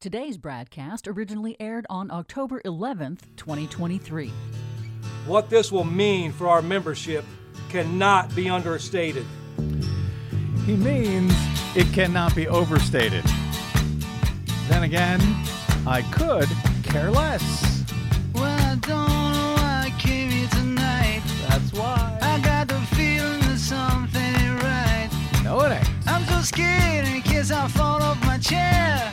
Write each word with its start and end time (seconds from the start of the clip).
Today's 0.00 0.36
broadcast 0.36 1.08
originally 1.08 1.56
aired 1.58 1.84
on 1.90 2.08
October 2.12 2.60
11th, 2.64 3.22
2023. 3.34 4.32
What 5.26 5.50
this 5.50 5.72
will 5.72 5.82
mean 5.82 6.30
for 6.30 6.46
our 6.46 6.62
membership 6.62 7.24
cannot 7.68 8.32
be 8.36 8.48
understated. 8.48 9.26
He 10.64 10.76
means 10.76 11.32
it 11.74 11.92
cannot 11.92 12.36
be 12.36 12.46
overstated. 12.46 13.24
Then 14.68 14.84
again, 14.84 15.18
I 15.84 16.02
could 16.12 16.48
care 16.84 17.10
less. 17.10 17.84
Well, 18.34 18.44
I 18.44 18.76
don't 18.76 19.08
know 19.08 19.54
why 19.56 19.86
I 19.86 19.94
came 19.98 20.30
here 20.30 20.48
tonight. 20.50 21.22
That's 21.48 21.72
why. 21.72 22.16
I 22.22 22.38
got 22.38 22.68
the 22.68 22.78
feeling 22.94 23.40
that 23.40 23.58
something 23.58 24.22
ain't 24.22 24.62
right. 24.62 25.10
No, 25.42 25.58
it 25.62 25.72
ain't. 25.72 25.88
I'm 26.06 26.24
so 26.26 26.40
scared 26.42 27.08
in 27.08 27.20
case 27.22 27.50
I 27.50 27.66
fall 27.66 28.00
off 28.00 28.24
my 28.24 28.38
chair. 28.38 29.12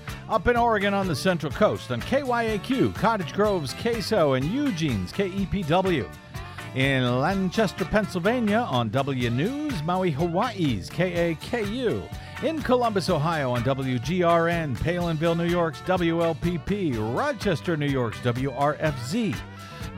Up 0.29 0.47
in 0.47 0.55
Oregon 0.55 0.93
on 0.93 1.07
the 1.07 1.15
Central 1.15 1.51
Coast 1.51 1.91
on 1.91 2.01
KYAQ, 2.01 2.95
Cottage 2.95 3.33
Grove's 3.33 3.73
KSO, 3.73 4.37
and 4.37 4.45
Eugene's 4.45 5.11
KEPW. 5.11 6.09
In 6.75 7.19
Lancaster, 7.19 7.83
Pennsylvania 7.83 8.59
on 8.59 8.89
W 8.89 9.29
News, 9.29 9.83
Maui, 9.83 10.09
Hawaii's 10.09 10.89
KAKU. 10.89 12.07
In 12.43 12.61
Columbus, 12.61 13.09
Ohio 13.09 13.51
on 13.51 13.61
WGRN, 13.63 14.77
Palenville, 14.77 15.35
New 15.35 15.49
York's 15.49 15.81
WLPP, 15.81 17.15
Rochester, 17.15 17.75
New 17.75 17.87
York's 17.87 18.19
WRFZ. 18.19 19.35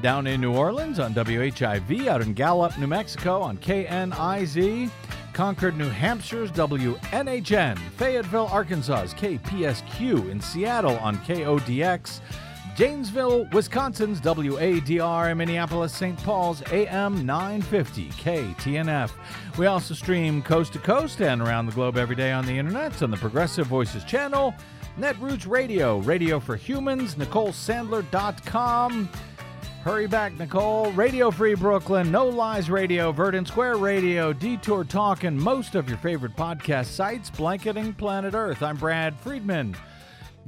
Down 0.01 0.25
in 0.25 0.41
New 0.41 0.53
Orleans 0.53 0.99
on 0.99 1.13
WHIV, 1.13 2.07
out 2.07 2.21
in 2.21 2.33
Gallup, 2.33 2.77
New 2.79 2.87
Mexico 2.87 3.39
on 3.39 3.57
KNIZ. 3.59 4.89
Concord, 5.33 5.75
New 5.77 5.89
Hampshire's 5.89 6.51
WNHN, 6.51 7.77
Fayetteville, 7.97 8.47
Arkansas's 8.47 9.13
KPSQ, 9.13 10.29
in 10.29 10.39
Seattle 10.39 10.97
on 10.97 11.17
KODX, 11.17 12.21
Janesville, 12.75 13.47
Wisconsin's 13.51 14.19
WADR, 14.21 15.35
Minneapolis, 15.35 15.93
St. 15.93 16.17
Paul's 16.23 16.63
AM 16.71 17.25
950 17.25 18.09
KTNF. 18.09 19.11
We 19.57 19.67
also 19.67 19.93
stream 19.93 20.41
coast 20.41 20.73
to 20.73 20.79
coast 20.79 21.21
and 21.21 21.41
around 21.41 21.67
the 21.67 21.73
globe 21.73 21.97
every 21.97 22.15
day 22.15 22.31
on 22.31 22.45
the 22.45 22.57
internet 22.57 23.01
on 23.03 23.11
the 23.11 23.17
Progressive 23.17 23.67
Voices 23.67 24.03
channel, 24.03 24.55
Netroots 24.97 25.47
Radio, 25.47 25.99
Radio 25.99 26.39
for 26.39 26.55
Humans, 26.55 27.15
NicoleSandler.com. 27.15 29.09
Hurry 29.83 30.07
back, 30.07 30.39
Nicole. 30.39 30.93
Radio 30.93 31.29
Free 31.29 31.55
Brooklyn, 31.55 32.09
No 32.09 32.25
Lies 32.25 32.69
Radio, 32.69 33.11
Verdant 33.11 33.49
Square 33.49 33.77
Radio, 33.77 34.31
Detour 34.31 34.85
Talk, 34.85 35.25
and 35.25 35.37
most 35.37 35.75
of 35.75 35.89
your 35.89 35.97
favorite 35.97 36.37
podcast 36.37 36.85
sites 36.85 37.29
blanketing 37.29 37.93
planet 37.93 38.33
Earth. 38.33 38.63
I'm 38.63 38.77
Brad 38.77 39.13
Friedman, 39.19 39.75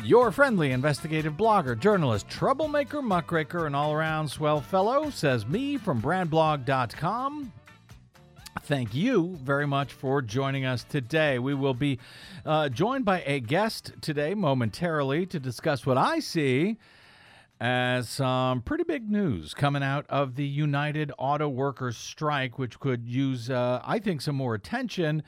your 0.06 0.31
friendly 0.31 0.72
investigative 0.72 1.33
blogger, 1.33 1.78
journalist, 1.78 2.30
troublemaker, 2.30 3.02
muckraker, 3.02 3.66
and 3.66 3.75
all 3.75 3.91
around 3.91 4.30
swell 4.30 4.61
fellow, 4.61 5.09
says 5.09 5.45
me 5.45 5.75
from 5.75 6.02
BradBlog.com. 6.02 7.52
Thank 8.61 8.95
you 8.95 9.38
very 9.44 9.67
much 9.67 9.91
for 9.91 10.22
joining 10.22 10.63
us 10.63 10.86
today. 10.86 11.40
We 11.40 11.56
will 11.56 11.74
be 11.74 12.00
uh, 12.45 12.69
joined 12.69 13.03
by 13.03 13.22
a 13.25 13.41
guest 13.41 13.91
today 14.00 14.34
momentarily 14.34 15.25
to 15.25 15.41
discuss 15.41 15.85
what 15.85 15.97
I 15.97 16.19
see 16.19 16.78
as 17.60 18.10
some 18.10 18.62
pretty 18.62 18.84
big 18.84 19.10
news 19.10 19.54
coming 19.54 19.84
out 19.84 20.06
of 20.10 20.36
the 20.36 20.46
United 20.46 21.12
Auto 21.18 21.48
Workers 21.48 21.98
strike, 21.98 22.60
which 22.60 22.80
could 22.80 23.08
use, 23.08 23.50
uh, 23.50 23.82
I 23.84 24.00
think, 24.00 24.22
some 24.22 24.36
more 24.36 24.56
attention 24.56 25.24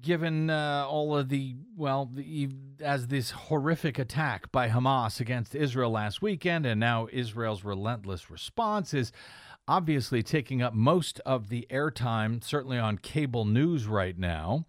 given 0.00 0.50
uh, 0.50 0.86
all 0.88 1.16
of 1.16 1.28
the, 1.28 1.54
well, 1.76 2.10
the, 2.12 2.48
as 2.80 3.06
this 3.06 3.30
horrific 3.30 3.98
attack 3.98 4.50
by 4.50 4.68
Hamas 4.68 5.20
against 5.20 5.54
Israel 5.54 5.90
last 5.90 6.20
weekend, 6.20 6.66
and 6.66 6.80
now 6.80 7.06
Israel's 7.12 7.62
relentless 7.62 8.30
response 8.30 8.92
is 8.92 9.12
obviously 9.68 10.22
taking 10.22 10.62
up 10.62 10.74
most 10.74 11.20
of 11.20 11.48
the 11.48 11.66
airtime, 11.70 12.42
certainly 12.42 12.78
on 12.78 12.98
cable 12.98 13.44
news 13.44 13.86
right 13.86 14.18
now. 14.18 14.66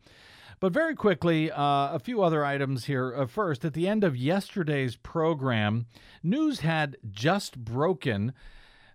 But 0.60 0.74
very 0.74 0.96
quickly, 0.96 1.50
uh, 1.50 1.94
a 1.94 2.00
few 2.00 2.22
other 2.22 2.44
items 2.44 2.86
here. 2.86 3.14
Uh, 3.16 3.28
first, 3.28 3.64
at 3.64 3.74
the 3.74 3.88
end 3.88 4.04
of 4.04 4.18
yesterday's 4.18 4.98
program, 4.98 5.86
news 6.22 6.60
had 6.60 6.98
just 7.10 7.64
broken 7.64 8.34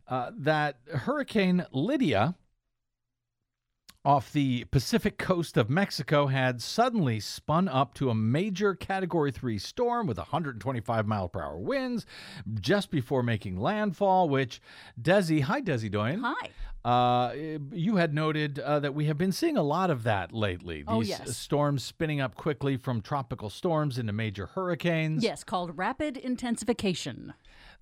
uh, 0.06 0.30
that 0.36 0.76
Hurricane 0.92 1.64
Lydia 1.72 2.34
off 4.04 4.30
the 4.32 4.64
Pacific 4.64 5.16
coast 5.16 5.56
of 5.56 5.70
Mexico 5.70 6.26
had 6.26 6.60
suddenly 6.60 7.18
spun 7.20 7.68
up 7.68 7.94
to 7.94 8.10
a 8.10 8.14
major 8.14 8.74
Category 8.74 9.32
3 9.32 9.56
storm 9.58 10.06
with 10.06 10.18
125 10.18 11.06
mile 11.06 11.28
per 11.28 11.40
hour 11.42 11.58
winds 11.58 12.04
just 12.60 12.90
before 12.90 13.22
making 13.22 13.58
landfall, 13.58 14.28
which 14.28 14.60
Desi, 15.00 15.40
hi 15.42 15.60
Desi 15.62 15.90
Doyen. 15.90 16.20
Hi. 16.22 16.50
Uh, 16.84 17.32
you 17.72 17.96
had 17.96 18.12
noted 18.12 18.58
uh, 18.58 18.78
that 18.78 18.94
we 18.94 19.06
have 19.06 19.16
been 19.16 19.32
seeing 19.32 19.56
a 19.56 19.62
lot 19.62 19.88
of 19.88 20.02
that 20.02 20.34
lately. 20.34 20.78
These 20.80 20.84
Oh, 20.88 21.00
yes. 21.00 21.34
storms 21.34 21.82
spinning 21.82 22.20
up 22.20 22.34
quickly 22.34 22.76
from 22.76 23.00
tropical 23.00 23.48
storms 23.48 23.96
into 23.98 24.12
major 24.12 24.48
hurricanes. 24.48 25.24
Yes, 25.24 25.44
called 25.44 25.78
rapid 25.78 26.18
intensification. 26.18 27.32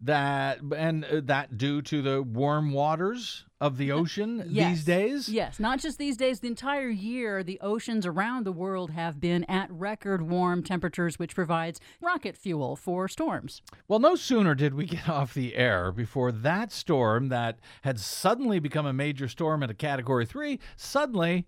That 0.00 0.60
and 0.76 1.04
uh, 1.04 1.20
that 1.24 1.58
due 1.58 1.82
to 1.82 2.00
the 2.02 2.22
warm 2.22 2.72
waters 2.72 3.44
of 3.62 3.76
the 3.76 3.92
ocean 3.92 4.44
Yes. 4.48 4.70
these 4.70 4.84
days. 4.84 5.28
Yes, 5.28 5.60
not 5.60 5.78
just 5.78 5.96
these 5.96 6.16
days. 6.16 6.40
The 6.40 6.48
entire 6.48 6.88
year, 6.88 7.44
the 7.44 7.60
oceans 7.60 8.04
around 8.04 8.44
the 8.44 8.50
world 8.52 8.90
have 8.90 9.20
been 9.20 9.44
at 9.44 9.70
record 9.70 10.22
warm 10.22 10.64
temperatures, 10.64 11.16
which 11.16 11.34
provides 11.36 11.78
rocket 12.00 12.36
fuel 12.36 12.74
for 12.74 13.06
storms. 13.06 13.62
Well, 13.86 14.00
no 14.00 14.16
sooner 14.16 14.56
did 14.56 14.74
we 14.74 14.86
get 14.86 15.08
off 15.16 15.32
the 15.32 15.54
air 15.54 15.92
before 15.92 16.32
that 16.32 16.72
storm 16.72 17.28
that 17.28 17.60
had 17.82 18.00
suddenly 18.00 18.58
become 18.58 18.84
a 18.84 18.92
major 18.92 19.28
storm 19.28 19.62
at 19.62 19.70
a 19.70 19.74
category 19.74 20.26
three, 20.26 20.58
suddenly 20.76 21.46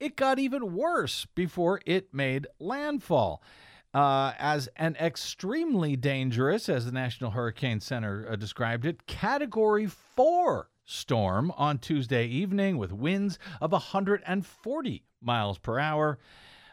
it 0.00 0.16
got 0.16 0.40
even 0.40 0.74
worse 0.74 1.26
before 1.36 1.80
it 1.86 2.12
made 2.12 2.48
landfall. 2.58 3.40
Uh, 3.94 4.32
as 4.38 4.68
an 4.76 4.96
extremely 4.98 5.94
dangerous, 5.96 6.68
as 6.68 6.86
the 6.86 6.92
National 6.92 7.30
Hurricane 7.30 7.78
Center 7.78 8.26
uh, 8.28 8.34
described 8.36 8.84
it, 8.86 9.06
category 9.06 9.86
four 9.86 10.70
storm 10.84 11.52
on 11.56 11.78
Tuesday 11.78 12.26
evening 12.26 12.78
with 12.78 12.92
winds 12.92 13.38
of 13.60 13.72
140 13.72 15.04
miles 15.20 15.58
per 15.58 15.78
hour 15.78 16.18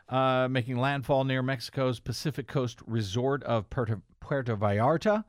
uh, 0.10 0.48
making 0.50 0.78
landfall 0.78 1.24
near 1.24 1.42
Mexico's 1.42 2.00
Pacific 2.00 2.48
Coast 2.48 2.80
resort 2.86 3.44
of 3.44 3.70
Puerto, 3.70 4.02
Puerto 4.20 4.56
Vallarta. 4.56 5.24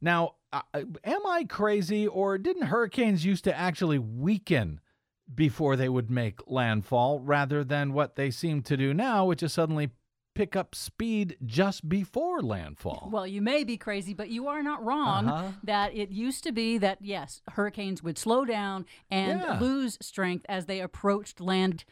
Now, 0.00 0.36
uh, 0.52 0.62
am 1.04 1.26
I 1.26 1.44
crazy, 1.44 2.06
or 2.06 2.38
didn't 2.38 2.66
hurricanes 2.66 3.24
used 3.24 3.44
to 3.44 3.56
actually 3.56 3.98
weaken 3.98 4.80
before 5.32 5.76
they 5.76 5.88
would 5.88 6.10
make 6.10 6.40
landfall 6.46 7.20
rather 7.20 7.62
than 7.62 7.92
what 7.92 8.16
they 8.16 8.30
seem 8.30 8.62
to 8.62 8.76
do 8.76 8.92
now, 8.94 9.26
which 9.26 9.42
is 9.42 9.52
suddenly 9.52 9.90
pick 10.40 10.56
up 10.56 10.74
speed 10.74 11.36
just 11.44 11.86
before 11.86 12.40
landfall? 12.40 13.10
Well, 13.12 13.26
you 13.26 13.42
may 13.42 13.62
be 13.62 13.76
crazy, 13.76 14.14
but 14.14 14.30
you 14.30 14.48
are 14.48 14.62
not 14.62 14.82
wrong 14.82 15.28
Uh-huh. 15.28 15.50
that 15.64 15.94
it 15.94 16.08
used 16.08 16.44
to 16.44 16.52
be 16.52 16.78
that, 16.78 16.96
yes, 17.02 17.42
hurricanes 17.50 18.02
would 18.02 18.16
slow 18.16 18.46
down 18.46 18.86
and 19.10 19.42
Yeah. 19.42 19.58
lose 19.60 19.98
strength 20.00 20.46
as 20.48 20.64
they 20.64 20.80
approached 20.80 21.42
land. 21.42 21.84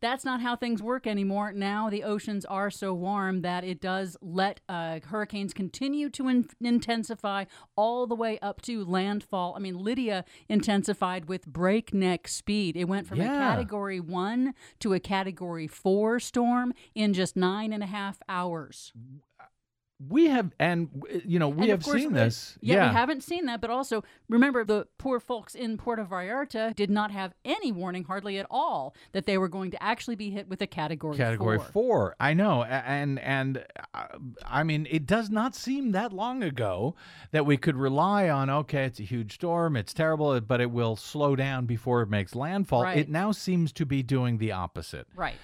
That's 0.00 0.24
not 0.24 0.40
how 0.42 0.56
things 0.56 0.82
work 0.82 1.06
anymore. 1.06 1.52
Now 1.52 1.88
the 1.88 2.02
oceans 2.04 2.44
are 2.44 2.70
so 2.70 2.92
warm 2.92 3.40
that 3.42 3.64
it 3.64 3.80
does 3.80 4.16
let 4.20 4.60
uh, 4.68 5.00
hurricanes 5.06 5.54
continue 5.54 6.10
to 6.10 6.28
in- 6.28 6.48
intensify 6.60 7.44
all 7.76 8.06
the 8.06 8.14
way 8.14 8.38
up 8.40 8.60
to 8.62 8.84
landfall. 8.84 9.54
I 9.56 9.58
mean, 9.58 9.78
Lydia 9.82 10.24
intensified 10.48 11.28
with 11.28 11.46
breakneck 11.46 12.28
speed. 12.28 12.76
It 12.76 12.84
went 12.84 13.06
from 13.06 13.18
Yeah. 13.18 13.36
a 13.36 13.38
category 13.38 14.00
one 14.00 14.54
to 14.80 14.92
a 14.92 15.00
category 15.00 15.66
four 15.66 16.20
storm 16.20 16.74
in 16.94 17.14
just 17.14 17.36
nine 17.36 17.72
and 17.72 17.82
a 17.82 17.86
half 17.86 18.18
hours. 18.28 18.92
We 19.98 20.26
have, 20.26 20.52
and 20.58 20.90
you 21.24 21.38
know, 21.38 21.48
we 21.48 21.62
And 21.62 21.70
have 21.70 21.84
seen 21.84 22.12
we- 22.12 22.18
this. 22.18 22.58
Yeah, 22.60 22.88
we 22.88 22.94
haven't 22.94 23.22
seen 23.22 23.46
that, 23.46 23.62
but 23.62 23.70
also 23.70 24.04
remember 24.28 24.62
the 24.62 24.86
poor 24.98 25.18
folks 25.18 25.54
in 25.54 25.78
Puerto 25.78 26.04
Vallarta 26.04 26.74
did 26.76 26.90
not 26.90 27.10
have 27.10 27.32
any 27.46 27.72
warning, 27.72 28.04
hardly 28.04 28.38
at 28.38 28.46
all, 28.50 28.94
that 29.12 29.24
they 29.24 29.38
were 29.38 29.48
going 29.48 29.70
to 29.70 29.82
actually 29.82 30.16
be 30.16 30.28
hit 30.30 30.48
with 30.48 30.60
a 30.60 30.66
category 30.66 31.16
Category 31.16 31.56
four. 31.58 31.66
four. 31.66 32.16
I 32.20 32.34
know, 32.34 32.62
and 32.64 33.18
and 33.20 33.64
uh, 33.94 34.06
I 34.44 34.64
mean, 34.64 34.86
it 34.90 35.06
does 35.06 35.30
not 35.30 35.54
seem 35.54 35.92
that 35.92 36.12
long 36.12 36.42
ago 36.42 36.94
that 37.30 37.46
we 37.46 37.56
could 37.56 37.76
rely 37.76 38.28
on. 38.28 38.50
Okay, 38.50 38.84
it's 38.84 39.00
a 39.00 39.04
huge 39.04 39.34
storm, 39.34 39.76
it's 39.76 39.94
terrible, 39.94 40.38
but 40.42 40.60
it 40.60 40.70
will 40.70 40.96
slow 40.96 41.34
down 41.36 41.64
before 41.64 42.02
it 42.02 42.10
makes 42.10 42.34
landfall. 42.34 42.82
Right. 42.82 42.98
It 42.98 43.08
now 43.08 43.32
seems 43.32 43.72
to 43.72 43.86
be 43.86 44.02
doing 44.02 44.36
the 44.36 44.52
opposite. 44.52 45.06
Right. 45.16 45.36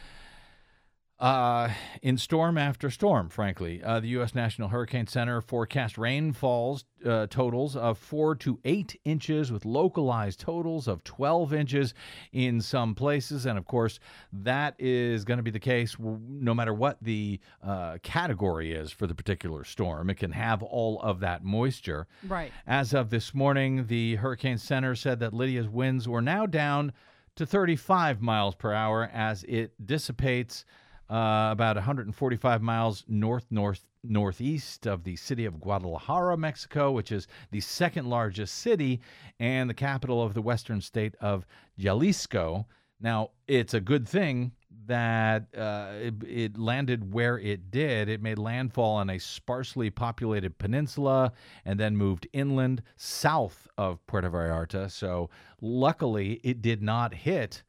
Uh, 1.22 1.72
in 2.02 2.18
storm 2.18 2.58
after 2.58 2.90
storm, 2.90 3.28
frankly, 3.28 3.80
uh, 3.84 4.00
the 4.00 4.08
U.S. 4.08 4.34
National 4.34 4.70
Hurricane 4.70 5.06
Center 5.06 5.40
forecast 5.40 5.96
rainfalls 5.96 6.84
uh, 7.06 7.28
totals 7.28 7.76
of 7.76 7.96
four 7.96 8.34
to 8.34 8.58
eight 8.64 8.98
inches, 9.04 9.52
with 9.52 9.64
localized 9.64 10.40
totals 10.40 10.88
of 10.88 11.04
12 11.04 11.54
inches 11.54 11.94
in 12.32 12.60
some 12.60 12.96
places. 12.96 13.46
And 13.46 13.56
of 13.56 13.66
course, 13.66 14.00
that 14.32 14.74
is 14.80 15.24
going 15.24 15.36
to 15.36 15.44
be 15.44 15.52
the 15.52 15.60
case 15.60 15.94
no 16.00 16.54
matter 16.54 16.74
what 16.74 16.98
the 17.00 17.38
uh, 17.62 17.98
category 18.02 18.72
is 18.72 18.90
for 18.90 19.06
the 19.06 19.14
particular 19.14 19.62
storm. 19.62 20.10
It 20.10 20.16
can 20.16 20.32
have 20.32 20.60
all 20.60 21.00
of 21.02 21.20
that 21.20 21.44
moisture. 21.44 22.08
Right. 22.26 22.50
As 22.66 22.94
of 22.94 23.10
this 23.10 23.32
morning, 23.32 23.86
the 23.86 24.16
Hurricane 24.16 24.58
Center 24.58 24.96
said 24.96 25.20
that 25.20 25.32
Lydia's 25.32 25.68
winds 25.68 26.08
were 26.08 26.20
now 26.20 26.46
down 26.46 26.92
to 27.36 27.46
35 27.46 28.20
miles 28.20 28.56
per 28.56 28.72
hour 28.72 29.08
as 29.12 29.44
it 29.44 29.72
dissipates 29.86 30.64
uh, 31.10 31.48
about 31.52 31.76
145 31.76 32.62
miles 32.62 33.04
north 33.08 33.46
north 33.50 33.84
northeast 34.04 34.86
of 34.86 35.04
the 35.04 35.16
city 35.16 35.44
of 35.44 35.60
Guadalajara, 35.60 36.36
Mexico, 36.36 36.90
which 36.90 37.12
is 37.12 37.28
the 37.50 37.60
second 37.60 38.06
largest 38.08 38.56
city 38.56 39.00
and 39.38 39.70
the 39.70 39.74
capital 39.74 40.22
of 40.22 40.34
the 40.34 40.42
western 40.42 40.80
state 40.80 41.14
of 41.20 41.46
Jalisco. 41.78 42.66
Now, 43.00 43.30
it's 43.46 43.74
a 43.74 43.80
good 43.80 44.08
thing 44.08 44.52
that 44.86 45.46
uh, 45.56 45.92
it, 45.94 46.14
it 46.26 46.58
landed 46.58 47.12
where 47.12 47.38
it 47.38 47.70
did. 47.70 48.08
It 48.08 48.22
made 48.22 48.38
landfall 48.38 48.96
on 48.96 49.10
a 49.10 49.18
sparsely 49.18 49.90
populated 49.90 50.58
peninsula 50.58 51.32
and 51.64 51.78
then 51.78 51.96
moved 51.96 52.26
inland 52.32 52.82
south 52.96 53.68
of 53.78 54.04
Puerto 54.06 54.30
Vallarta. 54.30 54.90
So, 54.90 55.30
luckily, 55.60 56.40
it 56.42 56.62
did 56.62 56.82
not 56.82 57.14
hit, 57.14 57.62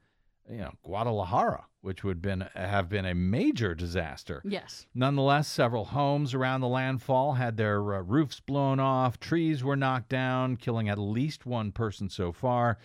you 0.50 0.58
know, 0.58 0.72
Guadalajara, 0.82 1.66
which 1.84 2.02
would 2.02 2.22
been 2.22 2.48
have 2.54 2.88
been 2.88 3.04
a 3.04 3.14
major 3.14 3.74
disaster. 3.74 4.40
Yes. 4.42 4.86
Nonetheless, 4.94 5.46
several 5.46 5.84
homes 5.84 6.32
around 6.32 6.62
the 6.62 6.68
landfall 6.68 7.34
had 7.34 7.58
their 7.58 7.94
uh, 7.94 8.00
roofs 8.00 8.40
blown 8.40 8.80
off, 8.80 9.20
trees 9.20 9.62
were 9.62 9.76
knocked 9.76 10.08
down, 10.08 10.56
killing 10.56 10.88
at 10.88 10.98
least 10.98 11.44
one 11.44 11.72
person 11.72 12.08
so 12.08 12.32
far. 12.32 12.78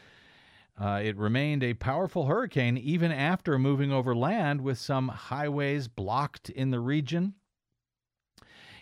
Uh, 0.78 1.00
it 1.02 1.16
remained 1.16 1.64
a 1.64 1.74
powerful 1.76 2.26
hurricane 2.26 2.78
even 2.78 3.10
after 3.10 3.58
moving 3.58 3.92
over 3.92 4.14
land, 4.14 4.60
with 4.60 4.78
some 4.78 5.08
highways 5.08 5.88
blocked 5.88 6.50
in 6.50 6.72
the 6.72 6.80
region. 6.82 7.36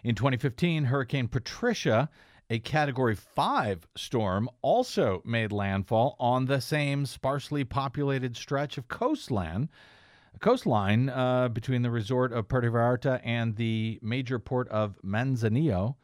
In 0.03 0.15
2015, 0.15 0.85
Hurricane 0.85 1.27
Patricia, 1.27 2.09
a 2.49 2.57
Category 2.57 3.15
5 3.15 3.87
storm, 3.95 4.49
also 4.63 5.21
made 5.23 5.51
landfall 5.51 6.15
on 6.19 6.45
the 6.45 6.59
same 6.59 7.05
sparsely 7.05 7.63
populated 7.63 8.35
stretch 8.35 8.79
of 8.79 8.87
coastline 8.87 9.69
coastline 10.37 11.09
uh, 11.09 11.49
between 11.49 11.81
the 11.81 11.91
resort 11.91 12.31
of 12.33 12.47
Puerto 12.47 12.69
Vallarta 12.69 13.19
and 13.23 13.55
the 13.55 13.99
major 14.01 14.39
port 14.39 14.67
of 14.69 14.97
Manzanillo. 15.03 15.95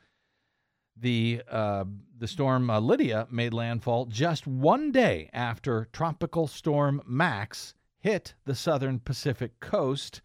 The 0.95 1.41
uh, 1.49 1.85
the 2.17 2.27
storm 2.27 2.69
uh, 2.69 2.79
Lydia 2.79 3.27
made 3.31 3.53
landfall 3.53 4.05
just 4.05 4.45
one 4.45 4.91
day 4.91 5.29
after 5.33 5.87
Tropical 5.91 6.47
Storm 6.47 7.01
Max 7.05 7.73
hit 7.99 8.35
the 8.45 8.53
southern 8.53 8.99
Pacific 8.99 9.59
coast, 9.59 10.21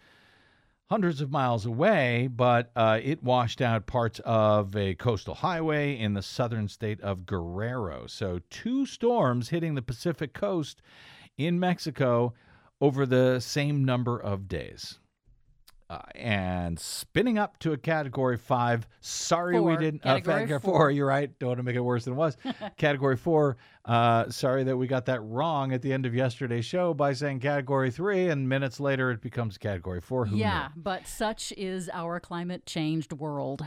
hundreds 0.90 1.20
of 1.20 1.30
miles 1.30 1.64
away. 1.64 2.28
But 2.30 2.70
uh, 2.76 3.00
it 3.02 3.22
washed 3.22 3.60
out 3.62 3.86
parts 3.86 4.20
of 4.24 4.76
a 4.76 4.94
coastal 4.94 5.36
highway 5.36 5.98
in 5.98 6.14
the 6.14 6.22
southern 6.22 6.68
state 6.68 7.00
of 7.00 7.24
Guerrero. 7.24 8.06
So 8.06 8.40
two 8.50 8.84
storms 8.84 9.48
hitting 9.48 9.74
the 9.74 9.82
Pacific 9.82 10.34
coast 10.34 10.82
in 11.38 11.58
Mexico 11.58 12.34
over 12.80 13.06
the 13.06 13.40
same 13.40 13.84
number 13.84 14.18
of 14.18 14.48
days. 14.48 14.98
Uh, 15.90 15.98
and 16.14 16.78
spinning 16.78 17.38
up 17.38 17.58
to 17.60 17.72
a 17.72 17.76
category 17.78 18.36
five. 18.36 18.86
Sorry 19.00 19.58
we 19.58 19.74
didn't. 19.78 20.02
Category 20.02 20.40
category 20.40 20.60
four. 20.60 20.90
You're 20.90 21.06
right. 21.06 21.30
Don't 21.38 21.48
want 21.48 21.58
to 21.60 21.62
make 21.62 21.76
it 21.76 21.80
worse 21.80 22.04
than 22.04 22.12
it 22.12 22.16
was. 22.16 22.36
category 22.76 23.16
four. 23.16 23.56
Uh, 23.86 24.28
sorry 24.28 24.64
that 24.64 24.76
we 24.76 24.86
got 24.86 25.06
that 25.06 25.22
wrong 25.22 25.72
at 25.72 25.80
the 25.80 25.90
end 25.90 26.04
of 26.04 26.14
yesterday's 26.14 26.66
show 26.66 26.92
by 26.92 27.14
saying 27.14 27.40
category 27.40 27.90
three, 27.90 28.28
and 28.28 28.46
minutes 28.46 28.80
later 28.80 29.10
it 29.10 29.22
becomes 29.22 29.56
category 29.56 30.02
four. 30.02 30.26
Who 30.26 30.36
yeah, 30.36 30.68
knew? 30.76 30.82
but 30.82 31.06
such 31.06 31.54
is 31.56 31.88
our 31.94 32.20
climate 32.20 32.66
changed 32.66 33.14
world. 33.14 33.64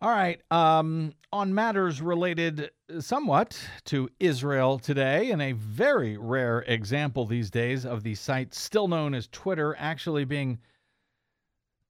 All 0.00 0.10
right. 0.10 0.40
Um, 0.52 1.12
on 1.32 1.52
matters 1.52 2.00
related 2.00 2.70
somewhat 3.00 3.60
to 3.86 4.08
Israel 4.20 4.78
today, 4.78 5.32
and 5.32 5.42
a 5.42 5.52
very 5.52 6.16
rare 6.16 6.60
example 6.68 7.26
these 7.26 7.50
days 7.50 7.84
of 7.84 8.04
the 8.04 8.14
site 8.14 8.54
still 8.54 8.86
known 8.86 9.12
as 9.12 9.26
Twitter 9.26 9.74
actually 9.76 10.24
being 10.24 10.60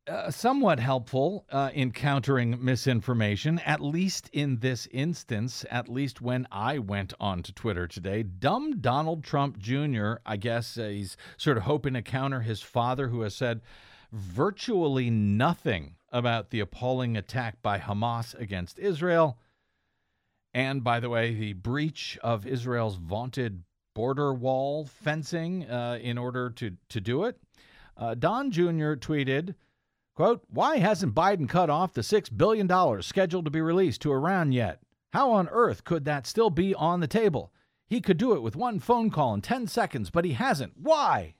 uh, 0.08 0.30
somewhat 0.30 0.80
helpful 0.80 1.44
uh, 1.52 1.70
in 1.74 1.92
countering 1.92 2.56
misinformation, 2.64 3.58
at 3.58 3.82
least 3.82 4.30
in 4.32 4.58
this 4.60 4.88
instance, 4.90 5.66
at 5.70 5.86
least 5.90 6.22
when 6.22 6.48
I 6.50 6.78
went 6.78 7.12
onto 7.20 7.52
Twitter 7.52 7.86
today. 7.86 8.22
Dumb 8.22 8.80
Donald 8.80 9.22
Trump 9.22 9.58
Jr., 9.58 10.14
I 10.24 10.38
guess 10.38 10.78
uh, 10.78 10.84
he's 10.88 11.18
sort 11.36 11.58
of 11.58 11.64
hoping 11.64 11.92
to 11.92 12.00
counter 12.00 12.40
his 12.40 12.62
father, 12.62 13.08
who 13.08 13.20
has 13.20 13.34
said 13.34 13.60
virtually 14.10 15.10
nothing 15.10 15.97
about 16.10 16.50
the 16.50 16.60
appalling 16.60 17.16
attack 17.16 17.60
by 17.62 17.78
Hamas 17.78 18.38
against 18.38 18.78
Israel. 18.78 19.38
And 20.54 20.82
by 20.82 21.00
the 21.00 21.10
way, 21.10 21.34
the 21.34 21.52
breach 21.52 22.18
of 22.22 22.46
Israel's 22.46 22.96
vaunted 22.96 23.62
border 23.94 24.32
wall 24.32 24.86
fencing 24.86 25.68
uh, 25.68 25.98
in 26.00 26.16
order 26.18 26.50
to, 26.50 26.76
to 26.88 27.00
do 27.00 27.24
it. 27.24 27.36
Uh, 27.96 28.14
Don 28.14 28.50
Jr. 28.50 28.94
tweeted, 28.94 29.54
quote, 30.14 30.42
Why 30.48 30.78
hasn't 30.78 31.14
Biden 31.14 31.48
cut 31.48 31.68
off 31.68 31.94
the 31.94 32.02
$6 32.02 32.36
billion 32.36 33.02
scheduled 33.02 33.44
to 33.44 33.50
be 33.50 33.60
released 33.60 34.00
to 34.02 34.12
Iran 34.12 34.52
yet? 34.52 34.80
How 35.12 35.32
on 35.32 35.48
earth 35.48 35.84
could 35.84 36.04
that 36.04 36.26
still 36.26 36.50
be 36.50 36.74
on 36.74 37.00
the 37.00 37.06
table? 37.06 37.52
He 37.88 38.00
could 38.00 38.18
do 38.18 38.34
it 38.34 38.42
with 38.42 38.54
one 38.54 38.78
phone 38.78 39.10
call 39.10 39.34
in 39.34 39.40
10 39.40 39.66
seconds, 39.66 40.10
but 40.10 40.24
he 40.24 40.34
hasn't. 40.34 40.74
Why? 40.76 41.34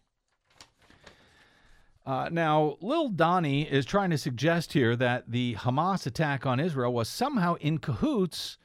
Uh, 2.08 2.26
now, 2.32 2.78
Lil 2.81 3.10
Donnie 3.10 3.70
is 3.70 3.84
trying 3.84 4.08
to 4.08 4.16
suggest 4.16 4.72
here 4.72 4.96
that 4.96 5.31
the 5.31 5.56
Hamas 5.56 6.06
attack 6.06 6.46
on 6.46 6.58
Israel 6.58 6.94
was 6.94 7.06
somehow 7.06 7.56
in 7.56 7.76
cahoots 7.76 8.56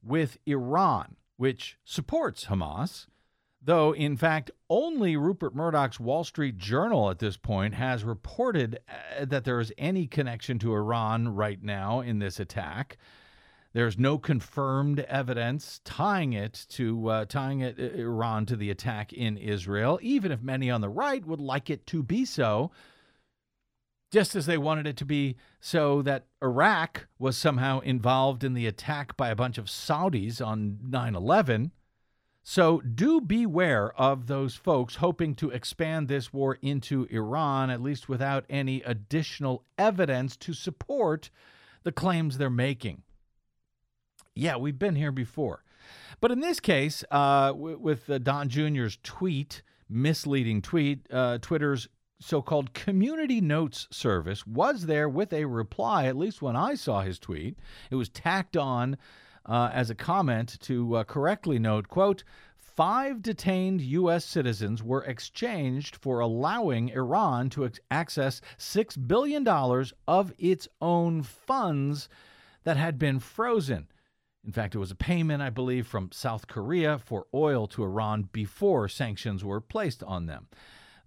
with 0.00 0.38
Iran, 0.46 1.16
which 1.36 1.76
supports 1.82 2.44
Hamas, 2.44 3.08
though, 3.60 3.92
in 3.92 4.16
fact, 4.16 4.52
only 4.70 5.16
Rupert 5.16 5.56
Murdoch's 5.56 5.98
Wall 5.98 6.22
Street 6.22 6.56
Journal 6.56 7.10
at 7.10 7.18
this 7.18 7.36
point 7.36 7.74
has 7.74 8.04
reported 8.04 8.78
uh, 8.88 9.24
that 9.24 9.42
there 9.42 9.58
is 9.58 9.72
any 9.76 10.06
connection 10.06 10.60
to 10.60 10.72
Iran 10.72 11.34
right 11.34 11.60
now 11.60 11.98
in 11.98 12.20
this 12.20 12.38
attack. 12.38 12.96
There's 13.74 13.98
no 13.98 14.18
confirmed 14.18 15.00
evidence 15.00 15.80
tying 15.84 16.32
it 16.32 16.64
to 16.70 17.08
uh, 17.08 17.24
tying 17.24 17.58
it, 17.58 17.76
Iran 17.76 18.46
to 18.46 18.54
the 18.54 18.70
attack 18.70 19.12
in 19.12 19.36
Israel, 19.36 19.98
even 20.00 20.30
if 20.30 20.40
many 20.40 20.70
on 20.70 20.80
the 20.80 20.88
right 20.88 21.26
would 21.26 21.40
like 21.40 21.68
it 21.68 21.84
to 21.88 22.04
be 22.04 22.24
so. 22.24 22.70
Just 24.12 24.36
as 24.36 24.46
they 24.46 24.56
wanted 24.56 24.86
it 24.86 24.96
to 24.98 25.04
be 25.04 25.34
so 25.58 26.02
that 26.02 26.26
Iraq 26.40 27.08
was 27.18 27.36
somehow 27.36 27.80
involved 27.80 28.44
in 28.44 28.54
the 28.54 28.68
attack 28.68 29.16
by 29.16 29.28
a 29.28 29.34
bunch 29.34 29.58
of 29.58 29.66
Saudis 29.66 30.40
on 30.40 30.78
9 30.88 31.16
11. 31.16 31.72
So 32.44 32.80
do 32.80 33.20
beware 33.20 33.92
of 34.00 34.28
those 34.28 34.54
folks 34.54 34.96
hoping 34.96 35.34
to 35.36 35.50
expand 35.50 36.06
this 36.06 36.32
war 36.32 36.58
into 36.62 37.08
Iran, 37.10 37.70
at 37.70 37.82
least 37.82 38.08
without 38.08 38.44
any 38.48 38.82
additional 38.82 39.64
evidence 39.76 40.36
to 40.36 40.52
support 40.52 41.30
the 41.82 41.90
claims 41.90 42.38
they're 42.38 42.50
making. 42.50 43.02
Yeah, 44.36 44.56
we've 44.56 44.78
been 44.78 44.96
here 44.96 45.12
before. 45.12 45.62
But 46.20 46.32
in 46.32 46.40
this 46.40 46.58
case, 46.58 47.04
uh, 47.10 47.52
with 47.54 48.10
uh, 48.10 48.18
Don 48.18 48.48
Jr.'s 48.48 48.98
tweet, 49.04 49.62
misleading 49.88 50.60
tweet, 50.60 51.06
uh, 51.12 51.38
Twitter's 51.38 51.88
so 52.20 52.42
called 52.42 52.74
community 52.74 53.40
notes 53.40 53.86
service 53.92 54.44
was 54.44 54.86
there 54.86 55.08
with 55.08 55.32
a 55.32 55.44
reply, 55.44 56.06
at 56.06 56.16
least 56.16 56.42
when 56.42 56.56
I 56.56 56.74
saw 56.74 57.02
his 57.02 57.18
tweet. 57.20 57.58
It 57.90 57.94
was 57.94 58.08
tacked 58.08 58.56
on 58.56 58.96
uh, 59.46 59.70
as 59.72 59.90
a 59.90 59.94
comment 59.94 60.58
to 60.62 60.96
uh, 60.96 61.04
correctly 61.04 61.60
note, 61.60 61.86
quote, 61.86 62.24
five 62.56 63.22
detained 63.22 63.82
U.S. 63.82 64.24
citizens 64.24 64.82
were 64.82 65.04
exchanged 65.04 65.94
for 65.94 66.18
allowing 66.18 66.88
Iran 66.88 67.50
to 67.50 67.66
ex- 67.66 67.78
access 67.90 68.40
$6 68.58 69.06
billion 69.06 69.46
of 70.08 70.32
its 70.38 70.66
own 70.80 71.22
funds 71.22 72.08
that 72.64 72.76
had 72.76 72.98
been 72.98 73.20
frozen. 73.20 73.86
In 74.44 74.52
fact, 74.52 74.74
it 74.74 74.78
was 74.78 74.90
a 74.90 74.96
payment, 74.96 75.42
I 75.42 75.48
believe, 75.48 75.86
from 75.86 76.12
South 76.12 76.46
Korea 76.48 76.98
for 76.98 77.26
oil 77.32 77.66
to 77.68 77.82
Iran 77.82 78.28
before 78.30 78.88
sanctions 78.88 79.42
were 79.42 79.60
placed 79.60 80.02
on 80.02 80.26
them. 80.26 80.48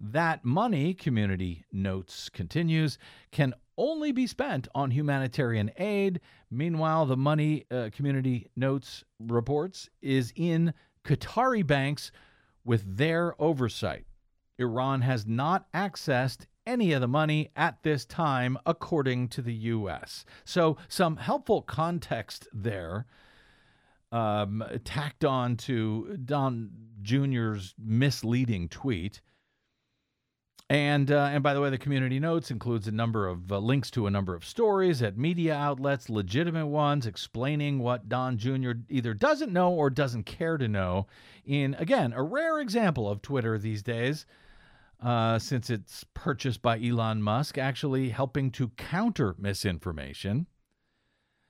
That 0.00 0.44
money, 0.44 0.92
Community 0.92 1.64
Notes 1.72 2.28
continues, 2.28 2.98
can 3.30 3.54
only 3.76 4.10
be 4.10 4.26
spent 4.26 4.66
on 4.74 4.90
humanitarian 4.90 5.70
aid. 5.76 6.20
Meanwhile, 6.50 7.06
the 7.06 7.16
money, 7.16 7.64
uh, 7.70 7.90
Community 7.92 8.50
Notes 8.56 9.04
reports, 9.20 9.88
is 10.02 10.32
in 10.34 10.74
Qatari 11.04 11.64
banks 11.64 12.10
with 12.64 12.96
their 12.96 13.40
oversight. 13.40 14.04
Iran 14.58 15.02
has 15.02 15.26
not 15.26 15.72
accessed 15.72 16.46
any 16.66 16.92
of 16.92 17.00
the 17.00 17.08
money 17.08 17.50
at 17.56 17.82
this 17.82 18.04
time, 18.04 18.58
according 18.66 19.28
to 19.28 19.42
the 19.42 19.54
U.S. 19.54 20.24
So, 20.44 20.76
some 20.88 21.16
helpful 21.16 21.62
context 21.62 22.48
there 22.52 23.06
um, 24.12 24.64
tacked 24.84 25.24
on 25.24 25.56
to 25.56 26.18
Don 26.24 26.70
Jr.'s 27.02 27.74
misleading 27.78 28.68
tweet. 28.68 29.20
And 30.70 31.10
uh, 31.10 31.30
and 31.32 31.42
by 31.42 31.54
the 31.54 31.62
way, 31.62 31.70
the 31.70 31.78
community 31.78 32.20
notes 32.20 32.50
includes 32.50 32.86
a 32.86 32.92
number 32.92 33.26
of 33.26 33.50
uh, 33.50 33.58
links 33.58 33.90
to 33.92 34.06
a 34.06 34.10
number 34.10 34.34
of 34.34 34.44
stories 34.44 35.00
at 35.00 35.16
media 35.16 35.54
outlets, 35.54 36.10
legitimate 36.10 36.66
ones, 36.66 37.06
explaining 37.06 37.78
what 37.78 38.10
Don 38.10 38.36
Jr. 38.36 38.72
either 38.90 39.14
doesn't 39.14 39.50
know 39.50 39.70
or 39.72 39.88
doesn't 39.88 40.24
care 40.24 40.58
to 40.58 40.68
know. 40.68 41.06
In 41.46 41.74
again, 41.78 42.12
a 42.12 42.22
rare 42.22 42.60
example 42.60 43.08
of 43.08 43.22
Twitter 43.22 43.56
these 43.56 43.82
days, 43.82 44.26
uh, 45.02 45.38
since 45.38 45.70
it's 45.70 46.04
purchased 46.12 46.60
by 46.60 46.78
Elon 46.78 47.22
Musk, 47.22 47.56
actually 47.56 48.10
helping 48.10 48.50
to 48.50 48.68
counter 48.76 49.34
misinformation. 49.38 50.48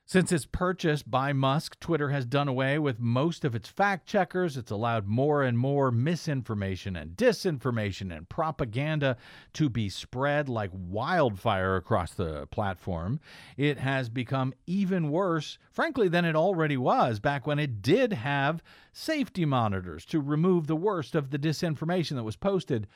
Since 0.08 0.32
its 0.32 0.46
purchase 0.46 1.02
by 1.02 1.34
Musk, 1.34 1.78
Twitter 1.80 2.08
has 2.08 2.24
done 2.24 2.48
away 2.48 2.78
with 2.78 2.98
most 2.98 3.44
of 3.44 3.54
its 3.54 3.68
fact 3.68 4.06
checkers. 4.06 4.56
It's 4.56 4.70
allowed 4.70 5.06
more 5.06 5.42
and 5.42 5.58
more 5.58 5.90
misinformation 5.90 6.96
and 6.96 7.10
disinformation 7.10 8.16
and 8.16 8.26
propaganda 8.26 9.18
to 9.52 9.68
be 9.68 9.90
spread 9.90 10.48
like 10.48 10.70
wildfire 10.72 11.76
across 11.76 12.14
the 12.14 12.46
platform. 12.46 13.20
It 13.58 13.76
has 13.76 14.08
become 14.08 14.54
even 14.66 15.10
worse, 15.10 15.58
frankly, 15.70 16.08
than 16.08 16.24
it 16.24 16.34
already 16.34 16.78
was 16.78 17.20
back 17.20 17.46
when 17.46 17.58
it 17.58 17.82
did 17.82 18.14
have 18.14 18.62
safety 18.94 19.44
monitors 19.44 20.06
to 20.06 20.22
remove 20.22 20.68
the 20.68 20.74
worst 20.74 21.14
of 21.14 21.28
the 21.28 21.38
disinformation 21.38 22.16
that 22.16 22.24
was 22.24 22.36
posted 22.36 22.86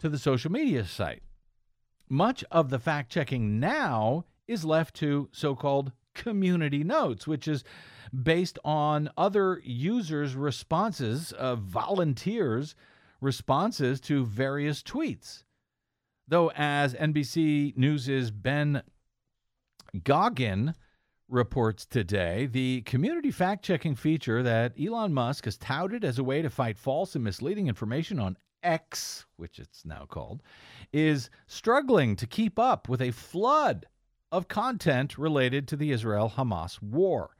to 0.00 0.10
the 0.10 0.18
social 0.18 0.52
media 0.52 0.84
site. 0.84 1.22
Much 2.10 2.44
of 2.50 2.68
the 2.68 2.78
fact 2.78 3.10
checking 3.10 3.58
now 3.58 4.26
is 4.46 4.66
left 4.66 4.94
to 4.96 5.30
so 5.32 5.54
called 5.56 5.92
community 6.14 6.84
notes, 6.84 7.26
which 7.26 7.48
is 7.48 7.64
based 8.12 8.58
on 8.64 9.10
other 9.16 9.60
users' 9.64 10.34
responses, 10.34 11.32
uh, 11.32 11.56
volunteers' 11.56 12.74
responses 13.20 14.00
to 14.00 14.24
various 14.24 14.82
tweets. 14.82 15.44
Though, 16.28 16.50
as 16.54 16.94
NBC 16.94 17.76
News' 17.76 18.30
Ben 18.30 18.82
Goggin 20.04 20.74
reports 21.28 21.86
today, 21.86 22.46
the 22.46 22.82
community 22.82 23.30
fact 23.30 23.64
checking 23.64 23.94
feature 23.94 24.42
that 24.42 24.74
Elon 24.80 25.14
Musk 25.14 25.46
has 25.46 25.56
touted 25.56 26.04
as 26.04 26.18
a 26.18 26.24
way 26.24 26.42
to 26.42 26.50
fight 26.50 26.78
false 26.78 27.14
and 27.14 27.24
misleading 27.24 27.68
information 27.68 28.18
on 28.18 28.36
X, 28.62 29.26
which 29.36 29.58
it's 29.58 29.84
now 29.84 30.06
called, 30.08 30.42
is 30.92 31.30
struggling 31.46 32.16
to 32.16 32.26
keep 32.26 32.58
up 32.58 32.88
with 32.88 33.00
a 33.00 33.10
flood 33.10 33.86
of 34.32 34.48
content 34.48 35.16
related 35.16 35.68
to 35.68 35.76
the 35.76 35.92
Israel 35.92 36.32
Hamas 36.36 36.82
war. 36.82 37.36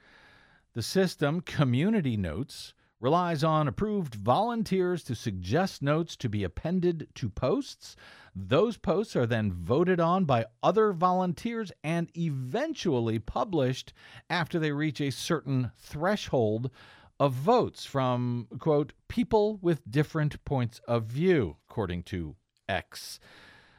The 0.75 0.83
system, 0.83 1.41
Community 1.41 2.17
Notes, 2.17 2.75
relies 3.01 3.43
on 3.43 3.67
approved 3.67 4.15
volunteers 4.15 5.03
to 5.03 5.15
suggest 5.15 5.83
notes 5.83 6.15
to 6.17 6.29
be 6.29 6.45
appended 6.45 7.09
to 7.17 7.29
posts. 7.29 7.97
Those 8.37 8.77
posts 8.77 9.17
are 9.17 9.27
then 9.27 9.53
voted 9.53 9.99
on 9.99 10.25
by 10.25 10.47
other 10.63 10.93
volunteers 10.93 11.73
and 11.83 12.11
eventually 12.17 13.19
published 13.19 13.93
after 14.31 14.59
they 14.59 14.71
reach 14.71 15.01
a 15.01 15.11
certain 15.11 15.73
threshold 15.77 16.71
of 17.19 17.33
votes 17.33 17.85
from, 17.85 18.47
quote, 18.59 18.93
people 19.09 19.59
with 19.61 19.91
different 19.91 20.45
points 20.45 20.81
of 20.87 21.05
view, 21.05 21.57
according 21.69 22.05
to 22.05 22.37
X. 22.69 23.19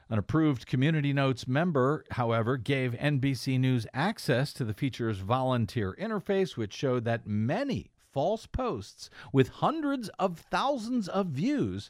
An 0.09 0.19
approved 0.19 0.67
Community 0.67 1.13
Notes 1.13 1.47
member, 1.47 2.03
however, 2.11 2.57
gave 2.57 2.93
NBC 2.93 3.59
News 3.59 3.87
access 3.93 4.53
to 4.53 4.65
the 4.65 4.73
feature's 4.73 5.19
volunteer 5.19 5.95
interface, 5.99 6.57
which 6.57 6.73
showed 6.73 7.05
that 7.05 7.25
many 7.25 7.91
false 8.11 8.45
posts 8.45 9.09
with 9.31 9.47
hundreds 9.47 10.09
of 10.19 10.37
thousands 10.37 11.07
of 11.07 11.27
views 11.27 11.89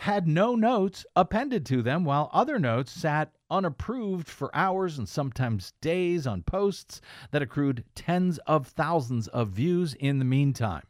had 0.00 0.28
no 0.28 0.54
notes 0.54 1.06
appended 1.16 1.64
to 1.66 1.82
them, 1.82 2.04
while 2.04 2.30
other 2.32 2.58
notes 2.58 2.92
sat 2.92 3.32
unapproved 3.50 4.28
for 4.28 4.54
hours 4.54 4.98
and 4.98 5.08
sometimes 5.08 5.72
days 5.80 6.26
on 6.26 6.42
posts 6.42 7.00
that 7.30 7.42
accrued 7.42 7.84
tens 7.94 8.38
of 8.46 8.66
thousands 8.66 9.26
of 9.28 9.48
views 9.48 9.94
in 9.94 10.18
the 10.18 10.24
meantime. 10.24 10.82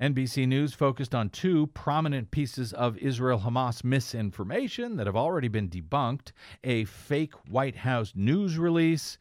NBC 0.00 0.46
News 0.46 0.74
focused 0.74 1.12
on 1.12 1.28
two 1.28 1.66
prominent 1.68 2.30
pieces 2.30 2.72
of 2.72 2.96
Israel 2.98 3.40
Hamas 3.40 3.82
misinformation 3.82 4.96
that 4.96 5.06
have 5.06 5.16
already 5.16 5.48
been 5.48 5.68
debunked. 5.68 6.30
A 6.62 6.84
fake 6.84 7.34
White 7.48 7.76
House 7.76 8.12
news 8.14 8.58
release 8.58 9.18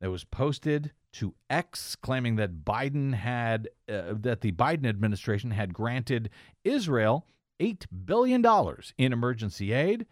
that 0.00 0.10
was 0.10 0.24
posted 0.24 0.92
to 1.12 1.34
X 1.48 1.96
claiming 1.96 2.36
that 2.36 2.64
Biden 2.64 3.14
had 3.14 3.68
uh, 3.88 4.14
that 4.20 4.42
the 4.42 4.52
Biden 4.52 4.86
administration 4.86 5.52
had 5.52 5.72
granted 5.72 6.28
Israel 6.64 7.26
8 7.60 7.86
billion 8.04 8.42
dollars 8.42 8.92
in 8.98 9.12
emergency 9.12 9.72
aid 9.72 10.04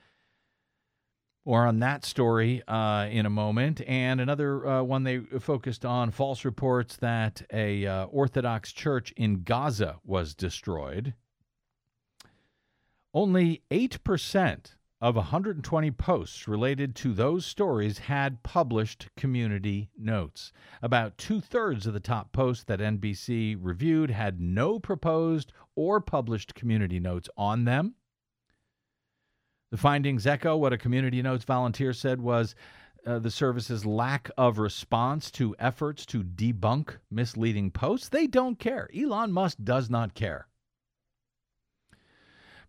or 1.44 1.66
on 1.66 1.80
that 1.80 2.04
story 2.04 2.62
uh, 2.68 3.08
in 3.10 3.26
a 3.26 3.30
moment. 3.30 3.80
And 3.86 4.20
another 4.20 4.66
uh, 4.66 4.82
one 4.82 5.02
they 5.02 5.18
focused 5.18 5.84
on 5.84 6.10
false 6.10 6.44
reports 6.44 6.96
that 6.96 7.42
a 7.52 7.86
uh, 7.86 8.04
Orthodox 8.06 8.72
church 8.72 9.12
in 9.16 9.42
Gaza 9.42 9.98
was 10.04 10.34
destroyed. 10.34 11.14
Only 13.14 13.62
8% 13.70 14.74
of 15.02 15.16
120 15.16 15.90
posts 15.90 16.46
related 16.46 16.94
to 16.94 17.12
those 17.12 17.44
stories 17.44 17.98
had 17.98 18.44
published 18.44 19.08
community 19.16 19.90
notes. 19.98 20.52
About 20.80 21.18
two 21.18 21.40
thirds 21.40 21.88
of 21.88 21.92
the 21.92 22.00
top 22.00 22.32
posts 22.32 22.62
that 22.64 22.78
NBC 22.78 23.58
reviewed 23.60 24.10
had 24.10 24.40
no 24.40 24.78
proposed 24.78 25.52
or 25.74 26.00
published 26.00 26.54
community 26.54 27.00
notes 27.00 27.28
on 27.36 27.64
them. 27.64 27.96
The 29.72 29.78
findings 29.78 30.26
echo 30.26 30.54
what 30.54 30.74
a 30.74 30.78
Community 30.78 31.22
Notes 31.22 31.44
volunteer 31.44 31.94
said 31.94 32.20
was 32.20 32.54
uh, 33.06 33.18
the 33.20 33.30
service's 33.30 33.86
lack 33.86 34.30
of 34.36 34.58
response 34.58 35.30
to 35.30 35.56
efforts 35.58 36.04
to 36.06 36.22
debunk 36.22 36.98
misleading 37.10 37.70
posts. 37.70 38.10
They 38.10 38.26
don't 38.26 38.58
care. 38.58 38.90
Elon 38.94 39.32
Musk 39.32 39.56
does 39.64 39.88
not 39.88 40.12
care. 40.12 40.46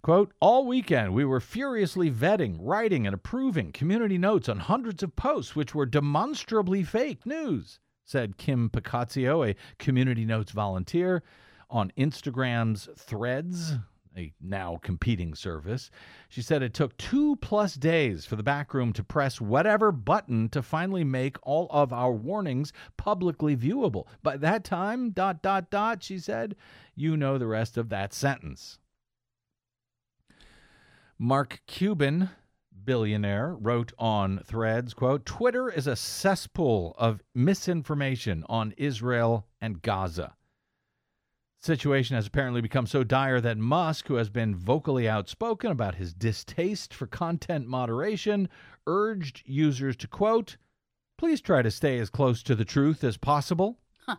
Quote, 0.02 0.34
all 0.40 0.66
weekend 0.66 1.14
we 1.14 1.26
were 1.26 1.42
furiously 1.42 2.10
vetting, 2.10 2.56
writing, 2.62 3.06
and 3.06 3.14
approving 3.14 3.74
community 3.74 4.18
notes 4.18 4.48
on 4.48 4.60
hundreds 4.60 5.04
of 5.04 5.18
posts 5.18 5.58
which 5.58 5.76
were 5.76 5.86
demonstrably 5.86 6.84
fake 6.84 7.26
news, 7.26 7.80
said 8.06 8.38
Kim 8.38 8.70
Picazio, 8.70 9.46
a 9.50 9.56
community 9.78 10.24
notes 10.24 10.54
volunteer, 10.54 11.22
on 11.70 11.92
Instagram's 11.98 12.88
threads, 12.98 13.74
a 14.18 14.34
now 14.42 14.80
competing 14.82 15.36
service. 15.36 15.90
She 16.30 16.42
said 16.42 16.62
it 16.62 16.74
took 16.74 16.96
two 16.98 17.36
plus 17.38 17.76
days 17.76 18.26
for 18.26 18.36
the 18.36 18.44
backroom 18.44 18.94
to 18.94 19.04
press 19.04 19.42
whatever 19.42 19.92
button 19.92 20.50
to 20.50 20.62
finally 20.62 21.04
make 21.04 21.38
all 21.44 21.68
of 21.70 21.92
our 21.92 22.12
warnings 22.12 22.74
publicly 22.98 23.56
viewable. 23.56 24.08
By 24.22 24.38
that 24.38 24.64
time, 24.64 25.12
dot, 25.12 25.42
dot, 25.42 25.70
dot, 25.70 26.04
she 26.04 26.20
said, 26.20 26.56
you 26.96 27.18
know 27.18 27.38
the 27.38 27.48
rest 27.48 27.78
of 27.78 27.90
that 27.90 28.14
sentence. 28.14 28.80
Mark 31.18 31.62
Cuban, 31.68 32.30
billionaire, 32.84 33.56
wrote 33.56 33.94
on 33.98 34.40
Threads, 34.46 34.94
quote, 34.94 35.26
Twitter 35.26 35.70
is 35.70 35.88
a 35.88 35.96
cesspool 35.96 36.96
of 36.98 37.22
misinformation 37.34 38.44
on 38.50 38.74
Israel 38.78 39.48
and 39.62 39.82
Gaza 39.82 40.36
situation 41.64 42.16
has 42.16 42.28
apparently 42.28 42.62
become 42.62 42.86
so 42.86 43.04
dire 43.04 43.40
that 43.42 43.58
Musk, 43.58 44.08
who 44.08 44.16
has 44.16 44.30
been 44.30 44.56
vocally 44.56 45.08
outspoken 45.08 45.72
about 45.72 45.96
his 45.96 46.14
distaste 46.14 46.94
for 46.94 47.08
content 47.08 47.68
moderation, 47.68 48.50
urged 48.86 49.44
users 49.46 49.96
to 49.98 50.08
quote, 50.08 50.58
please 51.18 51.42
try 51.42 51.62
to 51.62 51.72
stay 51.72 52.00
as 52.00 52.10
close 52.10 52.44
to 52.44 52.56
the 52.56 52.66
truth 52.66 53.04
as 53.04 53.18
possible. 53.18 53.80
Huh. 54.06 54.18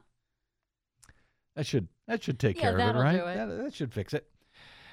That 1.56 1.66
should 1.66 1.88
that 2.06 2.22
should 2.22 2.38
take 2.38 2.56
Yeah, 2.56 2.72
care 2.72 2.78
of 2.78 2.96
it, 2.96 2.98
right? 2.98 3.14
it. 3.16 3.24
That, 3.24 3.62
that 3.64 3.74
should 3.74 3.92
fix 3.92 4.14
it. 4.14 4.26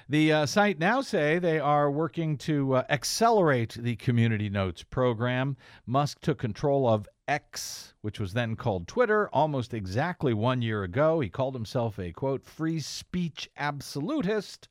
The 0.08 0.32
uh, 0.32 0.46
site 0.46 0.78
now 0.78 1.00
say 1.00 1.38
they 1.38 1.60
are 1.60 1.90
working 1.90 2.36
to 2.38 2.76
uh, 2.76 2.84
accelerate 2.88 3.76
the 3.78 3.96
Community 3.96 4.50
Notes 4.50 4.82
program. 4.82 5.56
Musk 5.86 6.20
took 6.20 6.38
control 6.38 6.88
of 6.88 7.08
X, 7.28 7.94
which 8.00 8.18
was 8.18 8.32
then 8.32 8.56
called 8.56 8.88
Twitter, 8.88 9.28
almost 9.32 9.72
exactly 9.72 10.34
one 10.34 10.60
year 10.60 10.82
ago. 10.82 11.20
He 11.20 11.28
called 11.28 11.54
himself 11.54 11.98
a 11.98 12.12
quote 12.12 12.44
free 12.44 12.80
speech 12.80 13.48
absolutist. 13.56 14.68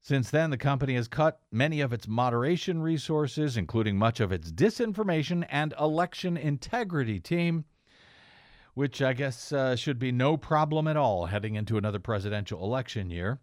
Since 0.00 0.30
then, 0.30 0.50
the 0.50 0.58
company 0.58 0.94
has 0.94 1.08
cut 1.08 1.40
many 1.50 1.80
of 1.80 1.94
its 1.94 2.06
moderation 2.06 2.82
resources, 2.82 3.56
including 3.56 3.96
much 3.96 4.20
of 4.20 4.30
its 4.30 4.52
disinformation 4.52 5.46
and 5.48 5.72
election 5.80 6.36
integrity 6.36 7.18
team 7.18 7.64
which 8.74 9.00
I 9.00 9.12
guess 9.12 9.52
uh, 9.52 9.76
should 9.76 10.00
be 10.00 10.10
no 10.12 10.36
problem 10.36 10.88
at 10.88 10.96
all 10.96 11.26
heading 11.26 11.54
into 11.54 11.78
another 11.78 12.00
presidential 12.00 12.62
election 12.62 13.08
year. 13.08 13.38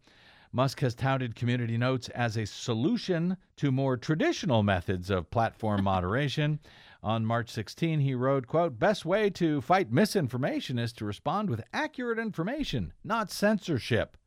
Musk 0.54 0.82
has 0.82 0.94
touted 0.94 1.36
community 1.36 1.78
notes 1.78 2.10
as 2.10 2.36
a 2.36 2.46
solution 2.46 3.38
to 3.56 3.72
more 3.72 3.96
traditional 3.96 4.64
methods 4.64 5.10
of 5.10 5.32
platform 5.32 5.84
moderation. 5.86 6.60
On 7.04 7.26
March 7.26 7.50
16, 7.50 8.02
he 8.02 8.14
wrote, 8.14 8.48
quote, 8.48 8.78
best 8.78 9.06
way 9.06 9.30
to 9.32 9.62
fight 9.62 9.92
misinformation 9.92 10.78
is 10.78 10.94
to 10.94 11.06
respond 11.06 11.50
with 11.50 11.64
accurate 11.74 12.20
information, 12.20 12.94
not 13.04 13.32
censorship. 13.32 14.18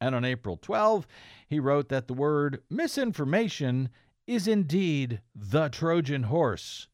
And 0.00 0.14
on 0.14 0.24
April 0.24 0.58
12, 0.60 1.06
he 1.48 1.60
wrote 1.60 1.88
that 1.88 2.08
the 2.08 2.14
word 2.14 2.62
misinformation 2.68 3.88
is 4.26 4.48
indeed 4.48 5.20
the 5.34 5.68
Trojan 5.68 6.24
horse 6.24 6.88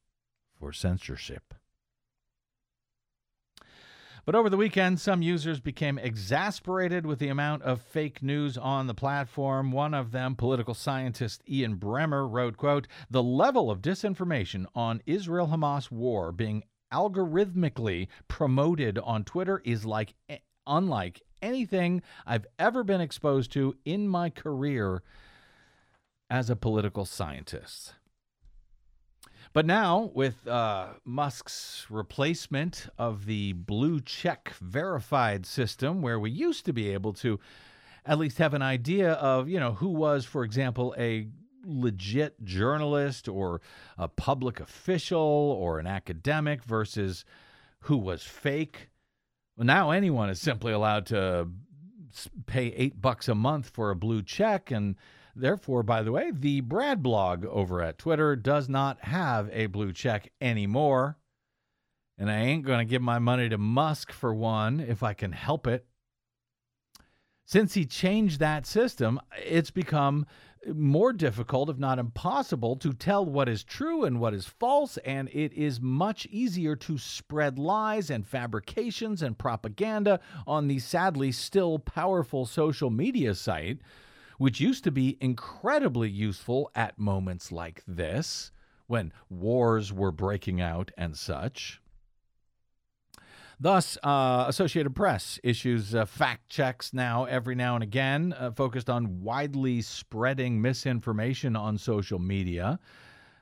for 0.58 0.72
censorship. 0.72 1.54
But 4.24 4.34
over 4.34 4.50
the 4.50 4.56
weekend, 4.56 5.00
some 5.00 5.22
users 5.22 5.60
became 5.60 5.98
exasperated 5.98 7.06
with 7.06 7.18
the 7.18 7.28
amount 7.28 7.62
of 7.62 7.80
fake 7.80 8.22
news 8.22 8.58
on 8.58 8.86
the 8.86 8.94
platform. 8.94 9.72
One 9.72 9.94
of 9.94 10.12
them, 10.12 10.36
political 10.36 10.74
scientist 10.74 11.42
Ian 11.48 11.76
Bremmer, 11.76 12.30
wrote, 12.30 12.56
quote, 12.56 12.86
"The 13.08 13.22
level 13.22 13.70
of 13.70 13.80
disinformation 13.80 14.66
on 14.74 15.02
Israel-Hamas 15.06 15.90
war 15.90 16.32
being 16.32 16.64
algorithmically 16.92 18.08
promoted 18.28 18.98
on 18.98 19.24
Twitter 19.24 19.62
is 19.64 19.86
like 19.86 20.14
eh, 20.28 20.38
unlike 20.66 21.22
anything 21.40 22.02
I've 22.26 22.46
ever 22.58 22.84
been 22.84 23.00
exposed 23.00 23.52
to 23.52 23.74
in 23.84 24.08
my 24.08 24.28
career 24.28 25.02
as 26.28 26.50
a 26.50 26.56
political 26.56 27.04
scientist." 27.04 27.94
But 29.52 29.66
now, 29.66 30.12
with 30.14 30.46
uh, 30.46 30.90
Musk's 31.04 31.86
replacement 31.90 32.86
of 32.96 33.26
the 33.26 33.52
blue 33.52 34.00
check 34.00 34.54
verified 34.60 35.44
system, 35.44 36.02
where 36.02 36.20
we 36.20 36.30
used 36.30 36.64
to 36.66 36.72
be 36.72 36.90
able 36.90 37.12
to 37.14 37.40
at 38.06 38.18
least 38.18 38.38
have 38.38 38.54
an 38.54 38.62
idea 38.62 39.14
of, 39.14 39.48
you 39.48 39.58
know, 39.58 39.72
who 39.72 39.88
was, 39.88 40.24
for 40.24 40.44
example, 40.44 40.94
a 40.96 41.26
legit 41.64 42.42
journalist 42.44 43.28
or 43.28 43.60
a 43.98 44.06
public 44.06 44.60
official 44.60 45.18
or 45.18 45.80
an 45.80 45.86
academic 45.86 46.62
versus 46.62 47.24
who 47.80 47.96
was 47.96 48.22
fake. 48.22 48.88
Well, 49.56 49.66
now 49.66 49.90
anyone 49.90 50.30
is 50.30 50.40
simply 50.40 50.72
allowed 50.72 51.06
to 51.06 51.48
pay 52.46 52.68
eight 52.68 53.00
bucks 53.00 53.28
a 53.28 53.34
month 53.34 53.68
for 53.68 53.90
a 53.90 53.96
blue 53.96 54.22
check 54.22 54.70
and 54.70 54.96
Therefore, 55.34 55.82
by 55.82 56.02
the 56.02 56.12
way, 56.12 56.30
the 56.32 56.60
Brad 56.60 57.02
blog 57.02 57.44
over 57.44 57.82
at 57.82 57.98
Twitter 57.98 58.36
does 58.36 58.68
not 58.68 59.04
have 59.04 59.48
a 59.52 59.66
blue 59.66 59.92
check 59.92 60.32
anymore. 60.40 61.18
And 62.18 62.30
I 62.30 62.40
ain't 62.40 62.66
going 62.66 62.80
to 62.80 62.90
give 62.90 63.02
my 63.02 63.18
money 63.18 63.48
to 63.48 63.58
Musk 63.58 64.12
for 64.12 64.34
one 64.34 64.80
if 64.80 65.02
I 65.02 65.14
can 65.14 65.32
help 65.32 65.66
it. 65.66 65.86
Since 67.44 67.74
he 67.74 67.86
changed 67.86 68.38
that 68.38 68.66
system, 68.66 69.18
it's 69.44 69.70
become 69.70 70.26
more 70.72 71.12
difficult, 71.12 71.70
if 71.70 71.78
not 71.78 71.98
impossible, 71.98 72.76
to 72.76 72.92
tell 72.92 73.24
what 73.24 73.48
is 73.48 73.64
true 73.64 74.04
and 74.04 74.20
what 74.20 74.34
is 74.34 74.46
false, 74.46 74.98
and 74.98 75.28
it 75.32 75.52
is 75.54 75.80
much 75.80 76.26
easier 76.26 76.76
to 76.76 76.98
spread 76.98 77.58
lies 77.58 78.10
and 78.10 78.26
fabrications 78.26 79.22
and 79.22 79.38
propaganda 79.38 80.20
on 80.46 80.68
the 80.68 80.78
sadly 80.78 81.32
still 81.32 81.78
powerful 81.78 82.44
social 82.44 82.90
media 82.90 83.34
site 83.34 83.80
which 84.40 84.58
used 84.58 84.82
to 84.82 84.90
be 84.90 85.18
incredibly 85.20 86.08
useful 86.08 86.70
at 86.74 86.98
moments 86.98 87.52
like 87.52 87.82
this, 87.86 88.50
when 88.86 89.12
wars 89.28 89.92
were 89.92 90.10
breaking 90.10 90.62
out 90.62 90.90
and 90.96 91.14
such. 91.14 91.78
Thus, 93.60 93.98
uh, 94.02 94.46
Associated 94.48 94.96
Press 94.96 95.38
issues 95.44 95.94
uh, 95.94 96.06
fact 96.06 96.48
checks 96.48 96.94
now 96.94 97.26
every 97.26 97.54
now 97.54 97.74
and 97.74 97.82
again, 97.84 98.32
uh, 98.32 98.50
focused 98.52 98.88
on 98.88 99.20
widely 99.20 99.82
spreading 99.82 100.62
misinformation 100.62 101.54
on 101.54 101.76
social 101.76 102.18
media. 102.18 102.80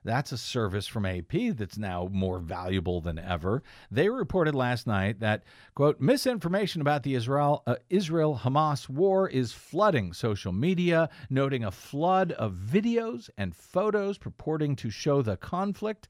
That's 0.04 0.32
a 0.32 0.38
service 0.38 0.86
from 0.86 1.04
AP 1.04 1.56
that's 1.56 1.78
now 1.78 2.08
more 2.10 2.38
valuable 2.38 3.00
than 3.00 3.18
ever. 3.18 3.62
They 3.90 4.08
reported 4.08 4.54
last 4.54 4.86
night 4.86 5.20
that, 5.20 5.44
quote, 5.74 6.00
misinformation 6.00 6.80
about 6.80 7.02
the 7.02 7.14
Israel 7.14 7.62
uh, 7.66 7.76
Israel 7.88 8.40
Hamas 8.42 8.88
war 8.88 9.28
is 9.28 9.52
flooding 9.52 10.12
social 10.12 10.52
media, 10.52 11.10
noting 11.30 11.64
a 11.64 11.70
flood 11.70 12.32
of 12.32 12.54
videos 12.54 13.30
and 13.36 13.54
photos 13.54 14.18
purporting 14.18 14.76
to 14.76 14.90
show 14.90 15.22
the 15.22 15.36
conflict 15.36 16.08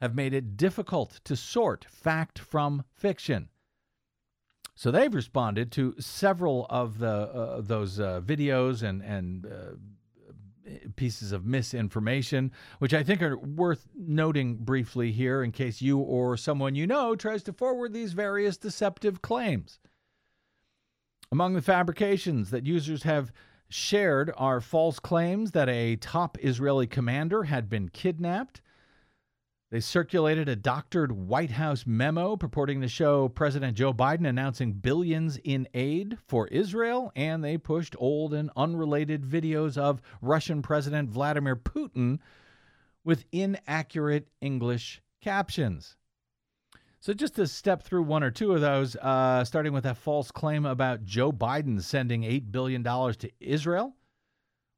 have 0.00 0.14
made 0.14 0.34
it 0.34 0.56
difficult 0.56 1.20
to 1.24 1.36
sort 1.36 1.86
fact 1.88 2.38
from 2.38 2.84
fiction. 2.94 3.48
So 4.74 4.90
they've 4.90 5.14
responded 5.14 5.72
to 5.72 5.94
several 5.98 6.66
of 6.68 6.98
the 6.98 7.08
uh, 7.08 7.60
those 7.62 7.98
uh, 7.98 8.20
videos 8.20 8.82
and 8.82 9.02
and 9.02 9.46
uh, 9.46 9.76
pieces 10.96 11.32
of 11.32 11.46
misinformation, 11.46 12.52
which 12.78 12.94
I 12.94 13.02
think 13.02 13.22
are 13.22 13.38
worth 13.38 13.86
noting 13.96 14.56
briefly 14.56 15.12
here 15.12 15.42
in 15.42 15.52
case 15.52 15.80
you 15.80 15.98
or 15.98 16.36
someone 16.36 16.74
you 16.74 16.86
know 16.86 17.14
tries 17.16 17.42
to 17.44 17.52
forward 17.52 17.92
these 17.92 18.12
various 18.12 18.56
deceptive 18.56 19.22
claims. 19.22 19.78
Among 21.32 21.54
the 21.54 21.62
fabrications 21.62 22.50
that 22.50 22.66
users 22.66 23.02
have 23.02 23.32
shared 23.68 24.32
are 24.36 24.60
false 24.60 24.98
claims 24.98 25.50
that 25.52 25.68
a 25.68 25.96
top 25.96 26.38
Israeli 26.40 26.86
commander 26.86 27.44
had 27.44 27.68
been 27.68 27.88
kidnapped. 27.88 28.60
They 29.68 29.80
circulated 29.80 30.48
a 30.48 30.54
doctored 30.54 31.10
White 31.10 31.50
House 31.50 31.86
memo 31.86 32.36
purporting 32.36 32.80
to 32.82 32.88
show 32.88 33.28
President 33.28 33.76
Joe 33.76 33.92
Biden 33.92 34.28
announcing 34.28 34.74
billions 34.74 35.38
in 35.42 35.66
aid 35.74 36.18
for 36.28 36.46
Israel, 36.48 37.10
and 37.16 37.42
they 37.42 37.58
pushed 37.58 37.96
old 37.98 38.32
and 38.32 38.48
unrelated 38.56 39.24
videos 39.24 39.76
of 39.76 40.00
Russian 40.22 40.62
President 40.62 41.10
Vladimir 41.10 41.56
Putin 41.56 42.20
with 43.02 43.24
inaccurate 43.32 44.28
English 44.40 45.02
captions. 45.20 45.96
So, 47.00 47.12
just 47.12 47.34
to 47.34 47.48
step 47.48 47.82
through 47.82 48.04
one 48.04 48.22
or 48.22 48.30
two 48.30 48.52
of 48.52 48.60
those, 48.60 48.94
uh, 48.94 49.44
starting 49.44 49.72
with 49.72 49.82
that 49.82 49.96
false 49.96 50.30
claim 50.30 50.64
about 50.64 51.04
Joe 51.04 51.32
Biden 51.32 51.82
sending 51.82 52.22
$8 52.22 52.52
billion 52.52 52.84
to 52.84 53.30
Israel 53.40 53.96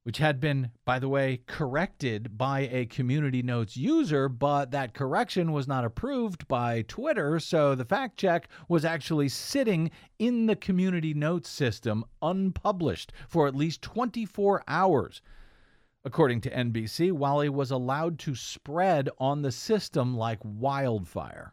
which 0.09 0.17
had 0.17 0.41
been, 0.41 0.71
by 0.87 0.99
the 0.99 1.07
way, 1.07 1.39
corrected 1.47 2.39
by 2.39 2.61
a 2.61 2.87
community 2.87 3.43
notes 3.43 3.77
user, 3.77 4.27
but 4.27 4.71
that 4.71 4.95
correction 4.95 5.53
was 5.53 5.69
not 5.69 5.85
approved 5.85 6.49
by 6.49 6.81
Twitter. 6.81 7.39
So 7.39 7.75
the 7.75 7.85
fact 7.85 8.17
check 8.17 8.49
was 8.71 8.87
actually 8.87 9.29
sitting 9.29 9.91
in 10.19 10.47
the 10.47 10.57
community 10.57 11.13
notes 11.13 11.51
system 11.51 12.07
unpublished 12.23 13.13
for 13.29 13.47
at 13.47 13.55
least 13.55 13.83
24 13.83 14.65
hours. 14.67 15.21
According 16.07 16.41
to 16.41 16.51
NBC, 16.53 17.13
while 17.13 17.43
it 17.43 17.51
was 17.51 17.71
allowed 17.71 18.19
to 18.21 18.35
spread 18.35 19.11
on 19.19 19.43
the 19.43 19.53
system 19.53 20.17
like 20.17 20.39
wildfire. 20.43 21.53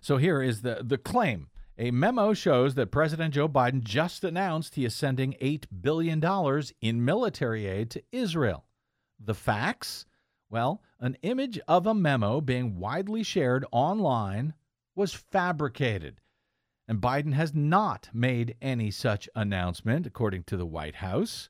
So 0.00 0.16
here 0.16 0.40
is 0.40 0.62
the, 0.62 0.80
the 0.82 0.96
claim 0.96 1.48
a 1.78 1.90
memo 1.90 2.32
shows 2.32 2.74
that 2.74 2.90
President 2.90 3.34
Joe 3.34 3.48
Biden 3.48 3.82
just 3.82 4.24
announced 4.24 4.74
he 4.74 4.84
is 4.84 4.94
sending 4.94 5.34
$8 5.42 5.64
billion 5.82 6.22
in 6.80 7.04
military 7.04 7.66
aid 7.66 7.90
to 7.90 8.02
Israel. 8.12 8.64
The 9.18 9.34
facts? 9.34 10.06
Well, 10.48 10.82
an 11.00 11.16
image 11.22 11.58
of 11.68 11.86
a 11.86 11.94
memo 11.94 12.40
being 12.40 12.78
widely 12.78 13.22
shared 13.22 13.64
online 13.72 14.54
was 14.94 15.12
fabricated. 15.12 16.20
And 16.88 17.00
Biden 17.00 17.34
has 17.34 17.52
not 17.52 18.08
made 18.12 18.56
any 18.62 18.90
such 18.90 19.28
announcement, 19.34 20.06
according 20.06 20.44
to 20.44 20.56
the 20.56 20.66
White 20.66 20.96
House. 20.96 21.48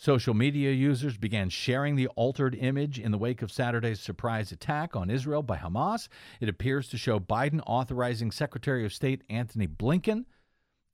Social 0.00 0.32
media 0.32 0.70
users 0.70 1.16
began 1.16 1.48
sharing 1.48 1.96
the 1.96 2.06
altered 2.08 2.54
image 2.54 3.00
in 3.00 3.10
the 3.10 3.18
wake 3.18 3.42
of 3.42 3.50
Saturday's 3.50 3.98
surprise 3.98 4.52
attack 4.52 4.94
on 4.94 5.10
Israel 5.10 5.42
by 5.42 5.56
Hamas. 5.56 6.06
It 6.40 6.48
appears 6.48 6.88
to 6.90 6.96
show 6.96 7.18
Biden 7.18 7.60
authorizing 7.66 8.30
Secretary 8.30 8.84
of 8.84 8.92
State 8.92 9.24
Antony 9.28 9.66
Blinken 9.66 10.24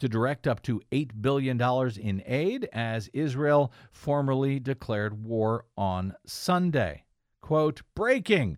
to 0.00 0.08
direct 0.08 0.46
up 0.46 0.62
to 0.62 0.80
$8 0.90 1.20
billion 1.20 1.60
in 2.00 2.22
aid 2.24 2.66
as 2.72 3.10
Israel 3.12 3.70
formally 3.92 4.58
declared 4.58 5.22
war 5.22 5.66
on 5.76 6.14
Sunday. 6.24 7.04
Quote, 7.42 7.82
breaking 7.94 8.56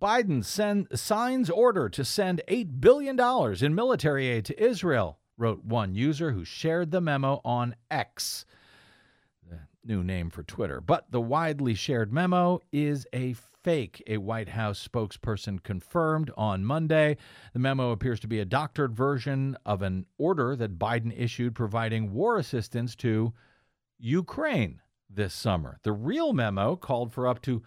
Biden 0.00 0.44
send, 0.44 0.86
signs 0.94 1.50
order 1.50 1.88
to 1.88 2.04
send 2.04 2.42
$8 2.46 2.80
billion 2.80 3.18
in 3.60 3.74
military 3.74 4.28
aid 4.28 4.44
to 4.44 4.62
Israel, 4.62 5.18
wrote 5.36 5.64
one 5.64 5.96
user 5.96 6.30
who 6.30 6.44
shared 6.44 6.92
the 6.92 7.00
memo 7.00 7.40
on 7.44 7.74
X, 7.90 8.46
new 9.84 10.02
name 10.02 10.30
for 10.30 10.42
Twitter. 10.42 10.80
But 10.80 11.10
the 11.10 11.20
widely 11.20 11.74
shared 11.74 12.12
memo 12.12 12.60
is 12.72 13.06
a 13.12 13.34
fake, 13.62 14.02
a 14.06 14.18
White 14.18 14.50
House 14.50 14.86
spokesperson 14.86 15.62
confirmed 15.62 16.30
on 16.36 16.64
Monday. 16.64 17.16
The 17.52 17.58
memo 17.58 17.90
appears 17.90 18.20
to 18.20 18.28
be 18.28 18.40
a 18.40 18.44
doctored 18.44 18.94
version 18.94 19.56
of 19.66 19.82
an 19.82 20.06
order 20.16 20.56
that 20.56 20.78
Biden 20.78 21.12
issued 21.16 21.54
providing 21.54 22.12
war 22.12 22.38
assistance 22.38 22.94
to 22.96 23.32
Ukraine 23.98 24.80
this 25.10 25.34
summer. 25.34 25.78
The 25.82 25.92
real 25.92 26.32
memo 26.32 26.76
called 26.76 27.12
for 27.12 27.26
up 27.26 27.42
to 27.42 27.62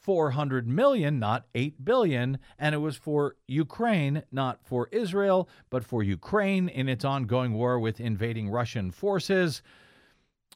400 0.00 0.66
million, 0.66 1.18
not 1.18 1.46
8 1.54 1.84
billion, 1.84 2.38
and 2.58 2.74
it 2.74 2.78
was 2.78 2.96
for 2.96 3.36
Ukraine, 3.46 4.22
not 4.32 4.64
for 4.64 4.88
Israel, 4.92 5.48
but 5.68 5.84
for 5.84 6.02
Ukraine 6.02 6.68
in 6.68 6.88
its 6.88 7.04
ongoing 7.04 7.52
war 7.52 7.78
with 7.78 8.00
invading 8.00 8.48
Russian 8.48 8.90
forces, 8.90 9.62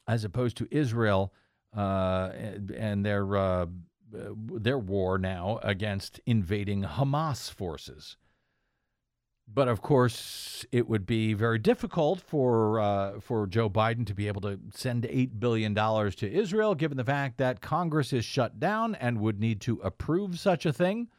as 0.07 0.23
opposed 0.23 0.57
to 0.57 0.67
Israel 0.71 1.33
uh, 1.75 2.31
and 2.33 3.05
their 3.05 3.35
uh, 3.35 3.65
their 4.11 4.79
war 4.79 5.17
now 5.17 5.59
against 5.63 6.19
invading 6.25 6.83
Hamas 6.83 7.51
forces. 7.51 8.17
But 9.47 9.67
of 9.67 9.81
course, 9.81 10.65
it 10.71 10.87
would 10.89 11.05
be 11.05 11.33
very 11.33 11.59
difficult 11.59 12.19
for 12.19 12.79
uh, 12.79 13.19
for 13.19 13.45
Joe 13.45 13.69
Biden 13.69 14.05
to 14.07 14.15
be 14.15 14.27
able 14.27 14.41
to 14.41 14.59
send 14.73 15.05
eight 15.05 15.39
billion 15.39 15.73
dollars 15.73 16.15
to 16.17 16.31
Israel, 16.31 16.73
given 16.73 16.97
the 16.97 17.03
fact 17.03 17.37
that 17.37 17.61
Congress 17.61 18.11
is 18.11 18.25
shut 18.25 18.59
down 18.59 18.95
and 18.95 19.19
would 19.19 19.39
need 19.39 19.61
to 19.61 19.79
approve 19.83 20.39
such 20.39 20.65
a 20.65 20.73
thing. 20.73 21.09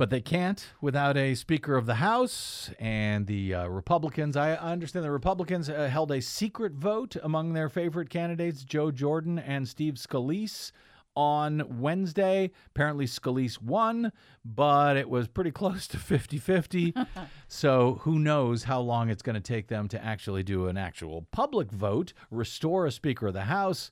But 0.00 0.08
they 0.08 0.22
can't 0.22 0.66
without 0.80 1.18
a 1.18 1.34
Speaker 1.34 1.76
of 1.76 1.84
the 1.84 1.96
House 1.96 2.70
and 2.78 3.26
the 3.26 3.52
uh, 3.52 3.66
Republicans. 3.66 4.34
I 4.34 4.54
understand 4.54 5.04
the 5.04 5.10
Republicans 5.10 5.68
uh, 5.68 5.90
held 5.92 6.10
a 6.10 6.22
secret 6.22 6.72
vote 6.72 7.16
among 7.22 7.52
their 7.52 7.68
favorite 7.68 8.08
candidates, 8.08 8.64
Joe 8.64 8.90
Jordan 8.90 9.38
and 9.38 9.68
Steve 9.68 9.96
Scalise 9.96 10.72
on 11.14 11.82
Wednesday. 11.82 12.50
Apparently, 12.68 13.04
Scalise 13.04 13.60
won, 13.60 14.10
but 14.42 14.96
it 14.96 15.10
was 15.10 15.28
pretty 15.28 15.50
close 15.60 15.86
to 15.88 15.98
50 15.98 16.38
50. 16.38 16.94
so, 17.48 18.00
who 18.00 18.18
knows 18.18 18.64
how 18.64 18.80
long 18.80 19.10
it's 19.10 19.20
going 19.20 19.34
to 19.34 19.40
take 19.42 19.68
them 19.68 19.86
to 19.88 20.02
actually 20.02 20.42
do 20.42 20.66
an 20.66 20.78
actual 20.78 21.26
public 21.30 21.70
vote, 21.70 22.14
restore 22.30 22.86
a 22.86 22.90
Speaker 22.90 23.26
of 23.26 23.34
the 23.34 23.42
House, 23.42 23.90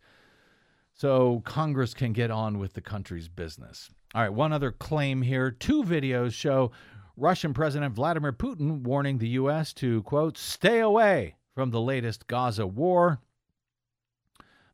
so 0.94 1.42
Congress 1.44 1.92
can 1.92 2.14
get 2.14 2.31
on 2.31 2.59
with 2.59 2.73
the 2.73 2.81
country's 2.81 3.29
business. 3.29 3.90
All 4.14 4.23
right, 4.23 4.33
one 4.33 4.53
other 4.53 4.71
claim 4.71 5.21
here. 5.21 5.51
Two 5.51 5.85
videos 5.85 6.33
show 6.33 6.71
Russian 7.16 7.53
President 7.53 7.94
Vladimir 7.94 8.33
Putin 8.33 8.83
warning 8.83 9.18
the 9.18 9.29
U.S. 9.31 9.75
to, 9.75 10.03
quote, 10.05 10.38
stay 10.38 10.81
away 10.81 11.37
from 11.55 11.71
the 11.71 11.81
latest 11.81 12.27
Gaza 12.27 12.66
war. 12.66 13.21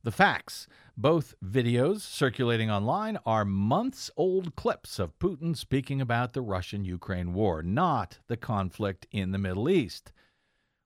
The 0.04 0.12
facts 0.12 0.68
both 0.96 1.34
videos 1.44 2.02
circulating 2.02 2.70
online 2.70 3.18
are 3.26 3.44
months 3.44 4.10
old 4.16 4.54
clips 4.54 5.00
of 5.00 5.18
Putin 5.18 5.56
speaking 5.56 6.00
about 6.00 6.34
the 6.34 6.42
Russian 6.42 6.84
Ukraine 6.84 7.32
war, 7.32 7.62
not 7.62 8.18
the 8.28 8.36
conflict 8.36 9.06
in 9.10 9.32
the 9.32 9.38
Middle 9.38 9.68
East, 9.68 10.12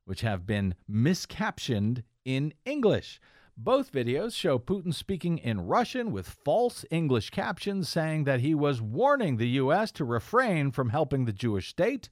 which 0.06 0.22
have 0.22 0.46
been 0.46 0.74
miscaptioned 0.90 2.04
in 2.24 2.54
English. 2.64 3.20
Both 3.60 3.92
videos 3.92 4.34
show 4.34 4.58
Putin 4.58 4.94
speaking 4.94 5.38
in 5.38 5.66
Russian 5.66 6.12
with 6.12 6.28
false 6.28 6.84
English 6.90 7.30
captions 7.30 7.88
saying 7.88 8.24
that 8.24 8.40
he 8.40 8.54
was 8.54 8.80
warning 8.80 9.36
the 9.36 9.48
U.S. 9.48 9.90
to 9.92 10.04
refrain 10.04 10.70
from 10.70 10.90
helping 10.90 11.24
the 11.24 11.32
Jewish 11.32 11.68
state 11.68 12.08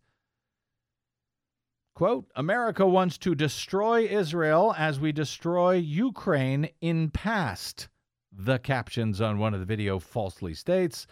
Quote 1.96 2.30
America 2.36 2.86
wants 2.86 3.16
to 3.16 3.34
destroy 3.34 4.02
Israel 4.02 4.74
as 4.76 5.00
we 5.00 5.12
destroy 5.12 5.76
Ukraine 5.76 6.68
in 6.82 7.08
past. 7.08 7.88
The 8.30 8.58
captions 8.58 9.22
on 9.22 9.38
one 9.38 9.54
of 9.54 9.60
the 9.60 9.66
video 9.66 9.98
falsely 9.98 10.52
states, 10.52 11.06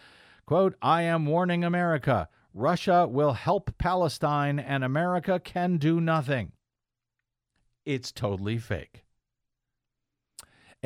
quote, 0.44 0.74
I 0.82 1.00
am 1.00 1.24
warning 1.24 1.64
America. 1.64 2.28
Russia 2.52 3.06
will 3.08 3.32
help 3.32 3.78
Palestine 3.78 4.58
and 4.58 4.84
America 4.84 5.40
can 5.40 5.78
do 5.78 6.02
nothing. 6.02 6.52
It's 7.86 8.12
totally 8.12 8.58
fake. 8.58 9.03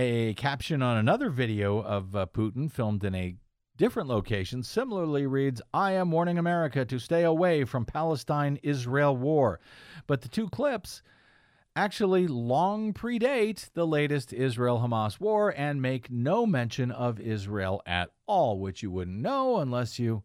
A 0.01 0.35
caption 0.35 0.81
on 0.81 0.97
another 0.97 1.29
video 1.29 1.83
of 1.83 2.15
uh, 2.15 2.27
Putin 2.33 2.71
filmed 2.71 3.03
in 3.03 3.17
a 3.17 3.35
different 3.77 4.09
location 4.09 4.63
similarly 4.63 5.27
reads, 5.27 5.61
I 5.75 5.91
am 5.95 6.13
warning 6.13 6.39
America 6.39 6.85
to 6.85 7.01
stay 7.01 7.25
away 7.25 7.65
from 7.65 7.85
Palestine 7.85 8.61
Israel 8.63 9.17
war. 9.17 9.59
But 10.07 10.21
the 10.21 10.29
two 10.29 10.49
clips 10.51 11.03
actually 11.75 12.29
long 12.29 12.95
predate 12.95 13.73
the 13.73 13.89
latest 13.89 14.33
Israel 14.33 14.79
Hamas 14.79 15.19
war 15.19 15.53
and 15.57 15.83
make 15.83 16.13
no 16.13 16.47
mention 16.47 16.93
of 16.93 17.19
Israel 17.19 17.83
at 17.85 18.11
all, 18.29 18.61
which 18.61 18.85
you 18.85 18.93
wouldn't 18.93 19.19
know 19.19 19.57
unless 19.59 19.99
you 19.99 20.23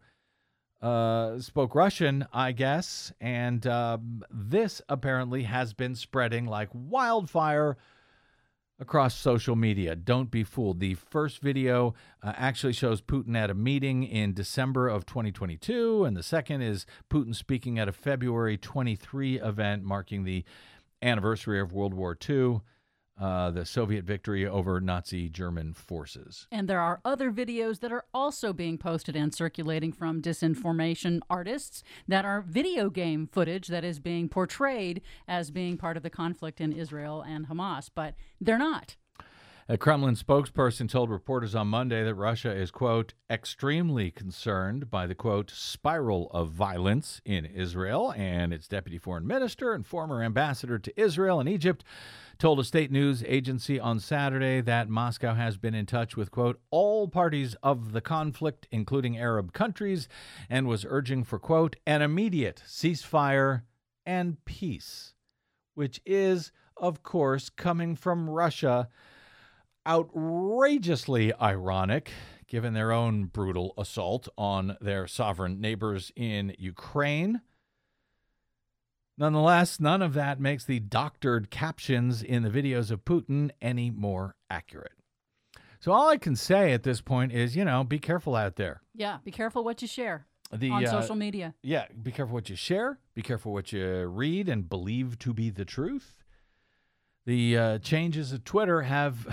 uh, 0.84 1.40
spoke 1.40 1.74
Russian, 1.74 2.28
I 2.32 2.52
guess. 2.52 3.12
And 3.20 3.66
uh, 3.66 3.98
this 4.30 4.84
apparently 4.88 5.44
has 5.44 5.74
been 5.74 5.96
spreading 5.96 6.46
like 6.46 6.70
wildfire 6.74 7.78
across 8.80 9.16
social 9.16 9.56
media. 9.56 9.96
Don't 9.96 10.32
be 10.32 10.44
fooled. 10.44 10.80
The 10.80 10.96
first 10.96 11.42
video 11.42 11.94
uh, 12.22 12.34
actually 12.36 12.74
shows 12.74 13.02
Putin 13.02 13.36
at 13.36 13.50
a 13.50 13.54
meeting 13.54 14.04
in 14.04 14.34
December 14.34 14.88
of 14.88 15.06
2022, 15.06 16.06
and 16.06 16.18
the 16.18 16.24
second 16.24 16.62
is 16.62 16.86
Putin 17.10 17.36
speaking 17.36 17.78
at 17.80 17.88
a 17.88 17.94
February 17.94 18.58
23 18.58 19.40
event 19.40 19.84
marking 19.84 20.24
the 20.24 20.44
anniversary 21.02 21.60
of 21.60 21.74
World 21.74 21.94
War 21.94 22.18
II. 22.28 22.62
Uh, 23.20 23.52
the 23.52 23.64
Soviet 23.64 24.06
victory 24.06 24.46
over 24.46 24.82
Nazi 24.82 25.30
German 25.30 25.74
forces. 25.74 26.48
And 26.52 26.68
there 26.68 26.82
are 26.82 27.00
other 27.06 27.32
videos 27.32 27.80
that 27.82 27.92
are 27.92 28.06
also 28.12 28.54
being 28.54 28.78
posted 28.80 29.16
and 29.16 29.34
circulating 29.34 29.92
from 29.92 30.20
disinformation 30.20 31.20
artists 31.30 31.84
that 32.08 32.26
are 32.26 32.42
video 32.42 32.90
game 32.90 33.28
footage 33.32 33.68
that 33.68 33.84
is 33.84 34.00
being 34.00 34.30
portrayed 34.30 35.02
as 35.28 35.52
being 35.52 35.78
part 35.78 35.96
of 35.96 36.02
the 36.02 36.10
conflict 36.10 36.60
in 36.60 36.74
Israel 36.74 37.22
and 37.22 37.48
Hamas, 37.48 37.90
but 37.94 38.16
they're 38.42 38.58
not. 38.58 38.96
A 39.70 39.78
Kremlin 39.78 40.16
spokesperson 40.16 40.90
told 40.90 41.10
reporters 41.10 41.56
on 41.56 41.70
Monday 41.70 42.04
that 42.04 42.16
Russia 42.16 42.54
is, 42.54 42.70
quote, 42.70 43.14
extremely 43.30 44.12
concerned 44.12 44.92
by 44.92 45.08
the, 45.08 45.16
quote, 45.16 45.50
spiral 45.50 46.30
of 46.32 46.50
violence 46.50 47.22
in 47.24 47.46
Israel. 47.46 48.14
And 48.18 48.52
its 48.52 48.68
deputy 48.68 48.98
foreign 48.98 49.26
minister 49.26 49.72
and 49.72 49.88
former 49.88 50.22
ambassador 50.22 50.80
to 50.80 51.02
Israel 51.02 51.40
and 51.40 51.48
Egypt 51.48 51.86
told 52.38 52.60
a 52.60 52.66
state 52.66 52.92
news 52.92 53.24
agency 53.26 53.80
on 53.80 54.02
Saturday 54.02 54.60
that 54.60 54.90
Moscow 54.90 55.34
has 55.34 55.56
been 55.56 55.74
in 55.74 55.86
touch 55.86 56.18
with, 56.18 56.30
quote, 56.30 56.60
all 56.70 57.08
parties 57.08 57.56
of 57.64 57.94
the 57.94 58.02
conflict, 58.02 58.68
including 58.70 59.18
Arab 59.18 59.54
countries, 59.54 60.10
and 60.50 60.68
was 60.68 60.86
urging 60.86 61.24
for, 61.24 61.40
quote, 61.40 61.78
an 61.88 62.02
immediate 62.02 62.62
ceasefire 62.68 63.62
and 64.06 64.44
peace, 64.44 65.14
which 65.74 66.02
is, 66.06 66.52
of 66.76 67.02
course, 67.02 67.50
coming 67.50 67.96
from 67.96 68.30
Russia 68.30 68.90
outrageously 69.88 71.34
ironic 71.42 72.12
given 72.48 72.74
their 72.74 72.92
own 72.92 73.26
brutal 73.26 73.74
assault 73.78 74.28
on 74.38 74.78
their 74.80 75.08
sovereign 75.08 75.60
neighbors 75.60 76.12
in 76.16 76.56
Ukraine. 76.60 77.42
Nonetheless, 79.18 79.80
none 79.80 80.02
of 80.02 80.14
that 80.14 80.40
makes 80.40 80.66
the 80.66 80.80
doctored 80.80 81.50
captions 81.50 82.24
in 82.24 82.44
the 82.44 82.50
videos 82.50 82.92
of 82.92 83.06
Putin 83.06 83.52
any 83.62 83.92
more 83.92 84.36
accurate. 84.50 84.94
So 85.80 85.92
all 85.92 86.10
I 86.10 86.18
can 86.18 86.36
say 86.36 86.74
at 86.74 86.84
this 86.84 87.02
point 87.02 87.32
is, 87.32 87.56
you 87.56 87.66
know, 87.66 87.84
be 87.84 88.00
careful 88.00 88.36
out 88.36 88.56
there. 88.56 88.82
Yeah, 88.96 89.18
be 89.24 89.32
careful 89.32 89.64
what 89.64 89.82
you 89.82 89.88
share 89.88 90.26
The, 90.52 90.70
on 90.70 90.86
uh, 90.86 91.02
social 91.02 91.16
media. 91.16 91.54
Yeah, 91.62 91.88
be 92.02 92.12
careful 92.12 92.34
what 92.34 92.50
you 92.50 92.56
share. 92.56 93.00
Be 93.16 93.22
careful 93.22 93.52
what 93.52 93.74
you 93.74 94.06
read 94.06 94.48
and 94.48 94.70
believe 94.70 95.20
to 95.20 95.34
be 95.34 95.50
the 95.50 95.66
truth. 95.66 96.23
The 97.26 97.58
uh, 97.58 97.78
changes 97.80 98.32
of 98.34 98.44
Twitter 98.44 98.82
have, 98.84 99.26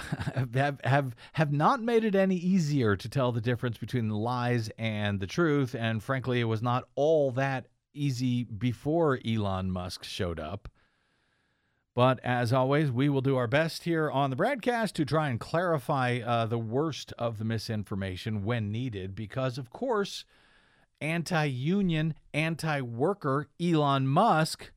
have 0.55 0.81
have 0.85 1.17
have 1.33 1.53
not 1.53 1.83
made 1.83 2.05
it 2.05 2.15
any 2.15 2.37
easier 2.37 2.97
to 2.97 3.09
tell 3.09 3.33
the 3.33 3.41
difference 3.41 3.79
between 3.79 4.09
the 4.09 4.17
lies 4.17 4.71
and 4.79 5.21
the 5.21 5.27
truth. 5.27 5.75
And 5.75 6.03
frankly, 6.03 6.41
it 6.41 6.45
was 6.45 6.63
not 6.63 6.85
all 6.95 7.31
that 7.33 7.67
easy 7.93 8.45
before 8.45 9.19
Elon 9.27 9.71
Musk 9.71 10.05
showed 10.05 10.39
up. 10.39 10.69
But 11.95 12.21
as 12.25 12.53
always, 12.53 12.91
we 12.93 13.09
will 13.09 13.21
do 13.21 13.37
our 13.37 13.49
best 13.49 13.83
here 13.83 14.09
on 14.09 14.31
the 14.31 14.37
BradCast 14.37 14.93
to 14.93 15.05
try 15.05 15.29
and 15.29 15.41
clarify 15.41 16.21
uh, 16.25 16.47
the 16.47 16.59
worst 16.59 17.13
of 17.19 17.39
the 17.39 17.45
misinformation 17.45 18.45
when 18.45 18.71
needed, 18.71 19.17
because 19.17 19.59
of 19.59 19.71
course, 19.71 20.25
anti-union, 21.01 22.15
anti-worker 22.33 23.49
Elon 23.61 24.07
Musk 24.07 24.71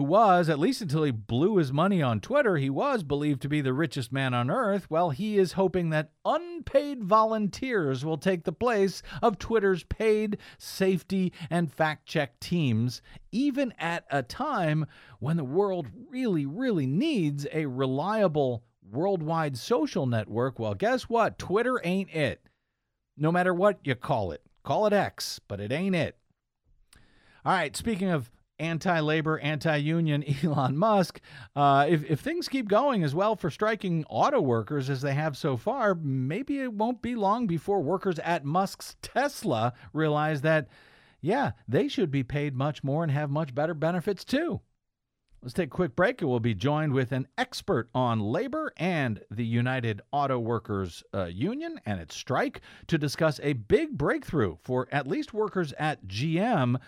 who 0.00 0.04
was, 0.04 0.48
at 0.48 0.58
least 0.58 0.80
until 0.80 1.02
he 1.02 1.10
blew 1.10 1.58
his 1.58 1.74
money 1.74 2.00
on 2.00 2.20
Twitter, 2.20 2.56
he 2.56 2.70
was 2.70 3.02
believed 3.02 3.42
to 3.42 3.50
be 3.50 3.60
the 3.60 3.74
richest 3.74 4.10
man 4.10 4.32
on 4.32 4.50
earth. 4.50 4.90
Well, 4.90 5.10
he 5.10 5.36
is 5.36 5.52
hoping 5.52 5.90
that 5.90 6.12
unpaid 6.24 7.04
volunteers 7.04 8.02
will 8.02 8.16
take 8.16 8.44
the 8.44 8.50
place 8.50 9.02
of 9.20 9.38
Twitter's 9.38 9.82
paid 9.82 10.38
safety 10.56 11.34
and 11.50 11.70
fact 11.70 12.06
check 12.06 12.40
teams, 12.40 13.02
even 13.30 13.74
at 13.78 14.06
a 14.10 14.22
time 14.22 14.86
when 15.18 15.36
the 15.36 15.44
world 15.44 15.88
really, 16.08 16.46
really 16.46 16.86
needs 16.86 17.46
a 17.52 17.66
reliable 17.66 18.64
worldwide 18.90 19.58
social 19.58 20.06
network. 20.06 20.58
Well, 20.58 20.72
guess 20.72 21.10
what? 21.10 21.38
Twitter 21.38 21.78
ain't 21.84 22.08
it. 22.14 22.40
No 23.18 23.30
matter 23.30 23.52
what 23.52 23.80
you 23.84 23.94
call 23.96 24.32
it, 24.32 24.40
call 24.64 24.86
it 24.86 24.94
X, 24.94 25.42
but 25.46 25.60
it 25.60 25.70
ain't 25.70 25.94
it. 25.94 26.16
All 27.44 27.52
right, 27.52 27.76
speaking 27.76 28.08
of 28.08 28.30
anti 28.60 29.00
labor, 29.00 29.38
anti 29.40 29.76
union 29.76 30.24
Elon 30.42 30.76
Musk, 30.76 31.20
uh, 31.56 31.86
if, 31.88 32.08
if 32.08 32.20
things 32.20 32.48
keep 32.48 32.68
going 32.68 33.02
as 33.02 33.14
well 33.14 33.34
for 33.34 33.50
striking 33.50 34.04
auto 34.08 34.40
workers 34.40 34.90
as 34.90 35.00
they 35.00 35.14
have 35.14 35.36
so 35.36 35.56
far, 35.56 35.94
maybe 35.94 36.60
it 36.60 36.72
won't 36.72 37.02
be 37.02 37.14
long 37.14 37.46
before 37.46 37.80
workers 37.80 38.18
at 38.20 38.44
Musk's 38.44 38.96
Tesla 39.02 39.72
realize 39.92 40.42
that, 40.42 40.68
yeah, 41.20 41.52
they 41.66 41.88
should 41.88 42.10
be 42.10 42.22
paid 42.22 42.54
much 42.54 42.84
more 42.84 43.02
and 43.02 43.10
have 43.10 43.30
much 43.30 43.54
better 43.54 43.74
benefits 43.74 44.24
too. 44.24 44.60
Let's 45.42 45.54
take 45.54 45.68
a 45.68 45.70
quick 45.70 45.96
break 45.96 46.20
and 46.20 46.30
we'll 46.30 46.38
be 46.38 46.54
joined 46.54 46.92
with 46.92 47.12
an 47.12 47.26
expert 47.38 47.88
on 47.94 48.20
labor 48.20 48.74
and 48.76 49.22
the 49.30 49.44
United 49.44 50.02
Auto 50.12 50.38
Workers 50.38 51.02
uh, 51.14 51.24
Union 51.24 51.80
and 51.86 51.98
its 51.98 52.14
strike 52.14 52.60
to 52.88 52.98
discuss 52.98 53.40
a 53.42 53.54
big 53.54 53.96
breakthrough 53.96 54.56
for 54.62 54.86
at 54.92 55.06
least 55.06 55.32
workers 55.32 55.72
at 55.78 56.06
GM 56.06 56.78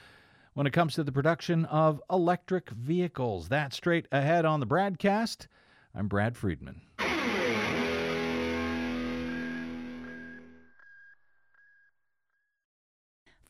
when 0.55 0.67
it 0.67 0.73
comes 0.73 0.95
to 0.95 1.05
the 1.05 1.13
production 1.13 1.65
of 1.67 2.03
electric 2.11 2.71
vehicles. 2.71 3.49
That's 3.49 3.77
straight 3.77 4.07
ahead 4.13 4.45
on 4.45 4.61
the 4.61 4.67
BradCast. 4.67 5.47
I'm 5.95 6.09
Brad 6.09 6.37
Friedman. 6.37 6.81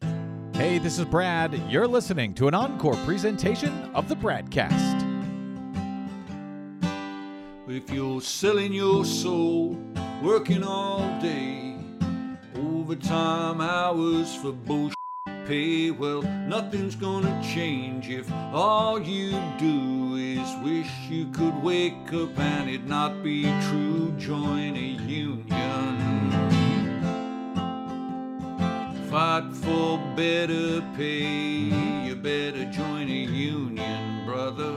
Hey, 0.00 0.78
this 0.78 0.98
is 0.98 1.04
Brad. 1.04 1.54
You're 1.70 1.86
listening 1.86 2.34
to 2.34 2.48
an 2.48 2.54
encore 2.54 2.96
presentation 3.04 3.72
of 3.94 4.08
the 4.08 4.16
BradCast. 4.16 5.04
If 7.68 7.90
you're 7.90 8.20
selling 8.20 8.72
your 8.72 9.04
soul, 9.04 9.78
working 10.22 10.64
all 10.64 11.00
day, 11.20 11.76
overtime 12.56 13.60
hours 13.60 14.34
for 14.34 14.52
bullshit 14.52 14.94
pay, 15.46 15.90
well, 15.90 16.22
nothing's 16.22 16.94
gonna 16.94 17.42
change 17.42 18.08
if 18.10 18.30
all 18.52 19.00
you 19.00 19.30
do 19.58 20.16
is 20.16 20.56
wish 20.62 20.90
you 21.08 21.26
could 21.30 21.62
wake 21.62 22.12
up 22.12 22.38
and 22.38 22.68
it 22.68 22.86
not 22.86 23.22
be 23.22 23.44
true. 23.68 24.12
Join 24.18 24.76
a 24.76 24.88
union. 25.06 26.47
Fight 29.10 29.50
for 29.54 29.96
better 30.14 30.82
pay. 30.94 31.24
You 32.04 32.14
better 32.14 32.70
join 32.70 33.08
a 33.08 33.24
union, 33.24 34.26
brother. 34.26 34.74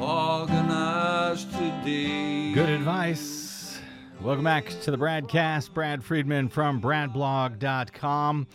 Organize 0.00 1.44
today. 1.44 2.54
Good 2.54 2.70
advice. 2.70 3.78
Welcome 4.22 4.44
back 4.44 4.70
to 4.80 4.90
the 4.90 4.96
BradCast. 4.96 5.74
Brad 5.74 6.02
Friedman 6.02 6.48
from 6.48 6.80
BradBlog.com. 6.80 8.46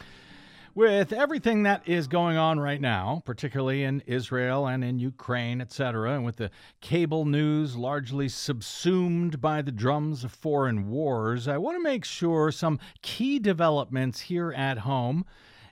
With 0.75 1.13
everything 1.13 1.63
that 1.63 1.87
is 1.87 2.07
going 2.07 2.35
on 2.35 2.59
right 2.59 2.81
now, 2.81 3.21
particularly 3.25 3.83
in 3.83 4.01
Israel 4.07 4.65
and 4.65 4.83
in 4.83 4.97
Ukraine, 4.97 5.61
etc., 5.61 6.15
and 6.15 6.25
with 6.25 6.37
the 6.37 6.49
cable 6.81 7.25
news 7.25 7.75
largely 7.75 8.27
subsumed 8.27 9.39
by 9.39 9.61
the 9.61 9.71
drums 9.71 10.23
of 10.23 10.31
foreign 10.31 10.89
wars, 10.89 11.47
I 11.47 11.59
want 11.59 11.77
to 11.77 11.83
make 11.83 12.03
sure 12.03 12.51
some 12.51 12.79
key 13.03 13.37
developments 13.37 14.21
here 14.21 14.51
at 14.51 14.79
home 14.79 15.25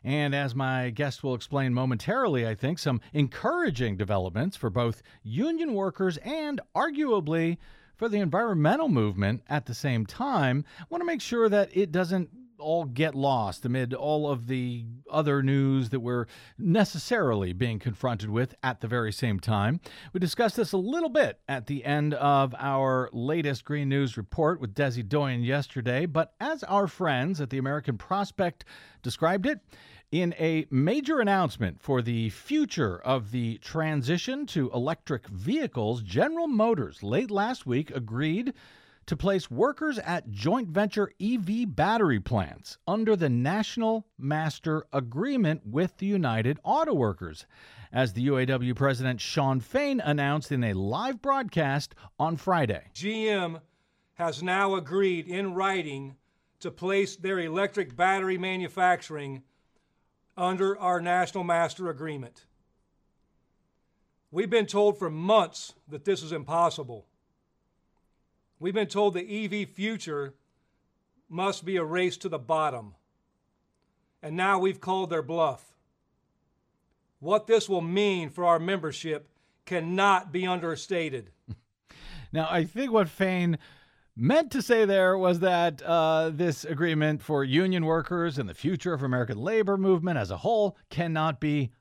and 0.03 0.33
as 0.33 0.55
my 0.55 0.89
guest 0.89 1.23
will 1.23 1.35
explain 1.35 1.73
momentarily, 1.73 2.47
I 2.47 2.55
think 2.55 2.79
some 2.79 3.01
encouraging 3.13 3.97
developments 3.97 4.57
for 4.57 4.69
both 4.69 5.03
union 5.23 5.73
workers 5.73 6.17
and 6.17 6.59
arguably 6.75 7.57
for 7.95 8.09
the 8.09 8.17
environmental 8.17 8.89
movement 8.89 9.43
at 9.47 9.67
the 9.67 9.75
same 9.75 10.07
time. 10.07 10.65
I 10.79 10.85
want 10.89 11.01
to 11.01 11.05
make 11.05 11.21
sure 11.21 11.49
that 11.49 11.69
it 11.77 11.91
doesn't 11.91 12.29
all 12.61 12.85
get 12.85 13.15
lost 13.15 13.65
amid 13.65 13.93
all 13.93 14.29
of 14.29 14.47
the 14.47 14.85
other 15.11 15.43
news 15.43 15.89
that 15.89 15.99
we're 15.99 16.25
necessarily 16.57 17.51
being 17.51 17.79
confronted 17.79 18.29
with 18.29 18.55
at 18.63 18.79
the 18.79 18.87
very 18.87 19.11
same 19.11 19.39
time. 19.39 19.81
We 20.13 20.19
discussed 20.19 20.55
this 20.55 20.71
a 20.71 20.77
little 20.77 21.09
bit 21.09 21.39
at 21.49 21.67
the 21.67 21.83
end 21.83 22.13
of 22.13 22.55
our 22.57 23.09
latest 23.11 23.65
Green 23.65 23.89
News 23.89 24.15
report 24.15 24.61
with 24.61 24.73
Desi 24.73 25.07
Doyen 25.07 25.43
yesterday, 25.43 26.05
but 26.05 26.33
as 26.39 26.63
our 26.63 26.87
friends 26.87 27.41
at 27.41 27.49
the 27.49 27.57
American 27.57 27.97
Prospect 27.97 28.63
described 29.01 29.45
it, 29.45 29.59
in 30.11 30.35
a 30.37 30.67
major 30.69 31.21
announcement 31.21 31.81
for 31.81 32.01
the 32.01 32.29
future 32.29 32.99
of 32.99 33.31
the 33.31 33.57
transition 33.59 34.45
to 34.45 34.69
electric 34.71 35.27
vehicles, 35.27 36.03
General 36.03 36.47
Motors 36.47 37.01
late 37.01 37.31
last 37.31 37.65
week 37.65 37.91
agreed 37.91 38.53
to 39.05 39.17
place 39.17 39.49
workers 39.49 39.97
at 39.99 40.31
joint 40.31 40.69
venture 40.69 41.11
EV 41.19 41.75
battery 41.75 42.19
plants 42.19 42.77
under 42.87 43.15
the 43.15 43.29
National 43.29 44.05
Master 44.17 44.85
Agreement 44.93 45.65
with 45.65 45.97
the 45.97 46.05
United 46.05 46.59
Auto 46.63 46.93
Workers, 46.93 47.45
as 47.91 48.13
the 48.13 48.27
UAW 48.27 48.75
president 48.75 49.19
Shawn 49.19 49.59
Fain 49.59 49.99
announced 49.99 50.51
in 50.51 50.63
a 50.63 50.73
live 50.73 51.21
broadcast 51.21 51.95
on 52.19 52.37
Friday. 52.37 52.83
GM 52.93 53.61
has 54.13 54.43
now 54.43 54.75
agreed 54.75 55.27
in 55.27 55.53
writing 55.53 56.15
to 56.59 56.71
place 56.71 57.15
their 57.15 57.39
electric 57.39 57.95
battery 57.95 58.37
manufacturing 58.37 59.43
under 60.37 60.77
our 60.79 61.01
National 61.01 61.43
Master 61.43 61.89
Agreement. 61.89 62.45
We've 64.29 64.49
been 64.49 64.67
told 64.67 64.97
for 64.97 65.09
months 65.09 65.73
that 65.89 66.05
this 66.05 66.23
is 66.23 66.31
impossible. 66.31 67.05
We've 68.61 68.75
been 68.75 68.85
told 68.85 69.15
the 69.15 69.45
EV 69.63 69.69
future 69.69 70.35
must 71.27 71.65
be 71.65 71.77
a 71.77 71.83
race 71.83 72.15
to 72.17 72.29
the 72.29 72.37
bottom. 72.37 72.93
And 74.21 74.37
now 74.37 74.59
we've 74.59 74.79
called 74.79 75.09
their 75.09 75.23
bluff. 75.23 75.73
What 77.19 77.47
this 77.47 77.67
will 77.67 77.81
mean 77.81 78.29
for 78.29 78.45
our 78.45 78.59
membership 78.59 79.29
cannot 79.65 80.31
be 80.31 80.47
understated. 80.47 81.31
Now, 82.33 82.47
I 82.49 82.63
think 82.63 82.93
what 82.93 83.09
Fain 83.09 83.57
meant 84.15 84.51
to 84.51 84.61
say 84.61 84.85
there 84.85 85.17
was 85.17 85.41
that 85.41 85.81
uh, 85.81 86.29
this 86.29 86.63
agreement 86.63 87.21
for 87.21 87.43
union 87.43 87.83
workers 87.83 88.37
and 88.37 88.47
the 88.47 88.53
future 88.53 88.93
of 88.93 89.03
American 89.03 89.37
labor 89.37 89.75
movement 89.75 90.17
as 90.17 90.31
a 90.31 90.37
whole 90.37 90.77
cannot 90.89 91.41
be 91.41 91.71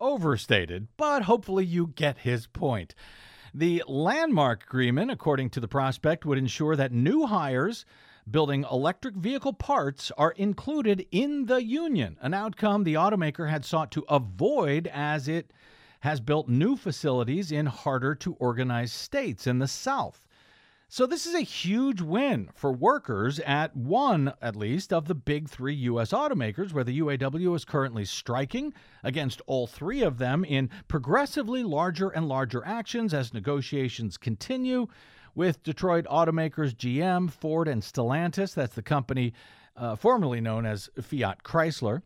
overstated, 0.00 0.88
but 0.96 1.24
hopefully 1.24 1.66
you 1.66 1.88
get 1.88 2.20
his 2.20 2.46
point. 2.46 2.94
The 3.52 3.82
landmark 3.88 4.62
agreement, 4.64 5.10
according 5.10 5.50
to 5.50 5.60
the 5.60 5.66
prospect, 5.68 6.24
would 6.24 6.38
ensure 6.38 6.76
that 6.76 6.92
new 6.92 7.26
hires 7.26 7.84
building 8.30 8.64
electric 8.70 9.16
vehicle 9.16 9.52
parts 9.52 10.12
are 10.16 10.30
included 10.32 11.04
in 11.10 11.46
the 11.46 11.64
union, 11.64 12.16
an 12.20 12.32
outcome 12.32 12.84
the 12.84 12.94
automaker 12.94 13.50
had 13.50 13.64
sought 13.64 13.90
to 13.92 14.04
avoid 14.08 14.86
as 14.92 15.26
it 15.26 15.52
has 16.00 16.20
built 16.20 16.48
new 16.48 16.76
facilities 16.76 17.50
in 17.50 17.66
harder 17.66 18.14
to 18.14 18.34
organize 18.34 18.92
states 18.92 19.46
in 19.46 19.58
the 19.58 19.68
South. 19.68 20.26
So, 20.92 21.06
this 21.06 21.24
is 21.24 21.36
a 21.36 21.40
huge 21.42 22.00
win 22.00 22.48
for 22.52 22.72
workers 22.72 23.38
at 23.38 23.76
one, 23.76 24.32
at 24.42 24.56
least, 24.56 24.92
of 24.92 25.06
the 25.06 25.14
big 25.14 25.48
three 25.48 25.76
U.S. 25.76 26.10
automakers, 26.10 26.72
where 26.72 26.82
the 26.82 26.98
UAW 26.98 27.54
is 27.54 27.64
currently 27.64 28.04
striking 28.04 28.74
against 29.04 29.40
all 29.46 29.68
three 29.68 30.02
of 30.02 30.18
them 30.18 30.44
in 30.44 30.68
progressively 30.88 31.62
larger 31.62 32.08
and 32.08 32.26
larger 32.26 32.66
actions 32.66 33.14
as 33.14 33.32
negotiations 33.32 34.16
continue 34.16 34.88
with 35.36 35.62
Detroit 35.62 36.06
automakers 36.06 36.74
GM, 36.74 37.30
Ford, 37.30 37.68
and 37.68 37.82
Stellantis. 37.82 38.52
That's 38.52 38.74
the 38.74 38.82
company 38.82 39.32
uh, 39.76 39.94
formerly 39.94 40.40
known 40.40 40.66
as 40.66 40.90
Fiat 41.00 41.44
Chrysler. 41.44 42.02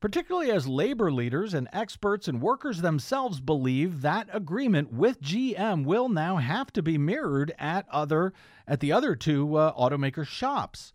Particularly 0.00 0.50
as 0.50 0.68
labor 0.68 1.10
leaders 1.10 1.54
and 1.54 1.68
experts 1.72 2.28
and 2.28 2.40
workers 2.40 2.80
themselves 2.80 3.40
believe 3.40 4.00
that 4.02 4.28
agreement 4.32 4.92
with 4.92 5.20
GM 5.20 5.84
will 5.84 6.08
now 6.08 6.36
have 6.36 6.72
to 6.72 6.82
be 6.82 6.96
mirrored 6.96 7.52
at 7.58 7.88
other 7.90 8.32
at 8.66 8.80
the 8.80 8.92
other 8.92 9.16
two 9.16 9.56
uh, 9.56 9.72
automaker 9.74 10.26
shops. 10.26 10.92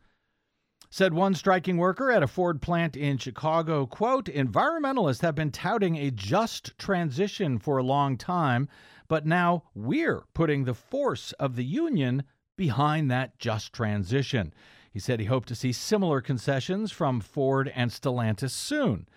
Said 0.89 1.13
one 1.13 1.34
striking 1.34 1.78
worker 1.78 2.12
at 2.12 2.22
a 2.22 2.28
Ford 2.28 2.62
plant 2.62 2.96
in 2.96 3.18
Chicago, 3.18 3.88
quote, 3.88 4.26
environmentalists 4.26 5.22
have 5.22 5.34
been 5.34 5.52
touting 5.52 5.96
a 5.96 6.12
just 6.12 6.78
transition 6.78 7.58
for 7.58 7.78
a 7.78 7.84
long 7.84 8.16
time, 8.16 8.70
but 9.08 9.26
now 9.26 9.63
we're 9.74 10.24
putting 10.36 10.63
the 10.63 10.76
force 10.76 11.32
of 11.34 11.56
the 11.56 11.66
union 11.66 12.24
behind 12.56 13.10
that 13.10 13.39
just 13.39 13.74
transition. 13.74 14.54
He 14.93 14.99
said 14.99 15.19
he 15.19 15.25
hoped 15.25 15.47
to 15.47 15.56
see 15.56 15.71
similar 15.71 16.21
concessions 16.21 16.91
from 16.91 17.19
Ford 17.19 17.71
and 17.73 17.89
Stellantis 17.89 18.51
soon. 18.51 19.08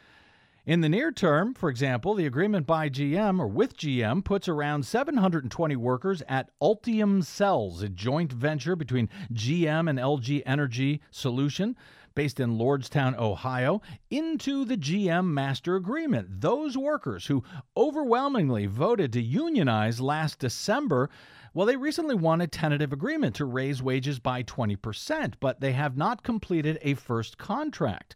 In 0.64 0.80
the 0.80 0.88
near 0.88 1.12
term, 1.12 1.52
for 1.52 1.68
example, 1.68 2.14
the 2.14 2.26
agreement 2.26 2.66
by 2.66 2.88
GM 2.88 3.38
or 3.38 3.46
with 3.46 3.76
GM 3.76 4.24
puts 4.24 4.48
around 4.48 4.86
720 4.86 5.76
workers 5.76 6.22
at 6.28 6.50
Ultium 6.62 7.22
Cells, 7.22 7.82
a 7.82 7.90
joint 7.90 8.32
venture 8.32 8.74
between 8.74 9.10
GM 9.32 9.88
and 9.88 9.98
LG 9.98 10.42
Energy 10.46 11.02
Solution 11.10 11.76
based 12.14 12.40
in 12.40 12.56
Lordstown, 12.58 13.16
Ohio, 13.18 13.82
into 14.10 14.64
the 14.64 14.78
GM 14.78 15.26
Master 15.26 15.76
Agreement. 15.76 16.40
Those 16.40 16.76
workers 16.76 17.26
who 17.26 17.44
overwhelmingly 17.76 18.64
voted 18.64 19.12
to 19.12 19.22
unionize 19.22 20.00
last 20.00 20.38
December 20.38 21.10
well, 21.56 21.66
they 21.66 21.76
recently 21.76 22.14
won 22.14 22.42
a 22.42 22.46
tentative 22.46 22.92
agreement 22.92 23.34
to 23.36 23.46
raise 23.46 23.82
wages 23.82 24.18
by 24.18 24.42
20%, 24.42 25.36
but 25.40 25.58
they 25.58 25.72
have 25.72 25.96
not 25.96 26.22
completed 26.22 26.78
a 26.82 26.92
first 26.92 27.38
contract. 27.38 28.14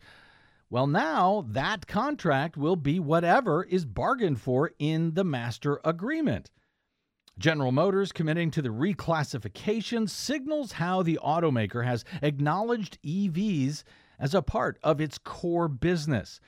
Well, 0.68 0.87
now 0.87 1.46
that 1.48 1.87
contract 1.87 2.59
will 2.59 2.76
be 2.76 3.00
whatever 3.00 3.64
is 3.64 3.87
bargained 3.87 4.42
for 4.42 4.72
in 4.79 5.14
the 5.14 5.24
master 5.24 5.81
agreement. 5.87 6.50
General 7.38 7.72
Motors 7.72 8.12
committing 8.12 8.50
to 8.50 8.61
the 8.61 8.68
reclassification 8.68 10.11
signals 10.11 10.72
how 10.72 11.03
the 11.03 11.18
automaker 11.24 11.87
has 11.87 12.05
acknowledged 12.20 12.98
EVs 13.03 13.85
as 14.18 14.35
a 14.35 14.42
part 14.42 14.79
of 14.83 15.00
its 15.00 15.16
core 15.16 15.68
business, 15.68 16.40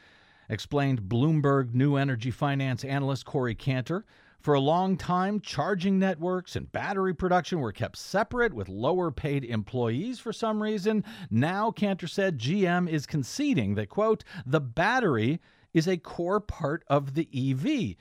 explained 0.50 1.04
Bloomberg 1.04 1.72
New 1.72 1.96
Energy 1.96 2.30
Finance 2.30 2.84
analyst 2.84 3.24
Corey 3.24 3.54
Cantor. 3.54 4.04
For 4.42 4.54
a 4.54 4.60
long 4.60 4.96
time, 4.96 5.38
charging 5.38 6.00
networks 6.00 6.56
and 6.56 6.70
battery 6.72 7.14
production 7.14 7.60
were 7.60 7.70
kept 7.70 7.96
separate 7.96 8.52
with 8.52 8.68
lower 8.68 9.12
paid 9.12 9.44
employees 9.44 10.18
for 10.18 10.32
some 10.32 10.60
reason. 10.60 11.04
Now, 11.30 11.70
Cantor 11.70 12.08
said 12.08 12.40
GM 12.40 12.88
is 12.88 13.06
conceding 13.06 13.76
that, 13.76 13.88
quote, 13.88 14.24
the 14.44 14.60
battery 14.60 15.40
is 15.72 15.86
a 15.86 15.96
core 15.96 16.40
part 16.40 16.82
of 16.88 17.14
the 17.14 17.28
EV. 17.32 17.94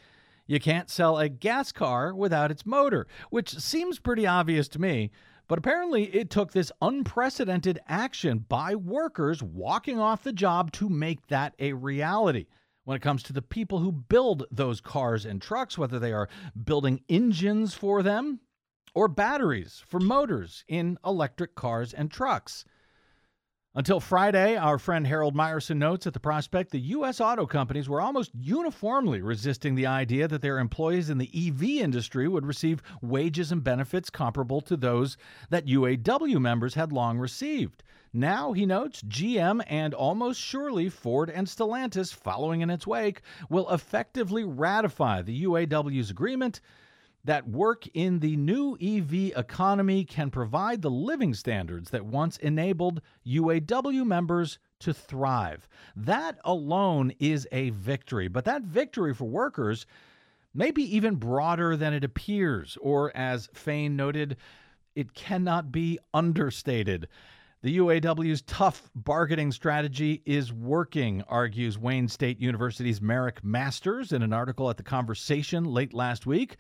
You 0.47 0.59
can't 0.59 0.89
sell 0.89 1.19
a 1.19 1.29
gas 1.29 1.71
car 1.71 2.15
without 2.15 2.49
its 2.49 2.65
motor, 2.65 3.05
which 3.29 3.59
seems 3.59 3.99
pretty 3.99 4.25
obvious 4.25 4.67
to 4.69 4.81
me. 4.81 5.11
But 5.47 5.59
apparently, 5.59 6.05
it 6.05 6.31
took 6.31 6.53
this 6.53 6.71
unprecedented 6.81 7.77
action 7.87 8.45
by 8.49 8.73
workers 8.73 9.43
walking 9.43 9.99
off 9.99 10.23
the 10.23 10.33
job 10.33 10.71
to 10.71 10.89
make 10.89 11.27
that 11.27 11.53
a 11.59 11.73
reality 11.73 12.47
when 12.83 12.97
it 12.97 13.01
comes 13.01 13.23
to 13.23 13.33
the 13.33 13.41
people 13.41 13.79
who 13.79 13.91
build 13.91 14.45
those 14.51 14.81
cars 14.81 15.25
and 15.25 15.41
trucks, 15.41 15.77
whether 15.77 15.99
they 15.99 16.13
are 16.13 16.29
building 16.63 17.01
engines 17.09 17.73
for 17.73 18.01
them 18.01 18.39
or 18.93 19.07
batteries 19.07 19.83
for 19.87 19.99
motors 19.99 20.63
in 20.67 20.97
electric 21.05 21.55
cars 21.55 21.93
and 21.93 22.11
trucks. 22.11 22.65
Until 23.73 24.01
Friday, 24.01 24.57
our 24.57 24.77
friend 24.77 25.07
Harold 25.07 25.33
Meyerson 25.33 25.77
notes 25.77 26.05
at 26.05 26.11
the 26.11 26.19
prospect 26.19 26.71
the 26.71 26.79
U.S. 26.79 27.21
auto 27.21 27.45
companies 27.45 27.87
were 27.87 28.01
almost 28.01 28.31
uniformly 28.35 29.21
resisting 29.21 29.75
the 29.75 29.85
idea 29.85 30.27
that 30.27 30.41
their 30.41 30.59
employees 30.59 31.09
in 31.09 31.17
the 31.17 31.31
EV 31.33 31.81
industry 31.81 32.27
would 32.27 32.45
receive 32.45 32.83
wages 33.01 33.49
and 33.49 33.63
benefits 33.63 34.09
comparable 34.09 34.59
to 34.59 34.75
those 34.75 35.15
that 35.51 35.67
UAW 35.67 36.41
members 36.41 36.73
had 36.73 36.91
long 36.91 37.17
received. 37.17 37.81
Now, 38.11 38.51
he 38.51 38.65
notes, 38.65 39.03
GM 39.03 39.63
and 39.67 39.93
almost 39.93 40.41
surely 40.41 40.89
Ford 40.89 41.29
and 41.29 41.47
Stellantis, 41.47 42.13
following 42.13 42.59
in 42.59 42.69
its 42.69 42.85
wake, 42.85 43.21
will 43.49 43.69
effectively 43.69 44.43
ratify 44.43 45.21
the 45.21 45.45
UAW's 45.45 46.09
agreement 46.09 46.59
that 47.23 47.47
work 47.47 47.85
in 47.93 48.19
the 48.19 48.35
new 48.35 48.77
EV 48.81 49.37
economy 49.37 50.03
can 50.03 50.31
provide 50.31 50.81
the 50.81 50.89
living 50.89 51.33
standards 51.33 51.89
that 51.91 52.05
once 52.05 52.37
enabled 52.37 53.01
UAW 53.25 54.05
members 54.05 54.59
to 54.79 54.93
thrive. 54.93 55.67
That 55.95 56.39
alone 56.43 57.13
is 57.19 57.47
a 57.51 57.69
victory, 57.71 58.27
but 58.27 58.45
that 58.45 58.63
victory 58.63 59.13
for 59.13 59.25
workers 59.25 59.85
may 60.53 60.71
be 60.71 60.95
even 60.95 61.15
broader 61.15 61.77
than 61.77 61.93
it 61.93 62.03
appears, 62.03 62.77
or 62.81 63.15
as 63.15 63.49
Fain 63.53 63.95
noted, 63.95 64.37
it 64.95 65.13
cannot 65.13 65.71
be 65.71 65.99
understated. 66.13 67.07
The 67.63 67.77
UAW's 67.77 68.41
tough 68.41 68.89
bargaining 68.95 69.51
strategy 69.51 70.23
is 70.25 70.51
working, 70.51 71.21
argues 71.29 71.77
Wayne 71.77 72.07
State 72.07 72.39
University's 72.39 72.99
Marick 72.99 73.43
Masters 73.43 74.11
in 74.11 74.23
an 74.23 74.33
article 74.33 74.69
at 74.71 74.77
The 74.77 74.83
Conversation 74.83 75.65
late 75.65 75.93
last 75.93 76.25
week. 76.25 76.57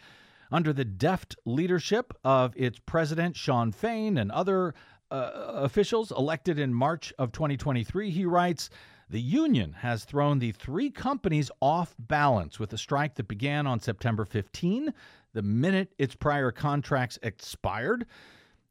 Under 0.51 0.73
the 0.73 0.83
deft 0.83 1.37
leadership 1.45 2.13
of 2.25 2.53
its 2.57 2.77
president, 2.85 3.37
Shawn 3.37 3.71
Fain, 3.71 4.17
and 4.17 4.29
other 4.31 4.73
uh, 5.09 5.31
officials 5.55 6.11
elected 6.11 6.59
in 6.59 6.73
March 6.73 7.13
of 7.17 7.31
2023, 7.31 8.11
he 8.11 8.25
writes, 8.25 8.69
the 9.09 9.21
union 9.21 9.73
has 9.73 10.05
thrown 10.05 10.39
the 10.39 10.53
three 10.53 10.89
companies 10.89 11.51
off 11.61 11.93
balance 11.99 12.57
with 12.59 12.71
a 12.71 12.77
strike 12.77 13.15
that 13.15 13.27
began 13.27 13.67
on 13.67 13.81
September 13.81 14.23
15, 14.23 14.93
the 15.33 15.41
minute 15.41 15.93
its 15.97 16.15
prior 16.15 16.49
contracts 16.51 17.19
expired. 17.21 18.05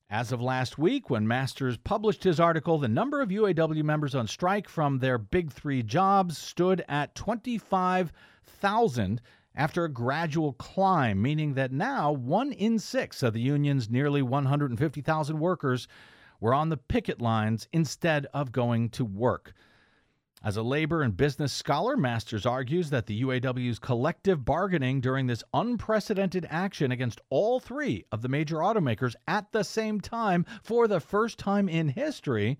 As 0.08 0.32
of 0.32 0.40
last 0.40 0.78
week, 0.78 1.10
when 1.10 1.28
Masters 1.28 1.76
published 1.76 2.24
his 2.24 2.40
article, 2.40 2.78
the 2.78 2.88
number 2.88 3.20
of 3.20 3.28
UAW 3.28 3.84
members 3.84 4.14
on 4.14 4.26
strike 4.26 4.66
from 4.68 4.98
their 4.98 5.18
big 5.18 5.52
three 5.52 5.82
jobs 5.82 6.38
stood 6.38 6.82
at 6.88 7.14
25,000 7.14 9.20
after 9.54 9.84
a 9.84 9.92
gradual 9.92 10.52
climb, 10.52 11.20
meaning 11.20 11.54
that 11.54 11.72
now 11.72 12.12
one 12.12 12.52
in 12.52 12.78
six 12.78 13.22
of 13.22 13.32
the 13.32 13.40
union's 13.40 13.90
nearly 13.90 14.22
150,000 14.22 15.38
workers 15.38 15.88
were 16.40 16.54
on 16.54 16.68
the 16.68 16.76
picket 16.76 17.20
lines 17.20 17.68
instead 17.72 18.26
of 18.32 18.52
going 18.52 18.88
to 18.90 19.04
work. 19.04 19.52
As 20.42 20.56
a 20.56 20.62
labor 20.62 21.02
and 21.02 21.14
business 21.14 21.52
scholar, 21.52 21.98
Masters 21.98 22.46
argues 22.46 22.88
that 22.88 23.04
the 23.04 23.22
UAW's 23.22 23.78
collective 23.78 24.42
bargaining 24.42 25.02
during 25.02 25.26
this 25.26 25.44
unprecedented 25.52 26.46
action 26.48 26.90
against 26.90 27.20
all 27.28 27.60
three 27.60 28.06
of 28.10 28.22
the 28.22 28.28
major 28.28 28.56
automakers 28.56 29.14
at 29.28 29.52
the 29.52 29.64
same 29.64 30.00
time 30.00 30.46
for 30.62 30.88
the 30.88 31.00
first 31.00 31.38
time 31.38 31.68
in 31.68 31.90
history 31.90 32.58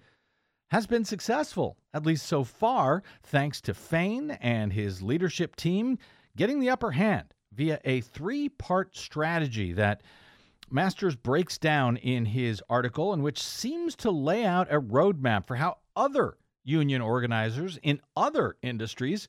has 0.71 0.87
been 0.87 1.07
successful, 1.07 1.79
at 1.95 2.05
least 2.05 2.27
so 2.27 2.45
far, 2.45 3.03
thanks 3.23 3.63
to 3.63 3.73
Fain 3.73 4.33
and 4.33 4.75
his 4.75 5.01
leadership 5.01 5.57
team 5.57 5.97
getting 6.37 6.61
the 6.61 6.71
upper 6.71 6.91
hand 6.91 7.35
via 7.53 7.81
a 7.85 8.01
three 8.01 8.49
part 8.49 8.97
strategy 8.97 9.73
that 9.73 10.03
Masters 10.73 11.17
breaks 11.17 11.59
down 11.59 11.97
in 11.97 12.25
his 12.25 12.63
article, 12.71 13.13
and 13.13 13.25
which 13.25 13.43
seems 13.43 13.97
to 13.97 14.11
lay 14.13 14.45
out 14.45 14.73
a 14.73 14.81
roadmap 14.81 15.47
for 15.47 15.57
how 15.57 15.79
other 15.97 16.37
union 16.63 17.03
organizers 17.03 17.79
in 17.83 18.01
other 18.17 18.57
industries 18.63 19.29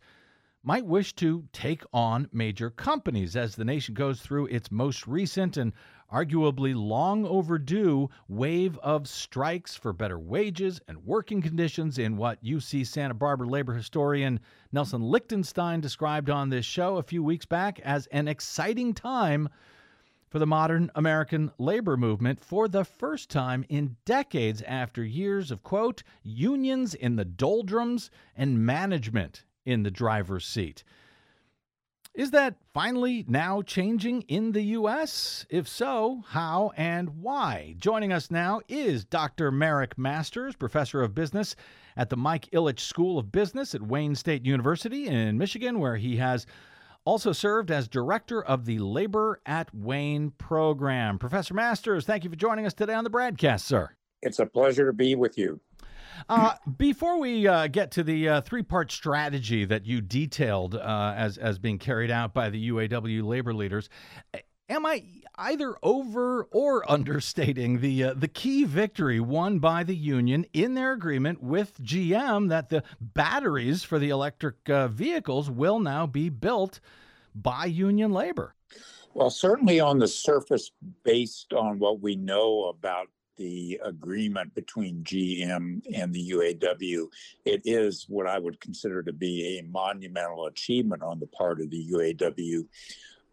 might 0.64 0.86
wish 0.86 1.14
to 1.16 1.44
take 1.52 1.84
on 1.92 2.30
major 2.32 2.70
companies 2.70 3.36
as 3.36 3.56
the 3.56 3.66
nation 3.66 3.96
goes 3.96 4.22
through 4.22 4.46
its 4.48 4.70
most 4.70 5.08
recent 5.08 5.58
and 5.58 5.74
arguably 6.12 6.76
long 6.76 7.26
overdue 7.26 8.10
wave 8.28 8.78
of 8.80 9.08
strikes 9.08 9.76
for 9.76 9.94
better 9.94 10.20
wages 10.20 10.82
and 10.88 11.06
working 11.06 11.42
conditions 11.42 11.98
in 11.98 12.18
what 12.18 12.44
UC 12.44 12.86
Santa 12.86 13.14
Barbara 13.14 13.48
labor 13.48 13.74
historian 13.74 14.40
Nelson 14.72 15.02
Lichtenstein 15.02 15.80
described 15.80 16.30
on 16.30 16.50
this 16.50 16.66
show 16.66 16.98
a 16.98 17.04
few 17.04 17.24
weeks 17.24 17.46
back 17.46 17.80
as 17.80 18.08
an 18.08 18.28
exciting 18.28 18.94
time 18.94 19.48
for 20.32 20.40
the 20.40 20.48
modern 20.48 20.90
American 20.96 21.52
labor 21.58 21.98
movement 21.98 22.40
for 22.40 22.68
the 22.68 22.86
first 22.86 23.30
time 23.30 23.66
in 23.68 23.98
decades 24.06 24.62
after 24.62 25.04
years 25.04 25.52
of, 25.52 25.62
quote, 25.62 26.04
unions 26.24 26.94
in 26.94 27.18
the 27.18 27.26
doldrums 27.26 28.10
and 28.36 28.66
management 28.66 29.44
in 29.66 29.84
the 29.84 29.92
driver's 29.92 30.46
seat. 30.46 30.84
Is 32.14 32.32
that 32.32 32.58
finally 32.74 33.24
now 33.30 33.62
changing 33.62 34.24
in 34.24 34.52
the 34.52 34.64
U.S.? 34.64 35.46
If 35.50 35.66
so, 35.66 36.24
how 36.28 36.74
and 36.76 37.22
why? 37.22 37.76
Joining 37.78 38.12
us 38.12 38.30
now 38.30 38.60
is 38.68 39.06
Dr. 39.06 39.50
Marick 39.50 39.98
Masters, 39.98 40.58
professor 40.58 41.02
of 41.02 41.16
business 41.16 41.56
at 41.96 42.10
the 42.10 42.18
Mike 42.18 42.50
Ilitch 42.52 42.82
School 42.82 43.18
of 43.18 43.32
Business 43.32 43.74
at 43.74 43.82
Wayne 43.82 44.16
State 44.16 44.46
University 44.46 45.08
in 45.08 45.38
Michigan, 45.38 45.80
where 45.80 45.96
he 45.96 46.18
has 46.18 46.46
also 47.06 47.32
served 47.32 47.72
as 47.72 47.88
director 47.88 48.44
of 48.44 48.66
the 48.66 48.80
Labor 48.80 49.40
at 49.46 49.74
Wayne 49.74 50.32
program. 50.32 51.18
Professor 51.18 51.54
Masters, 51.54 52.06
thank 52.06 52.26
you 52.26 52.30
for 52.30 52.36
joining 52.36 52.66
us 52.66 52.74
today 52.74 52.94
on 52.94 53.06
the 53.06 53.10
broadcast, 53.10 53.66
sir. 53.66 53.90
It's 54.22 54.40
a 54.40 54.46
pleasure 54.46 54.86
to 54.86 54.94
be 54.94 55.16
with 55.16 55.38
you. 55.38 55.62
Uh, 56.30 56.54
before 56.78 57.20
we 57.20 57.48
uh, 57.48 57.68
get 57.68 57.92
to 57.92 58.04
the 58.04 58.28
uh, 58.28 58.42
three-part 58.42 58.92
strategy 58.92 59.66
that 59.66 59.86
you 59.86 60.02
detailed 60.02 60.76
uh, 60.76 61.14
as 61.16 61.38
as 61.38 61.60
being 61.60 61.78
carried 61.78 62.12
out 62.12 62.34
by 62.34 62.50
the 62.50 62.70
UAW 62.70 63.24
labor 63.24 63.54
leaders, 63.54 63.90
am 64.70 64.86
I 64.86 65.04
either 65.36 65.76
over 65.84 66.44
or 66.52 66.90
understating 66.92 67.82
the 67.82 68.04
uh, 68.06 68.14
the 68.16 68.28
key 68.28 68.64
victory 68.64 69.20
won 69.20 69.60
by 69.60 69.84
the 69.84 69.96
union 69.96 70.46
in 70.54 70.74
their 70.74 70.94
agreement 70.94 71.42
with 71.42 71.82
GM 71.82 72.50
that 72.50 72.70
the 72.70 72.84
batteries 73.00 73.84
for 73.84 74.00
the 74.00 74.10
electric 74.10 74.70
uh, 74.70 74.88
vehicles 74.88 75.50
will 75.50 75.80
now 75.80 76.06
be 76.08 76.30
built 76.30 76.80
by 77.36 77.66
union 77.66 78.12
labor? 78.12 78.56
Well, 79.14 79.30
certainly 79.30 79.80
on 79.80 80.00
the 80.00 80.08
surface, 80.08 80.72
based 81.04 81.54
on 81.54 81.80
what 81.80 82.00
we 82.00 82.16
know 82.16 82.66
about 82.66 83.08
the 83.38 83.80
agreement 83.84 84.54
between 84.54 85.04
GM 85.04 85.48
mm-hmm. 85.48 85.94
and 85.94 86.14
the 86.14 86.32
UAW, 86.32 87.08
it 87.46 87.62
is 87.66 88.06
what 88.08 88.28
I 88.28 88.40
would 88.40 88.60
consider 88.60 89.04
to 89.04 89.14
be 89.14 89.60
a 89.60 89.64
monumental 89.64 90.46
achievement 90.46 91.04
on 91.04 91.20
the 91.20 91.28
part 91.28 91.62
of 91.62 91.70
the 91.70 91.88
UAW. 91.92 92.66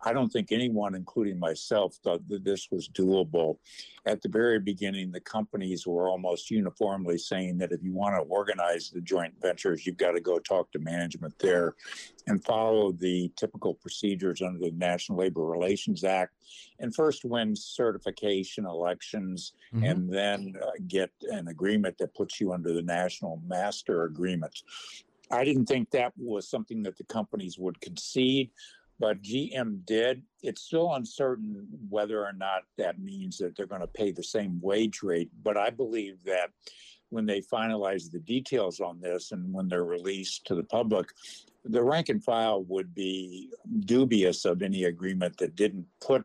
I 0.05 0.13
don't 0.13 0.29
think 0.29 0.53
anyone, 0.53 0.95
including 0.95 1.39
myself, 1.39 1.97
thought 2.05 2.27
that 2.29 2.45
this 2.45 2.69
was 2.71 2.89
doable. 2.89 3.59
At 4.07 4.23
the 4.23 4.29
very 4.29 4.61
beginning, 4.61 5.11
the 5.11 5.21
companies 5.21 5.87
were 5.87 6.09
almost 6.09 6.51
uniformly 6.51 7.19
saying 7.19 7.59
that 7.59 7.73
if 7.73 7.83
you 7.83 7.93
want 7.93 8.15
to 8.15 8.21
organize 8.23 8.91
the 8.91 9.01
joint 9.01 9.35
ventures, 9.41 9.87
you've 9.87 9.97
got 9.97 10.13
to 10.13 10.21
go 10.21 10.39
talk 10.39 10.71
to 10.73 10.79
management 10.79 11.37
there 11.41 11.75
and 12.29 12.45
follow 12.45 12.93
the 12.93 13.31
typical 13.37 13.75
procedures 13.75 14.41
under 14.41 14.61
the 14.61 14.71
National 14.73 15.19
Labor 15.19 15.45
Relations 15.45 16.05
Act 16.05 16.35
and 16.79 16.95
first 16.95 17.25
win 17.25 17.57
certification 17.57 18.67
elections 18.67 19.53
Mhm. 19.73 19.91
and 19.91 20.13
then 20.13 20.55
uh, 20.63 20.71
get 20.87 21.11
an 21.31 21.49
agreement 21.49 21.99
that 21.99 22.15
puts 22.15 22.41
you 22.41 22.53
under 22.53 22.73
the 22.73 22.83
National 22.83 23.43
Master 23.47 24.05
Agreement. 24.05 24.63
I 25.31 25.45
didn't 25.45 25.67
think 25.67 25.91
that 25.91 26.13
was 26.17 26.49
something 26.49 26.83
that 26.85 26.97
the 26.97 27.05
companies 27.05 27.59
would 27.59 27.79
concede, 27.83 28.51
but 28.99 29.23
GM 29.23 29.85
did. 29.87 30.23
It's 30.43 30.63
still 30.63 30.95
uncertain 30.95 31.67
whether 31.89 32.25
or 32.25 32.33
not 32.33 32.63
that 32.77 32.99
means 32.99 33.39
that 33.39 33.57
they're 33.57 33.67
going 33.67 33.81
to 33.81 33.87
pay 33.87 34.13
the 34.13 34.23
same 34.23 34.59
wage 34.61 35.03
rate, 35.03 35.31
but 35.43 35.57
I 35.57 35.71
believe 35.71 36.23
that 36.25 36.51
when 37.11 37.25
they 37.25 37.41
finalize 37.41 38.11
the 38.11 38.19
details 38.19 38.81
on 38.81 39.01
this 39.01 39.33
and 39.33 39.53
when 39.53 39.69
they're 39.69 39.85
released 39.85 40.45
to 40.47 40.55
the 40.55 40.63
public, 40.65 41.09
the 41.65 41.83
rank 41.83 42.09
and 42.09 42.23
file 42.23 42.63
would 42.65 42.95
be 42.95 43.51
dubious 43.81 44.45
of 44.45 44.63
any 44.63 44.85
agreement 44.85 45.37
that 45.39 45.57
didn't 45.57 45.87
put 46.01 46.25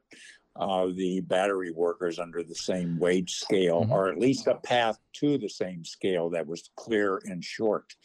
uh, 0.56 0.86
the 0.96 1.20
battery 1.22 1.72
workers 1.72 2.20
under 2.20 2.44
the 2.44 2.54
same 2.54 3.00
wage 3.00 3.36
scale, 3.36 3.86
Mhm. 3.86 3.90
or 3.92 4.08
at 4.10 4.20
least 4.20 4.46
a 4.46 4.54
path 4.56 5.00
to 5.14 5.38
the 5.40 5.50
same 5.50 5.84
scale 5.84 6.30
that 6.30 6.46
was 6.46 6.70
clear 6.76 7.20
and 7.26 7.44
short. 7.44 7.96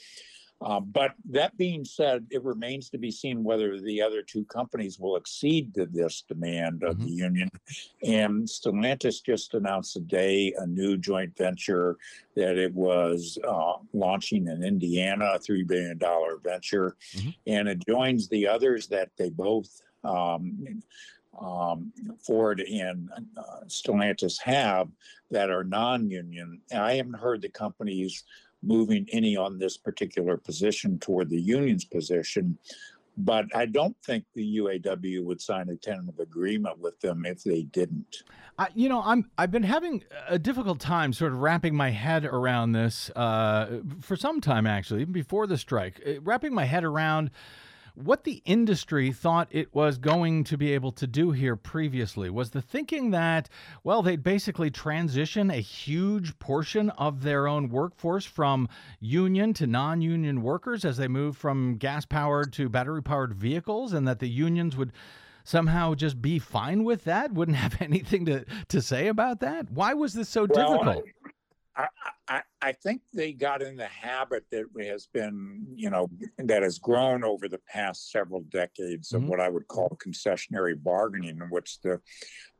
Um, 0.61 0.91
but 0.93 1.15
that 1.31 1.57
being 1.57 1.85
said, 1.85 2.27
it 2.31 2.43
remains 2.43 2.91
to 2.91 2.99
be 2.99 3.13
seen 3.13 3.45
whether 3.45 3.81
the 3.81 4.03
other 4.03 4.23
two 4.23 4.45
companies 4.47 4.99
will 4.99 5.17
accede 5.17 5.73
to 5.75 5.87
this 5.87 6.25
demand 6.27 6.83
of 6.83 6.99
the 7.01 7.11
union. 7.11 7.49
And 8.03 8.47
Stellantis 8.47 9.23
just 9.23 9.55
announced 9.55 9.93
today 9.93 10.53
a 10.59 10.67
new 10.67 10.97
joint 10.97 11.37
venture 11.37 11.97
that 12.35 12.59
it 12.59 12.75
was 12.75 13.39
uh, 13.47 13.75
launching 13.93 14.49
in 14.49 14.65
Indiana, 14.65 15.33
a 15.35 15.39
$3 15.39 15.65
billion 15.67 15.99
venture. 16.43 16.97
Mhm. 17.15 17.35
And 17.47 17.69
it 17.69 17.87
joins 17.87 18.29
the 18.29 18.49
others 18.49 18.89
that 18.89 19.11
they 19.17 19.31
both, 19.31 19.81
um, 20.03 20.83
um, 21.41 21.93
Ford 22.27 22.61
and 22.61 23.09
uh, 23.37 23.61
Stellantis 23.69 24.41
have 24.43 24.89
that 25.31 25.51
are 25.51 25.63
non 25.63 26.11
union. 26.11 26.61
I 26.75 26.95
haven't 26.95 27.15
heard 27.15 27.43
the 27.43 27.49
companies 27.49 28.25
moving 28.63 29.07
any 29.13 29.37
on 29.37 29.59
this 29.59 29.77
particular 29.77 30.37
position 30.37 30.99
toward 30.99 31.31
the 31.31 31.41
union's 31.41 31.85
position. 31.85 32.59
But 33.17 33.47
I 33.55 33.67
don't 33.67 33.97
think 34.05 34.25
the 34.35 34.59
UAW 34.59 35.25
would 35.25 35.41
sign 35.41 35.69
a 35.71 35.77
tentative 35.77 36.21
agreement 36.21 36.79
with 36.79 37.01
them 37.01 37.27
if 37.27 37.43
they 37.43 37.63
didn't. 37.63 38.23
I, 38.59 38.69
you 38.75 38.89
know, 38.89 39.03
I'm 39.05 39.29
I've 39.37 39.51
been 39.51 39.65
having 39.65 40.05
a 40.29 40.39
difficult 40.39 40.79
time 40.79 41.13
sort 41.13 41.33
of 41.33 41.41
wrapping 41.41 41.75
my 41.75 41.91
head 41.91 42.25
around 42.25 42.73
this 42.73 43.11
uh, 43.17 43.81
for 44.01 44.17
some 44.17 44.41
time 44.41 44.67
actually, 44.67 45.01
even 45.01 45.13
before 45.13 45.49
the 45.49 45.59
strike, 45.59 46.01
uh, 46.07 46.21
wrapping 46.21 46.55
my 46.55 46.65
head 46.65 46.85
around 46.85 47.31
what 48.05 48.25
the 48.25 48.43
industry 48.45 49.13
thought 49.13 49.49
it 49.51 49.75
was 49.75 49.99
going 49.99 50.45
to 50.45 50.57
be 50.57 50.73
able 50.73 50.93
to 50.93 51.07
do 51.07 51.33
here 51.33 51.57
previously. 51.57 52.31
Was 52.31 52.51
the 52.51 52.63
thinking 52.63 53.11
that 53.11 53.49
well, 53.83 54.03
they'd 54.03 54.23
basically 54.23 54.71
transition 54.71 55.51
a 55.51 55.61
huge 55.61 56.39
portion 56.39 56.91
of 56.91 57.23
their 57.23 57.49
own 57.49 57.69
workforce 57.69 58.25
from 58.25 58.69
union 59.01 59.53
to 59.55 59.67
non-union 59.67 60.43
workers 60.43 60.85
as 60.85 60.97
they 60.97 61.09
move 61.09 61.37
from 61.37 61.77
gas-powered 61.77 62.53
to 62.55 62.69
battery-powered 62.69 63.35
vehicles, 63.35 63.93
and 63.93 64.07
that 64.07 64.19
the 64.21 64.29
unions 64.29 64.77
would 64.77 64.93
somehow 65.45 65.95
just 65.95 66.21
be 66.21 66.39
fine 66.39 66.85
with 66.85 67.05
that? 67.05 67.33
Wouldn't 67.33 67.57
have 67.57 67.77
anything 67.83 68.27
to, 68.27 68.45
to 68.69 68.81
say 68.83 69.09
about 69.09 69.41
that? 69.41 69.71
Why 69.71 69.95
was 69.95 70.15
this 70.15 70.29
so 70.29 70.47
Well, 70.49 70.73
difficult? 70.73 71.05
I, 71.77 71.87
I, 72.29 72.43
I 72.61 72.73
think 72.73 73.03
they 73.15 73.33
got 73.33 73.63
in 73.63 73.77
the 73.77 73.87
habit 73.87 74.45
that 74.51 74.65
has 74.83 75.07
been, 75.07 75.65
you 75.77 75.91
know, 75.91 76.11
that 76.39 76.63
has 76.63 76.79
grown 76.79 77.23
over 77.23 77.49
the 77.49 77.61
past 77.73 78.11
several 78.11 78.41
decades 78.43 79.13
of 79.13 79.23
Mhm. 79.23 79.29
what 79.29 79.41
I 79.41 79.49
would 79.49 79.69
call 79.69 79.91
concessionary 79.91 80.81
bargaining, 80.83 81.39
in 81.39 81.51
which 81.51 81.81
the 81.81 82.01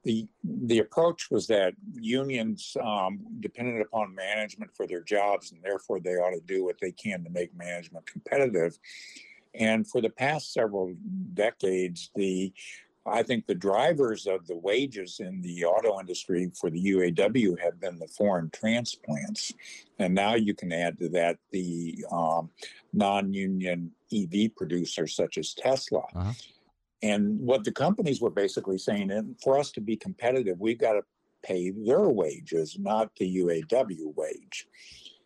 the 0.05 0.29
the 0.45 0.79
approach 0.79 1.31
was 1.31 1.49
that 1.49 1.75
unions 1.95 2.77
um, 2.81 3.27
depended 3.41 3.81
upon 3.83 4.15
management 4.15 4.71
for 4.77 4.87
their 4.87 5.03
jobs, 5.03 5.51
and 5.51 5.61
therefore 5.63 5.99
they 6.01 6.15
ought 6.15 6.31
to 6.31 6.41
do 6.41 6.65
what 6.65 6.79
they 6.81 6.93
can 6.93 7.25
to 7.25 7.31
make 7.31 7.53
management 7.55 8.07
competitive. 8.07 8.79
And 9.55 9.89
for 9.89 10.01
the 10.01 10.11
past 10.11 10.53
several 10.53 10.95
decades, 11.35 12.11
the 12.15 12.53
I 13.09 13.23
think 13.23 13.47
the 13.47 13.55
drivers 13.55 14.27
of 14.27 14.47
the 14.47 14.57
wages 14.57 15.21
in 15.21 15.41
the 15.43 15.65
auto 15.65 16.01
industry 16.01 16.51
for 16.59 16.71
the 16.71 16.83
UAW 16.93 17.59
have 17.61 17.81
been 17.81 17.99
the 17.99 18.09
foreign 18.09 18.51
transplants. 18.51 19.53
And 19.99 20.15
now 20.15 20.35
you 20.35 20.55
can 20.55 20.73
add 20.73 20.99
to 20.99 21.09
that 21.11 21.39
the 21.51 22.05
um, 22.11 22.51
non 22.93 23.33
union 23.33 23.93
EV 24.13 24.55
producers 24.57 25.15
such 25.15 25.39
as 25.39 25.55
Tesla. 25.55 26.05
Uh-huh. 26.15 26.33
And 27.03 27.39
what 27.41 27.65
the 27.65 27.73
companies 27.73 28.21
were 28.21 28.31
basically 28.31 28.79
saying, 28.79 29.11
and 29.11 29.37
for 29.41 29.59
us 29.59 29.71
to 29.73 29.81
be 29.81 29.97
competitive, 29.97 30.59
we've 30.59 30.79
got 30.79 30.95
to 30.95 31.03
pay 31.45 31.71
their 31.71 32.09
wages, 32.09 32.77
not 32.79 33.15
the 33.17 33.39
UAW 33.39 34.15
wage. 34.17 34.67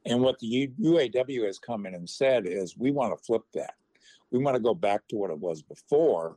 And 0.04 0.20
what 0.20 0.38
the 0.38 0.70
UAW 0.80 1.46
has 1.46 1.58
come 1.58 1.86
in 1.86 1.94
and 1.94 2.08
said 2.08 2.46
is, 2.46 2.76
we 2.76 2.90
want 2.90 3.16
to 3.16 3.24
flip 3.24 3.44
that. 3.54 3.74
We 4.30 4.38
want 4.38 4.56
to 4.56 4.62
go 4.62 4.74
back 4.74 5.06
to 5.08 5.16
what 5.16 5.30
it 5.30 5.38
was 5.38 5.62
before 5.62 6.36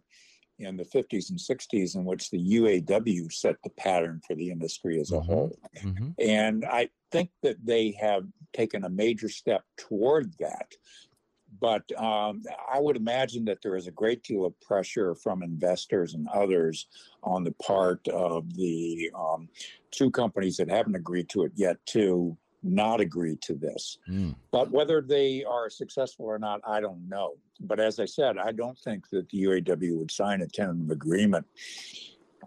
in 0.60 0.78
the 0.78 0.86
50s 0.86 1.30
and 1.30 1.40
60s, 1.40 1.96
in 1.96 2.06
which 2.06 2.30
the 2.30 2.38
UAW 2.40 3.32
set 3.32 3.56
the 3.64 3.70
pattern 3.72 4.22
for 4.26 4.36
the 4.36 4.52
industry 4.52 5.00
as 5.00 5.12
a 5.12 5.20
Mhm. 5.20 5.26
whole. 5.26 5.60
hmm 5.82 6.10
And 6.18 6.66
I 6.66 6.90
think 7.12 7.32
that 7.42 7.66
they 7.66 7.92
have 7.92 8.26
taken 8.54 8.86
a 8.86 8.90
major 8.90 9.30
step 9.30 9.64
toward 9.78 10.34
that. 10.40 10.72
But 11.60 11.90
um, 11.98 12.44
I 12.70 12.80
would 12.80 12.98
imagine 12.98 13.46
that 13.46 13.62
there 13.62 13.76
is 13.76 13.88
a 13.88 13.92
great 13.92 14.24
deal 14.24 14.46
of 14.46 14.60
pressure 14.60 15.16
from 15.16 15.44
investors 15.44 16.14
and 16.14 16.28
others 16.30 16.88
on 17.24 17.44
the 17.44 17.54
part 17.54 18.06
of 18.08 18.54
the 18.56 19.12
um, 19.14 19.50
two 19.92 20.12
companies 20.12 20.58
that 20.58 20.70
haven't 20.70 20.96
agreed 20.96 21.30
to 21.30 21.44
it 21.44 21.54
yet 21.56 21.78
to 21.88 22.38
not 22.66 23.00
agree 23.00 23.38
to 23.42 23.54
this. 23.54 23.98
Mm. 24.10 24.36
But 24.52 24.72
whether 24.72 25.02
they 25.02 25.44
are 25.44 25.70
successful 25.70 26.26
or 26.26 26.40
not, 26.40 26.62
I 26.68 26.80
don't 26.80 27.08
know. 27.08 27.36
But 27.60 27.80
as 27.80 28.00
I 28.00 28.06
said, 28.06 28.38
I 28.38 28.52
don't 28.52 28.78
think 28.78 29.10
that 29.12 29.30
the 29.30 29.44
UAW 29.44 29.98
would 29.98 30.12
sign 30.12 30.42
a 30.42 30.48
tentative 30.48 30.90
agreement 30.90 31.46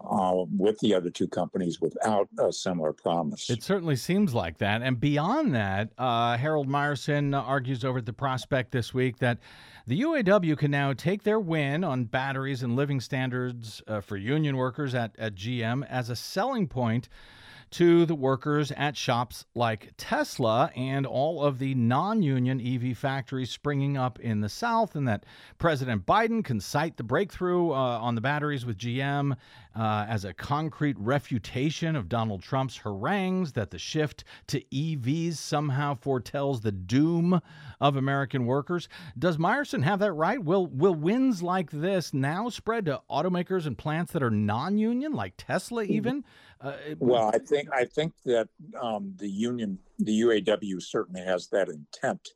uh, 0.09 0.43
with 0.57 0.79
the 0.79 0.93
other 0.93 1.09
two 1.09 1.27
companies 1.27 1.81
without 1.81 2.29
a 2.39 2.51
similar 2.53 2.93
promise. 2.93 3.49
It 3.49 3.63
certainly 3.63 3.95
seems 3.95 4.33
like 4.33 4.57
that. 4.59 4.81
And 4.81 4.99
beyond 4.99 5.53
that, 5.55 5.91
uh, 5.97 6.37
Harold 6.37 6.67
Meyerson 6.67 7.35
argues 7.35 7.83
over 7.83 7.99
at 7.99 8.05
the 8.05 8.13
Prospect 8.13 8.71
this 8.71 8.93
week 8.93 9.17
that 9.19 9.39
the 9.87 10.01
UAW 10.01 10.57
can 10.57 10.71
now 10.71 10.93
take 10.93 11.23
their 11.23 11.39
win 11.39 11.83
on 11.83 12.05
batteries 12.05 12.63
and 12.63 12.75
living 12.75 12.99
standards 13.01 13.81
uh, 13.87 14.01
for 14.01 14.17
union 14.17 14.55
workers 14.55 14.93
at, 14.93 15.15
at 15.17 15.35
GM 15.35 15.85
as 15.89 16.09
a 16.09 16.15
selling 16.15 16.67
point 16.67 17.09
to 17.71 18.05
the 18.05 18.15
workers 18.15 18.71
at 18.71 18.97
shops 18.97 19.45
like 19.53 19.93
Tesla 19.97 20.71
and 20.75 21.05
all 21.05 21.43
of 21.43 21.59
the 21.59 21.75
non 21.75 22.21
union 22.21 22.59
EV 22.59 22.97
factories 22.97 23.51
springing 23.51 23.97
up 23.97 24.19
in 24.19 24.41
the 24.41 24.49
South, 24.49 24.95
and 24.95 25.07
that 25.07 25.25
President 25.57 26.05
Biden 26.05 26.43
can 26.43 26.59
cite 26.59 26.97
the 26.97 27.03
breakthrough 27.03 27.71
uh, 27.71 27.99
on 27.99 28.15
the 28.15 28.21
batteries 28.21 28.65
with 28.65 28.77
GM 28.77 29.35
uh, 29.79 30.05
as 30.09 30.25
a 30.25 30.33
concrete 30.33 30.97
refutation 30.99 31.95
of 31.95 32.09
Donald 32.09 32.41
Trump's 32.41 32.77
harangues 32.77 33.53
that 33.53 33.69
the 33.69 33.79
shift 33.79 34.23
to 34.47 34.61
EVs 34.73 35.35
somehow 35.35 35.93
foretells 35.93 36.61
the 36.61 36.71
doom 36.71 37.39
of 37.79 37.95
American 37.95 38.47
workers. 38.47 38.89
Does 39.17 39.37
Meyerson 39.37 39.83
have 39.83 39.99
that 39.99 40.13
right? 40.13 40.43
Will, 40.43 40.65
will 40.65 40.95
wins 40.95 41.43
like 41.43 41.69
this 41.69 42.13
now 42.13 42.49
spread 42.49 42.85
to 42.85 43.01
automakers 43.11 43.67
and 43.67 43.77
plants 43.77 44.11
that 44.13 44.23
are 44.23 44.31
non 44.31 44.79
union, 44.79 45.13
like 45.13 45.35
Tesla, 45.37 45.83
even? 45.83 46.25
Uh, 46.59 46.73
Well, 46.97 47.31
I 47.33 47.37
think 47.37 47.59
think 47.59 47.73
I 47.73 47.85
think 47.85 48.13
that 48.25 48.47
um, 48.81 49.13
the 49.17 49.29
union, 49.29 49.79
the 49.97 50.21
UAW, 50.21 50.81
certainly 50.81 51.21
has 51.21 51.47
that 51.47 51.69
intent 51.69 52.29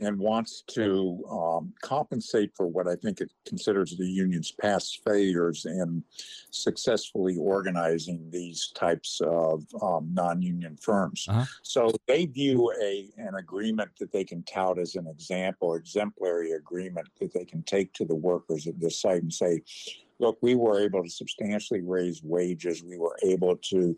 and 0.00 0.18
wants 0.18 0.62
to 0.62 1.22
um, 1.30 1.72
compensate 1.80 2.50
for 2.56 2.66
what 2.66 2.88
I 2.88 2.96
think 2.96 3.20
it 3.20 3.30
considers 3.46 3.96
the 3.96 4.06
union's 4.06 4.50
past 4.50 5.00
failures 5.06 5.66
in 5.66 6.02
successfully 6.50 7.36
organizing 7.36 8.28
these 8.30 8.72
types 8.74 9.20
of 9.24 9.64
um, 9.80 10.10
non-union 10.12 10.76
firms. 10.76 11.26
Uh-huh. 11.28 11.44
So 11.62 11.90
they 12.08 12.26
view 12.26 12.72
a 12.82 13.10
an 13.18 13.36
agreement 13.36 13.90
that 14.00 14.12
they 14.12 14.24
can 14.24 14.42
tout 14.42 14.78
as 14.78 14.96
an 14.96 15.06
example, 15.06 15.74
exemplary 15.74 16.52
agreement 16.52 17.08
that 17.20 17.32
they 17.32 17.44
can 17.44 17.62
take 17.62 17.92
to 17.94 18.04
the 18.04 18.14
workers 18.16 18.66
at 18.66 18.80
this 18.80 19.00
site 19.00 19.22
and 19.22 19.32
say, 19.32 19.62
look, 20.18 20.38
we 20.40 20.54
were 20.54 20.80
able 20.80 21.02
to 21.04 21.10
substantially 21.10 21.82
raise 21.82 22.22
wages. 22.22 22.82
We 22.82 22.98
were 22.98 23.16
able 23.22 23.56
to 23.56 23.96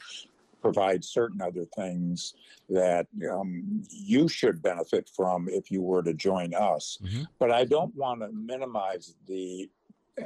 provide 0.66 1.04
certain 1.04 1.40
other 1.40 1.64
things 1.76 2.34
that 2.68 3.06
um, 3.30 3.82
you 3.90 4.28
should 4.28 4.62
benefit 4.62 5.10
from 5.14 5.48
if 5.48 5.70
you 5.70 5.82
were 5.82 6.02
to 6.02 6.14
join 6.14 6.54
us. 6.54 6.98
Mhm. 7.02 7.26
But 7.38 7.50
I 7.50 7.64
don't 7.64 7.94
want 7.94 8.20
to 8.20 8.32
minimize 8.32 9.14
the 9.26 9.70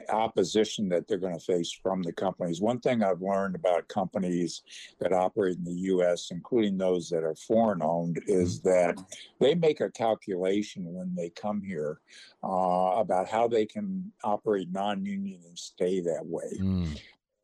opposition 0.08 0.88
that 0.88 1.08
they're 1.08 1.18
going 1.18 1.38
to 1.38 1.44
face 1.44 1.72
from 1.72 2.02
the 2.02 2.12
companies. 2.12 2.60
One 2.60 2.78
thing 2.78 3.02
I've 3.02 3.22
learned 3.22 3.56
about 3.56 3.88
companies 3.88 4.62
that 5.00 5.12
operate 5.12 5.58
in 5.58 5.64
the 5.64 5.80
US, 5.92 6.30
including 6.30 6.78
those 6.78 7.08
that 7.10 7.24
are 7.24 7.34
foreign 7.34 7.82
owned, 7.82 8.22
is 8.26 8.60
that 8.62 8.98
they 9.40 9.54
make 9.54 9.80
a 9.80 9.90
calculation 9.90 10.84
when 10.94 11.14
they 11.16 11.30
come 11.30 11.60
here 11.62 12.00
uh, 12.44 12.94
about 12.96 13.28
how 13.28 13.48
they 13.48 13.66
can 13.66 14.12
operate 14.22 14.68
non 14.70 15.04
union 15.04 15.40
and 15.46 15.58
stay 15.58 16.00
that 16.00 16.24
way. 16.24 16.58
Mm. 16.58 17.00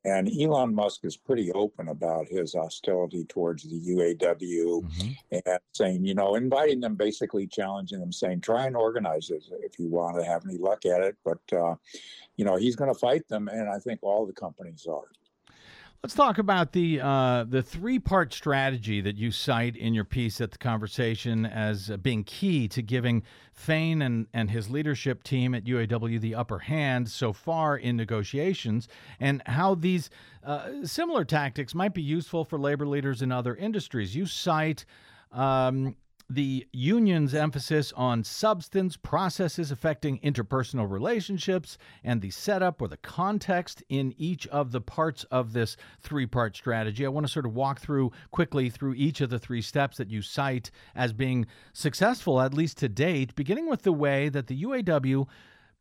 And 0.06 0.30
Elon 0.40 0.72
Musk 0.72 1.04
is 1.04 1.16
pretty 1.16 1.50
open 1.52 1.88
about 1.88 2.28
his 2.28 2.54
hostility 2.54 3.24
towards 3.24 3.64
the 3.64 3.76
UAW 3.76 4.82
Mhm. 4.82 5.16
and 5.32 5.58
saying, 5.72 6.04
you 6.04 6.14
know, 6.14 6.36
inviting 6.36 6.78
them, 6.78 6.94
basically 6.94 7.48
challenging 7.48 7.98
them, 7.98 8.12
saying, 8.12 8.40
try 8.40 8.66
and 8.66 8.76
organize 8.76 9.26
this 9.26 9.50
if 9.64 9.80
you 9.80 9.88
want 9.88 10.16
to 10.16 10.24
have 10.24 10.44
any 10.46 10.58
luck 10.58 10.86
at 10.86 11.02
it. 11.02 11.16
But, 11.24 11.40
uh, 11.52 11.74
you 12.36 12.44
know, 12.44 12.54
he's 12.54 12.76
going 12.76 12.92
to 12.92 12.98
fight 12.98 13.26
them. 13.26 13.48
And 13.48 13.68
I 13.68 13.80
think 13.80 13.98
all 14.02 14.26
the 14.26 14.32
companies 14.32 14.86
are. 14.86 15.10
Let's 16.06 16.14
talk 16.14 16.38
about 16.38 16.70
the 16.70 17.00
uh, 17.00 17.46
the 17.48 17.62
three 17.62 17.98
part 17.98 18.32
strategy 18.32 19.00
that 19.00 19.16
you 19.16 19.32
cite 19.32 19.74
in 19.74 19.92
your 19.92 20.04
piece 20.04 20.40
at 20.40 20.52
the 20.52 20.58
conversation 20.58 21.44
as 21.44 21.88
being 22.00 22.22
key 22.22 22.68
to 22.68 22.80
giving 22.80 23.24
Fain 23.52 24.02
and, 24.02 24.28
and 24.32 24.48
his 24.48 24.70
leadership 24.70 25.24
team 25.24 25.52
at 25.52 25.64
UAW 25.64 26.20
the 26.20 26.36
upper 26.36 26.60
hand 26.60 27.08
so 27.08 27.32
far 27.32 27.76
in 27.76 27.96
negotiations, 27.96 28.86
and 29.18 29.42
how 29.46 29.74
these 29.74 30.08
uh, 30.44 30.84
similar 30.84 31.24
tactics 31.24 31.74
might 31.74 31.92
be 31.92 32.02
useful 32.02 32.44
for 32.44 32.56
labor 32.56 32.86
leaders 32.86 33.20
in 33.20 33.32
other 33.32 33.56
industries. 33.56 34.14
You 34.14 34.26
cite. 34.26 34.84
Um, 35.32 35.96
the 36.28 36.66
union's 36.72 37.34
emphasis 37.34 37.92
on 37.92 38.24
substance, 38.24 38.96
processes 38.96 39.70
affecting 39.70 40.18
interpersonal 40.20 40.90
relationships, 40.90 41.78
and 42.02 42.20
the 42.20 42.30
setup 42.30 42.82
or 42.82 42.88
the 42.88 42.96
context 42.96 43.82
in 43.88 44.14
each 44.18 44.46
of 44.48 44.72
the 44.72 44.80
parts 44.80 45.24
of 45.24 45.52
this 45.52 45.76
three 46.00 46.26
part 46.26 46.56
strategy. 46.56 47.06
I 47.06 47.10
want 47.10 47.26
to 47.26 47.32
sort 47.32 47.46
of 47.46 47.54
walk 47.54 47.80
through 47.80 48.10
quickly 48.32 48.70
through 48.70 48.94
each 48.94 49.20
of 49.20 49.30
the 49.30 49.38
three 49.38 49.62
steps 49.62 49.96
that 49.98 50.10
you 50.10 50.20
cite 50.20 50.70
as 50.94 51.12
being 51.12 51.46
successful, 51.72 52.40
at 52.40 52.54
least 52.54 52.78
to 52.78 52.88
date, 52.88 53.34
beginning 53.36 53.68
with 53.68 53.82
the 53.82 53.92
way 53.92 54.28
that 54.28 54.48
the 54.48 54.62
UAW 54.64 55.28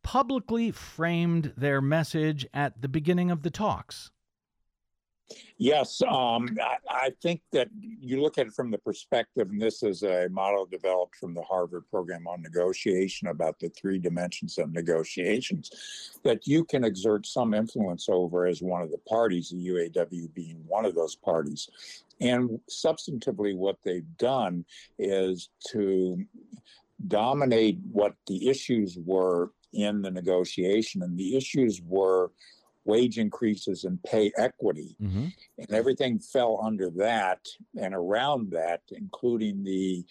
publicly 0.04 0.70
framed 0.70 1.54
their 1.58 1.82
message 1.82 2.46
at 2.54 2.80
the 2.82 2.88
beginning 2.88 3.32
of 3.32 3.42
the 3.42 3.50
talks. 3.50 4.12
Yes, 5.58 6.02
um, 6.04 6.58
I, 6.62 6.78
I 6.90 7.10
think 7.22 7.42
that 7.52 7.70
you 7.80 8.22
look 8.22 8.38
at 8.38 8.48
it 8.48 8.54
from 8.54 8.70
the 8.70 8.78
perspective, 8.78 9.50
and 9.50 9.62
this 9.62 9.84
is 9.84 10.04
a 10.04 10.28
model 10.30 10.66
developed 10.66 11.16
from 11.16 11.34
the 11.34 11.42
Harvard 11.42 11.84
program 11.90 12.28
on 12.28 12.42
negotiation 12.42 13.30
about 13.30 13.60
the 13.60 13.70
three 13.70 13.98
dimensions 13.98 14.58
of 14.58 14.72
negotiations 14.72 15.72
that 16.24 16.46
you 16.46 16.64
can 16.64 16.84
exert 16.84 17.26
some 17.26 17.54
influence 17.54 18.08
over 18.10 18.46
as 18.46 18.62
one 18.62 18.82
of 18.82 18.92
the 18.92 19.00
parties, 19.10 19.50
the 19.50 19.68
UAW 19.68 20.34
being 20.34 20.64
one 20.68 20.86
of 20.86 20.94
those 20.94 21.16
parties. 21.16 21.70
And 22.22 22.60
substantively, 22.70 23.56
what 23.56 23.78
they've 23.84 24.18
done 24.18 24.66
is 25.00 25.50
to 25.70 26.24
dominate 27.08 27.80
what 27.92 28.16
the 28.28 28.48
issues 28.50 28.98
were 29.04 29.52
in 29.74 30.02
the 30.02 30.12
negotiation, 30.12 31.02
and 31.02 31.18
the 31.18 31.36
issues 31.36 31.82
were 31.86 32.32
wage 32.86 33.18
increases 33.18 33.84
and 33.84 34.02
pay 34.04 34.32
equity 34.38 34.96
Mm-hmm. 35.02 35.28
and 35.58 35.72
everything 35.72 36.20
fell 36.20 36.60
under 36.64 36.90
that 36.92 37.40
and 37.80 37.94
around 37.94 38.52
that, 38.52 38.82
including 38.92 39.64
the 39.64 40.06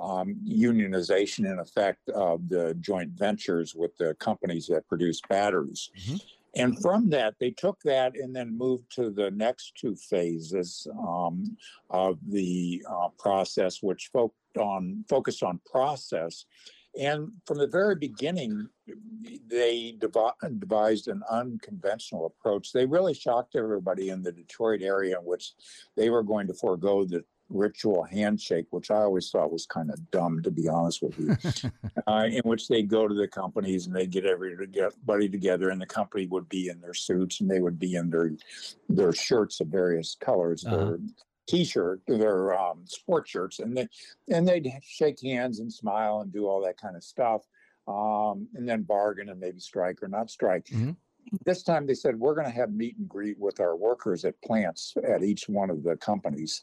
um, 0.00 0.36
unionization 0.46 1.50
in 1.50 1.58
effect 1.58 2.08
of 2.10 2.48
the 2.48 2.74
joint 2.80 3.10
ventures 3.12 3.74
with 3.74 3.96
the 3.96 4.14
companies 4.14 4.66
that 4.68 4.86
produce 4.88 5.20
batteries. 5.28 5.90
Mhm. 5.98 6.22
And 6.54 6.80
from 6.80 7.10
that, 7.10 7.34
they 7.38 7.50
took 7.50 7.78
that 7.82 8.16
and 8.16 8.34
then 8.34 8.56
moved 8.56 8.90
to 8.96 9.10
the 9.10 9.30
next 9.32 9.74
two 9.76 9.94
phases 9.96 10.86
um, 10.98 11.56
of 11.90 12.18
the 12.26 12.82
uh, 12.88 13.08
process, 13.18 13.82
which 13.82 14.10
focused 14.12 14.56
on 14.58 15.04
focused 15.08 15.42
on 15.42 15.60
process. 15.70 16.46
And 16.98 17.30
from 17.46 17.58
the 17.58 17.68
very 17.68 17.94
beginning, 17.94 18.68
they 19.46 19.96
devised 19.98 21.08
an 21.08 21.22
unconventional 21.30 22.26
approach. 22.26 22.72
They 22.72 22.86
really 22.86 23.14
shocked 23.14 23.54
everybody 23.54 24.08
in 24.10 24.22
the 24.22 24.32
Detroit 24.32 24.82
area 24.82 25.18
in 25.18 25.24
which 25.24 25.54
they 25.96 26.10
were 26.10 26.24
going 26.24 26.48
to 26.48 26.54
forego 26.54 27.04
the 27.04 27.24
ritual 27.50 28.02
handshake, 28.02 28.66
which 28.70 28.90
I 28.90 28.96
always 28.96 29.30
thought 29.30 29.52
was 29.52 29.64
kind 29.64 29.90
of 29.90 30.10
dumb, 30.10 30.42
to 30.42 30.50
be 30.50 30.68
honest 30.68 31.02
with 31.02 31.18
you. 31.18 31.70
uh, 32.06 32.26
in 32.30 32.42
which 32.42 32.68
they 32.68 32.82
go 32.82 33.08
to 33.08 33.14
the 33.14 33.28
companies 33.28 33.86
and 33.86 33.94
they 33.94 34.06
get 34.06 34.26
everybody 34.26 35.28
together, 35.28 35.70
and 35.70 35.80
the 35.80 35.86
company 35.86 36.26
would 36.26 36.48
be 36.48 36.68
in 36.68 36.80
their 36.80 36.94
suits 36.94 37.40
and 37.40 37.50
they 37.50 37.60
would 37.60 37.78
be 37.78 37.94
in 37.94 38.10
their 38.10 38.32
their 38.88 39.12
shirts 39.12 39.60
of 39.60 39.68
various 39.68 40.16
colors, 40.20 40.66
Uh-huh. 40.66 40.76
their 40.76 40.98
t-shirt, 41.48 42.02
their 42.06 42.58
um, 42.58 42.86
sport 42.86 43.26
shirts, 43.28 43.58
and 43.58 43.76
they 43.76 43.88
and 44.28 44.46
they'd 44.46 44.70
shake 44.82 45.20
hands 45.20 45.60
and 45.60 45.72
smile 45.72 46.20
and 46.20 46.32
do 46.32 46.46
all 46.46 46.60
that 46.62 46.80
kind 46.80 46.96
of 46.96 47.02
stuff, 47.02 47.42
um, 47.88 48.48
and 48.54 48.68
then 48.68 48.82
bargain 48.82 49.28
and 49.30 49.40
maybe 49.40 49.60
strike 49.60 50.02
or 50.02 50.08
not 50.08 50.30
strike. 50.30 50.66
Mhm. 50.66 50.96
This 51.44 51.62
time 51.62 51.86
they 51.86 51.94
said 51.94 52.18
we're 52.18 52.34
going 52.34 52.46
to 52.46 52.52
have 52.52 52.72
meet 52.72 52.96
and 52.98 53.08
greet 53.08 53.38
with 53.38 53.60
our 53.60 53.76
workers 53.76 54.24
at 54.24 54.40
plants 54.42 54.94
at 55.04 55.22
each 55.22 55.48
one 55.48 55.70
of 55.70 55.82
the 55.82 55.96
companies, 55.96 56.62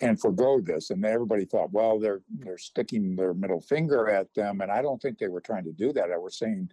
and 0.00 0.20
forego 0.20 0.60
this. 0.60 0.90
And 0.90 1.04
everybody 1.04 1.44
thought, 1.44 1.72
well, 1.72 1.98
they're 1.98 2.22
they're 2.38 2.58
sticking 2.58 3.16
their 3.16 3.34
middle 3.34 3.60
finger 3.60 4.08
at 4.08 4.32
them, 4.34 4.60
and 4.60 4.70
I 4.70 4.82
don't 4.82 5.00
think 5.00 5.18
they 5.18 5.28
were 5.28 5.40
trying 5.40 5.64
to 5.64 5.72
do 5.72 5.92
that. 5.92 6.10
I 6.12 6.18
was 6.18 6.36
saying, 6.36 6.70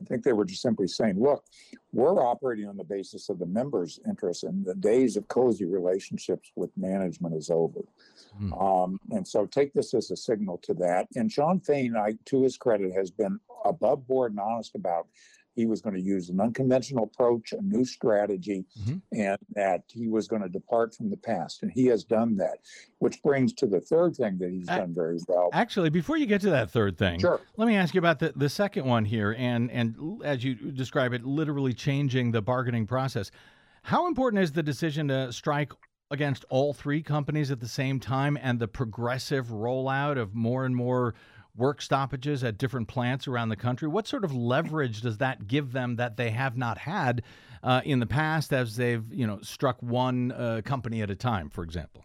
I 0.00 0.04
think 0.04 0.22
they 0.22 0.32
were 0.32 0.44
just 0.44 0.62
simply 0.62 0.88
saying, 0.88 1.20
look, 1.20 1.44
we're 1.92 2.22
operating 2.22 2.68
on 2.68 2.76
the 2.76 2.84
basis 2.84 3.28
of 3.28 3.38
the 3.38 3.46
members' 3.46 4.00
interests, 4.06 4.42
and 4.42 4.64
the 4.64 4.74
days 4.74 5.16
of 5.16 5.28
cozy 5.28 5.64
relationships 5.64 6.52
with 6.56 6.70
management 6.76 7.34
is 7.34 7.50
over. 7.50 7.80
Hmm. 8.38 8.52
Um, 8.54 9.00
and 9.10 9.26
so 9.26 9.46
take 9.46 9.72
this 9.72 9.94
as 9.94 10.10
a 10.10 10.16
signal 10.16 10.58
to 10.58 10.74
that. 10.74 11.08
And 11.16 11.32
Shawn 11.32 11.60
Fain, 11.60 11.96
I, 11.96 12.14
to 12.26 12.42
his 12.42 12.56
credit, 12.56 12.92
has 12.92 13.10
been 13.10 13.40
above 13.64 14.06
board 14.06 14.32
and 14.32 14.40
honest 14.40 14.74
about 14.74 15.06
he 15.56 15.64
was 15.66 15.80
going 15.80 15.94
to 15.96 16.00
use 16.00 16.28
an 16.28 16.38
unconventional 16.38 17.04
approach, 17.04 17.52
a 17.52 17.60
new 17.62 17.84
strategy, 17.84 18.64
Mhm. 18.80 19.00
and 19.12 19.38
that 19.54 19.82
he 19.88 20.06
was 20.06 20.28
going 20.28 20.42
to 20.42 20.48
depart 20.48 20.94
from 20.94 21.08
the 21.10 21.16
past. 21.16 21.62
And 21.62 21.72
he 21.72 21.86
has 21.86 22.04
done 22.04 22.36
that, 22.36 22.58
which 22.98 23.22
brings 23.22 23.54
to 23.54 23.66
the 23.66 23.80
third 23.80 24.14
thing 24.14 24.36
that 24.38 24.50
he's 24.50 24.68
I- 24.68 24.78
done 24.78 24.94
very 24.94 25.18
well. 25.26 25.48
Actually, 25.54 25.88
before 25.90 26.18
you 26.18 26.26
get 26.26 26.42
to 26.42 26.50
that 26.50 26.70
third 26.70 26.98
thing, 26.98 27.18
Sure. 27.20 27.40
let 27.56 27.66
me 27.66 27.74
ask 27.74 27.94
you 27.94 27.98
about 27.98 28.18
the, 28.18 28.32
the 28.36 28.50
second 28.50 28.84
one 28.84 29.06
here, 29.06 29.34
and 29.36 29.70
and 29.70 29.96
as 30.22 30.44
you 30.44 30.54
describe 30.54 31.12
it, 31.14 31.24
literally 31.24 31.72
changing 31.72 32.30
the 32.32 32.42
bargaining 32.42 32.86
process. 32.86 33.30
How 33.82 34.06
important 34.06 34.42
is 34.42 34.52
the 34.52 34.62
decision 34.62 35.08
to 35.08 35.32
strike 35.32 35.72
against 36.10 36.44
all 36.50 36.72
three 36.74 37.02
companies 37.02 37.50
at 37.50 37.60
the 37.60 37.66
same 37.68 37.98
time, 37.98 38.36
and 38.42 38.58
the 38.60 38.68
progressive 38.68 39.46
rollout 39.48 40.18
of 40.18 40.34
more 40.34 40.66
and 40.66 40.76
more 40.76 41.14
work 41.56 41.82
stoppages 41.82 42.44
at 42.44 42.58
different 42.58 42.88
plants 42.88 43.28
around 43.28 43.48
the 43.48 43.56
country? 43.56 43.88
What 43.88 44.06
sort 44.06 44.24
of 44.24 44.34
leverage 44.34 45.02
does 45.02 45.18
that 45.18 45.46
give 45.46 45.72
them 45.72 45.96
that 45.96 46.16
they 46.16 46.30
have 46.30 46.56
not 46.56 46.78
had 46.78 47.22
uh, 47.62 47.80
in 47.84 48.00
the 48.00 48.06
past, 48.06 48.52
as 48.52 48.76
they've 48.76 49.04
you 49.12 49.26
know 49.26 49.40
struck 49.42 49.82
one 49.82 50.32
uh, 50.32 50.62
company 50.64 51.02
at 51.02 51.10
a 51.10 51.16
time, 51.16 51.50
for 51.50 51.62
example? 51.62 52.04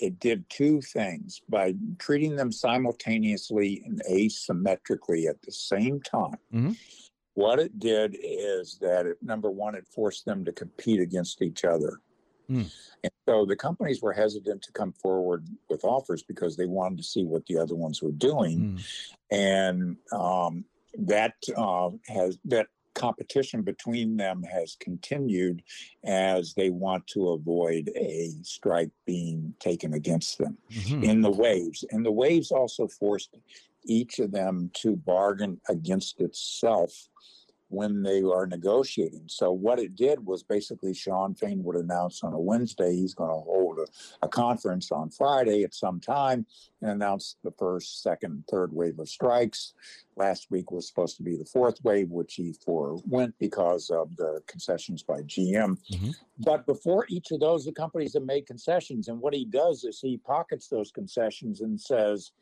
it 0.00 0.20
did 0.20 0.48
two 0.48 0.80
things 0.80 1.40
by 1.48 1.74
treating 1.98 2.36
them 2.36 2.52
simultaneously 2.52 3.82
and 3.84 4.00
asymmetrically 4.10 5.28
at 5.28 5.40
the 5.42 5.52
same 5.52 6.00
time. 6.00 6.38
Mhm. 6.52 6.76
What 7.34 7.58
it 7.58 7.78
did 7.78 8.16
is 8.20 8.78
that 8.80 9.06
it, 9.06 9.22
number 9.22 9.50
one, 9.50 9.74
it 9.74 9.86
forced 9.86 10.24
them 10.24 10.44
to 10.44 10.52
compete 10.52 11.00
against 11.00 11.42
each 11.42 11.64
other. 11.64 12.00
Mm. 12.50 12.70
And 13.04 13.12
so 13.28 13.44
the 13.44 13.56
companies 13.56 14.02
were 14.02 14.12
hesitant 14.12 14.62
to 14.62 14.72
come 14.72 14.92
forward 14.92 15.46
with 15.68 15.84
offers 15.84 16.22
because 16.22 16.56
they 16.56 16.66
wanted 16.66 16.98
to 16.98 17.04
see 17.04 17.24
what 17.24 17.46
the 17.46 17.58
other 17.58 17.74
ones 17.76 18.02
were 18.02 18.12
doing. 18.12 18.78
Mm. 18.78 18.84
And 19.30 19.96
um, 20.12 20.64
that 20.98 21.34
uh, 21.56 21.90
has 22.06 22.38
that 22.46 22.66
competition 22.94 23.62
between 23.62 24.16
them 24.16 24.42
has 24.42 24.76
continued 24.80 25.62
as 26.04 26.54
they 26.54 26.70
want 26.70 27.06
to 27.06 27.28
avoid 27.28 27.90
a 27.94 28.32
strike 28.42 28.90
being 29.06 29.54
taken 29.60 29.94
against 29.94 30.38
them 30.38 30.58
Mhm. 30.70 31.04
in 31.04 31.20
the 31.20 31.30
waves. 31.30 31.84
And 31.92 32.04
the 32.04 32.10
waves 32.10 32.50
also 32.50 32.88
forced 32.88 33.36
each 33.84 34.18
of 34.18 34.32
them 34.32 34.70
to 34.82 34.96
bargain 34.96 35.60
against 35.68 36.20
itself 36.20 37.08
when 37.68 38.02
they 38.02 38.22
are 38.22 38.46
negotiating. 38.46 39.24
So 39.26 39.52
what 39.52 39.78
it 39.78 39.94
did 39.94 40.24
was 40.24 40.42
basically 40.42 40.94
Shawn 40.94 41.34
Fain 41.34 41.62
would 41.64 41.76
announce 41.76 42.24
on 42.24 42.32
a 42.32 42.38
Wednesday 42.40 42.94
he's 42.94 43.14
going 43.14 43.30
to 43.30 43.34
hold 43.34 43.78
a, 43.78 43.86
a 44.24 44.28
conference 44.28 44.90
on 44.90 45.10
Friday 45.10 45.64
at 45.64 45.74
some 45.74 46.00
time 46.00 46.46
and 46.80 46.90
announce 46.90 47.36
the 47.44 47.50
first, 47.52 48.02
second, 48.02 48.44
third 48.50 48.72
wave 48.72 48.98
of 48.98 49.08
strikes. 49.08 49.74
Last 50.16 50.50
week 50.50 50.70
was 50.70 50.88
supposed 50.88 51.16
to 51.18 51.22
be 51.22 51.36
the 51.36 51.44
fourth 51.44 51.82
wave, 51.84 52.10
which 52.10 52.34
he 52.34 52.52
forewent 52.64 53.34
because 53.38 53.90
of 53.90 54.16
the 54.16 54.42
concessions 54.46 55.02
by 55.02 55.20
GM. 55.22 55.78
Mhm. 55.90 56.14
But 56.38 56.66
before 56.66 57.06
each 57.08 57.30
of 57.32 57.40
those, 57.40 57.64
the 57.64 57.72
companies 57.72 58.14
have 58.14 58.24
made 58.24 58.46
concessions. 58.46 59.08
And 59.08 59.20
what 59.20 59.34
he 59.34 59.44
does 59.44 59.84
is 59.84 60.00
he 60.00 60.16
pockets 60.16 60.68
those 60.68 60.90
concessions 60.90 61.60
and 61.60 61.80
says, 61.80 62.32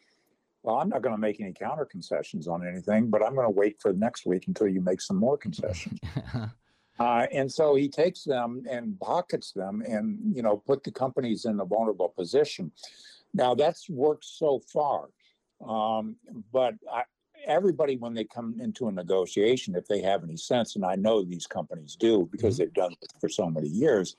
well, 0.67 0.79
I'm 0.79 0.89
not 0.89 1.01
going 1.01 1.15
to 1.15 1.21
make 1.21 1.41
any 1.41 1.53
counter 1.53 1.85
concessions 1.85 2.49
on 2.49 2.67
anything, 2.67 3.09
but 3.09 3.23
I'm 3.23 3.37
going 3.37 3.47
to 3.47 3.51
wait 3.51 3.81
for 3.81 3.93
next 3.93 4.27
week 4.27 4.49
until 4.49 4.67
you 4.67 4.81
make 4.81 5.01
some 5.01 5.17
more 5.17 5.39
concessions. 5.39 5.99
Uh, 6.99 7.27
and 7.31 7.53
so 7.53 7.75
he 7.75 7.91
takes 7.91 8.25
them 8.25 8.65
and 8.71 8.99
pockets 9.01 9.53
them 9.53 9.83
and, 9.87 10.35
you 10.35 10.41
know, 10.41 10.57
put 10.57 10.83
the 10.83 10.91
companies 10.91 11.45
in 11.45 11.61
a 11.61 11.65
vulnerable 11.67 12.09
position. 12.09 12.73
Now 13.35 13.55
that's 13.55 13.91
worked 13.91 14.25
so 14.25 14.63
far. 14.73 15.11
Um, 15.63 16.17
but 16.51 16.73
I, 16.91 17.03
everybody, 17.45 17.99
when 17.99 18.15
they 18.15 18.25
come 18.25 18.57
into 18.63 18.89
a 18.89 18.93
negotiation, 18.93 19.75
if 19.75 19.87
they 19.87 20.01
have 20.01 20.25
any 20.25 20.39
sense, 20.39 20.75
and 20.75 20.87
I 20.87 20.95
know 20.95 21.23
these 21.23 21.47
companies 21.47 21.97
do 21.97 22.31
because 22.33 22.57
they've 22.57 22.73
done 22.73 22.93
it 22.93 23.13
for 23.21 23.29
so 23.29 23.51
many 23.51 23.69
years, 23.69 24.17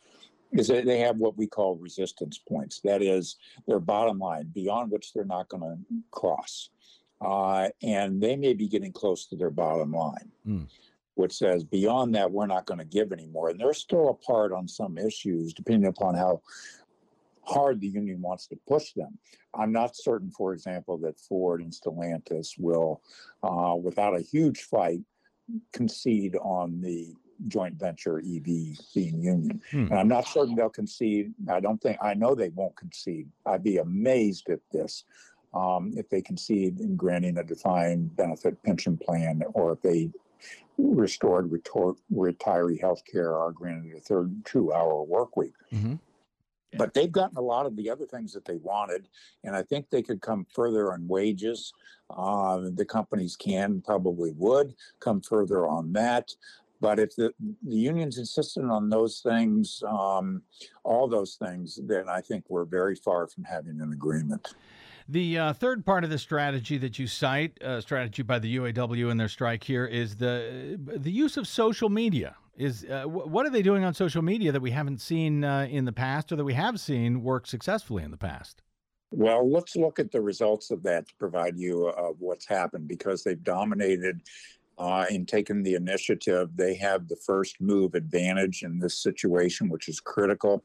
is 0.53 0.67
that 0.67 0.85
they 0.85 0.99
have 0.99 1.17
what 1.17 1.37
we 1.37 1.47
call 1.47 1.75
resistance 1.75 2.37
points. 2.37 2.79
That 2.81 3.01
is 3.01 3.37
their 3.67 3.79
bottom 3.79 4.19
line 4.19 4.51
beyond 4.53 4.91
which 4.91 5.13
they're 5.13 5.25
not 5.25 5.49
going 5.49 5.61
to 5.63 5.77
cross. 6.11 6.69
Uh, 7.19 7.69
and 7.81 8.21
they 8.21 8.35
may 8.35 8.53
be 8.53 8.67
getting 8.67 8.91
close 8.91 9.25
to 9.27 9.35
their 9.35 9.49
bottom 9.49 9.91
line, 9.91 10.31
Mm. 10.47 10.67
which 11.15 11.33
says 11.33 11.63
beyond 11.63 12.13
that, 12.15 12.31
we're 12.31 12.45
not 12.45 12.65
going 12.65 12.77
to 12.77 12.85
give 12.85 13.11
anymore. 13.11 13.49
And 13.49 13.59
they're 13.59 13.73
still 13.73 14.09
apart 14.09 14.51
on 14.51 14.67
some 14.67 14.97
issues, 14.97 15.53
depending 15.53 15.89
upon 15.89 16.13
how 16.15 16.41
hard 17.41 17.81
the 17.81 17.87
union 17.87 18.21
wants 18.21 18.45
to 18.47 18.55
push 18.67 18.93
them. 18.93 19.17
I'm 19.53 19.71
not 19.71 19.95
certain, 19.95 20.29
for 20.31 20.53
example, 20.53 20.97
that 20.99 21.19
Ford 21.19 21.61
and 21.61 21.71
Stellantis 21.71 22.59
will, 22.59 23.01
uh, 23.41 23.75
without 23.75 24.15
a 24.15 24.21
huge 24.21 24.61
fight, 24.63 24.99
concede 25.71 26.35
on 26.35 26.81
the 26.81 27.15
joint 27.47 27.75
venture 27.75 28.19
EV 28.19 28.45
being 28.93 29.21
union. 29.21 29.61
Hmm. 29.71 29.87
And 29.87 29.93
I'm 29.93 30.07
not 30.07 30.27
certain 30.27 30.55
they'll 30.55 30.69
concede. 30.69 31.33
I 31.49 31.59
don't 31.59 31.81
think, 31.81 31.97
I 32.01 32.13
know 32.13 32.35
they 32.35 32.49
won't 32.49 32.75
concede. 32.75 33.29
I'd 33.45 33.63
be 33.63 33.77
amazed 33.77 34.49
at 34.49 34.59
this 34.71 35.03
um, 35.53 35.93
if 35.95 36.09
they 36.09 36.21
concede 36.21 36.79
in 36.79 36.95
granting 36.95 37.37
a 37.37 37.43
defined 37.43 38.15
benefit 38.15 38.61
pension 38.63 38.97
plan 38.97 39.43
or 39.53 39.73
if 39.73 39.81
they 39.81 40.11
restored 40.77 41.49
retor- 41.49 41.97
retiree 42.13 42.79
health 42.79 43.03
care 43.11 43.35
or 43.35 43.51
granted 43.51 43.95
a 43.95 43.99
third 43.99 44.45
two 44.45 44.71
hour 44.73 45.03
work 45.03 45.35
week. 45.35 45.53
Mhm. 45.71 45.99
But 46.77 46.93
they've 46.93 47.11
gotten 47.11 47.37
a 47.37 47.41
lot 47.41 47.65
of 47.65 47.75
the 47.75 47.89
other 47.89 48.05
things 48.05 48.33
that 48.33 48.45
they 48.45 48.57
wanted, 48.57 49.07
and 49.43 49.55
I 49.55 49.63
think 49.63 49.89
they 49.89 50.03
could 50.03 50.21
come 50.21 50.45
further 50.53 50.93
on 50.93 51.07
wages. 51.07 51.73
Uh, 52.09 52.69
the 52.73 52.85
companies 52.85 53.35
can 53.35 53.81
probably 53.81 54.31
would 54.33 54.75
come 54.99 55.21
further 55.21 55.65
on 55.65 55.93
that. 55.93 56.35
But 56.79 56.99
if 56.99 57.15
the, 57.15 57.33
the 57.39 57.75
unions 57.75 58.17
insisted 58.17 58.65
on 58.65 58.89
those 58.89 59.21
things, 59.21 59.81
um, 59.87 60.41
all 60.83 61.07
those 61.07 61.35
things, 61.35 61.79
then 61.83 62.07
I 62.09 62.21
think 62.21 62.45
we're 62.49 62.65
very 62.65 62.95
far 62.95 63.27
from 63.27 63.43
having 63.43 63.81
an 63.81 63.93
agreement. 63.93 64.53
The 65.09 65.39
uh, 65.39 65.53
third 65.53 65.85
part 65.85 66.03
of 66.03 66.09
the 66.09 66.17
strategy 66.17 66.77
that 66.79 66.99
you 66.99 67.07
cite, 67.07 67.61
uh, 67.63 67.79
strategy 67.79 68.23
by 68.23 68.39
the 68.39 68.57
UAW 68.57 69.09
in 69.09 69.17
their 69.17 69.29
strike 69.29 69.63
here, 69.63 69.85
is 69.85 70.17
the 70.17 70.77
the 70.77 71.11
use 71.11 71.37
of 71.37 71.47
social 71.47 71.89
media. 71.89 72.35
Is 72.57 72.85
uh, 72.85 73.03
wh- 73.03 73.31
what 73.31 73.45
are 73.45 73.49
they 73.49 73.61
doing 73.61 73.85
on 73.85 73.93
social 73.93 74.21
media 74.21 74.51
that 74.51 74.61
we 74.61 74.71
haven't 74.71 74.99
seen 74.99 75.45
uh, 75.45 75.67
in 75.69 75.85
the 75.85 75.93
past, 75.93 76.31
or 76.31 76.35
that 76.35 76.43
we 76.43 76.55
have 76.55 76.79
seen 76.79 77.23
work 77.23 77.47
successfully 77.47 78.03
in 78.03 78.11
the 78.11 78.17
past? 78.17 78.63
Well, 79.11 79.49
let's 79.49 79.77
look 79.77 79.99
at 79.99 80.11
the 80.11 80.19
results 80.19 80.69
of 80.69 80.83
that 80.83 81.07
to 81.07 81.15
provide 81.15 81.57
you 81.57 81.87
of 81.87 82.17
what's 82.19 82.45
happened 82.45 82.89
because 82.89 83.23
they've 83.23 83.41
dominated 83.41 84.21
uh, 84.77 85.05
and 85.09 85.27
taken 85.27 85.63
the 85.63 85.75
initiative. 85.75 86.49
They 86.55 86.75
have 86.75 87.07
the 87.07 87.15
first 87.15 87.59
move 87.59 87.95
advantage 87.95 88.63
in 88.63 88.79
this 88.79 89.01
situation, 89.01 89.69
which 89.69 89.87
is 89.89 89.99
critical. 89.99 90.63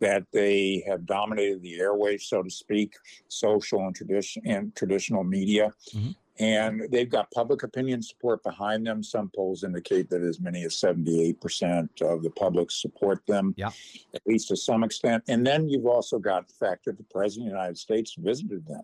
That 0.00 0.24
they 0.32 0.82
have 0.88 1.06
dominated 1.06 1.62
the 1.62 1.78
airwaves, 1.78 2.22
so 2.22 2.42
to 2.42 2.50
speak, 2.50 2.94
social 3.28 3.80
and 3.86 3.94
tradition 3.94 4.42
and 4.44 4.74
traditional 4.74 5.22
media, 5.22 5.72
Mhm. 5.94 6.16
and 6.40 6.82
they've 6.90 7.08
got 7.08 7.30
public 7.30 7.62
opinion 7.62 8.02
support 8.02 8.42
behind 8.42 8.84
them. 8.86 9.04
Some 9.04 9.30
polls 9.34 9.62
indicate 9.62 10.10
that 10.10 10.20
as 10.22 10.40
many 10.40 10.64
as 10.64 10.74
seventy-eight 10.76 11.40
percent 11.40 12.02
of 12.02 12.24
the 12.24 12.30
public 12.30 12.72
support 12.72 13.24
them 13.26 13.54
Yeah. 13.56 13.70
at 14.14 14.22
least 14.26 14.48
to 14.48 14.56
some 14.56 14.82
extent. 14.82 15.22
And 15.28 15.46
then 15.46 15.68
you've 15.68 15.86
also 15.86 16.18
got 16.18 16.48
the 16.48 16.54
fact 16.54 16.86
that 16.86 16.98
the 16.98 17.04
president 17.04 17.46
of 17.46 17.52
the 17.52 17.56
United 17.58 17.78
States 17.78 18.14
visited 18.18 18.66
them 18.66 18.82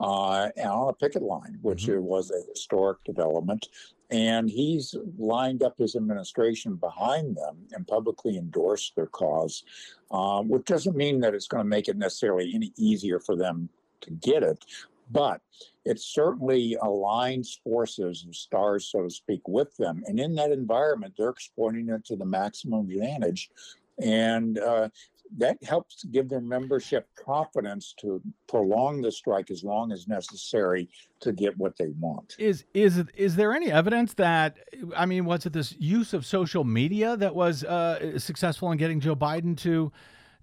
uh, 0.00 0.48
on 0.64 0.88
a 0.88 0.92
picket 0.92 1.22
line, 1.22 1.58
which 1.62 1.86
Mhm. 1.86 2.02
was 2.02 2.30
a 2.30 2.42
historic 2.50 3.02
development. 3.04 3.68
And 4.10 4.48
he's 4.48 4.94
lined 5.18 5.62
up 5.62 5.78
his 5.78 5.96
administration 5.96 6.76
behind 6.76 7.36
them 7.36 7.66
and 7.72 7.86
publicly 7.88 8.36
endorsed 8.36 8.94
their 8.94 9.06
cause, 9.06 9.64
um, 10.10 10.48
which 10.48 10.64
doesn't 10.66 10.96
mean 10.96 11.20
that 11.20 11.34
it's 11.34 11.48
going 11.48 11.64
to 11.64 11.68
make 11.68 11.88
it 11.88 11.96
necessarily 11.96 12.52
any 12.54 12.72
easier 12.76 13.18
for 13.18 13.34
them 13.34 13.68
to 14.02 14.10
get 14.12 14.42
it. 14.42 14.64
But 15.10 15.40
it 15.84 16.00
certainly 16.00 16.76
aligns 16.82 17.58
forces 17.62 18.24
and 18.24 18.34
stars, 18.34 18.86
so 18.86 19.02
to 19.02 19.10
speak, 19.10 19.46
with 19.48 19.76
them. 19.76 20.02
And 20.06 20.20
in 20.20 20.34
that 20.34 20.52
environment, 20.52 21.14
they're 21.16 21.30
exploiting 21.30 21.88
it 21.88 22.04
to 22.06 22.16
the 22.16 22.24
maximum 22.24 22.90
advantage. 22.90 23.50
And 23.98 24.58
uh, 24.58 24.90
that 25.38 25.62
helps 25.62 26.04
give 26.04 26.28
their 26.28 26.40
membership 26.40 27.08
confidence 27.16 27.94
to 28.00 28.20
prolong 28.48 29.00
the 29.02 29.10
strike 29.10 29.50
as 29.50 29.64
long 29.64 29.92
as 29.92 30.08
necessary 30.08 30.88
to 31.20 31.32
get 31.32 31.56
what 31.58 31.76
they 31.76 31.88
want. 31.98 32.34
Is 32.38 32.64
is 32.74 33.02
is 33.14 33.36
there 33.36 33.52
any 33.52 33.70
evidence 33.72 34.14
that 34.14 34.56
I 34.96 35.06
mean, 35.06 35.24
was 35.24 35.46
it 35.46 35.52
this 35.52 35.74
use 35.78 36.12
of 36.12 36.24
social 36.24 36.64
media 36.64 37.16
that 37.16 37.34
was 37.34 37.64
uh, 37.64 38.18
successful 38.18 38.70
in 38.72 38.78
getting 38.78 39.00
Joe 39.00 39.16
Biden 39.16 39.56
to 39.58 39.92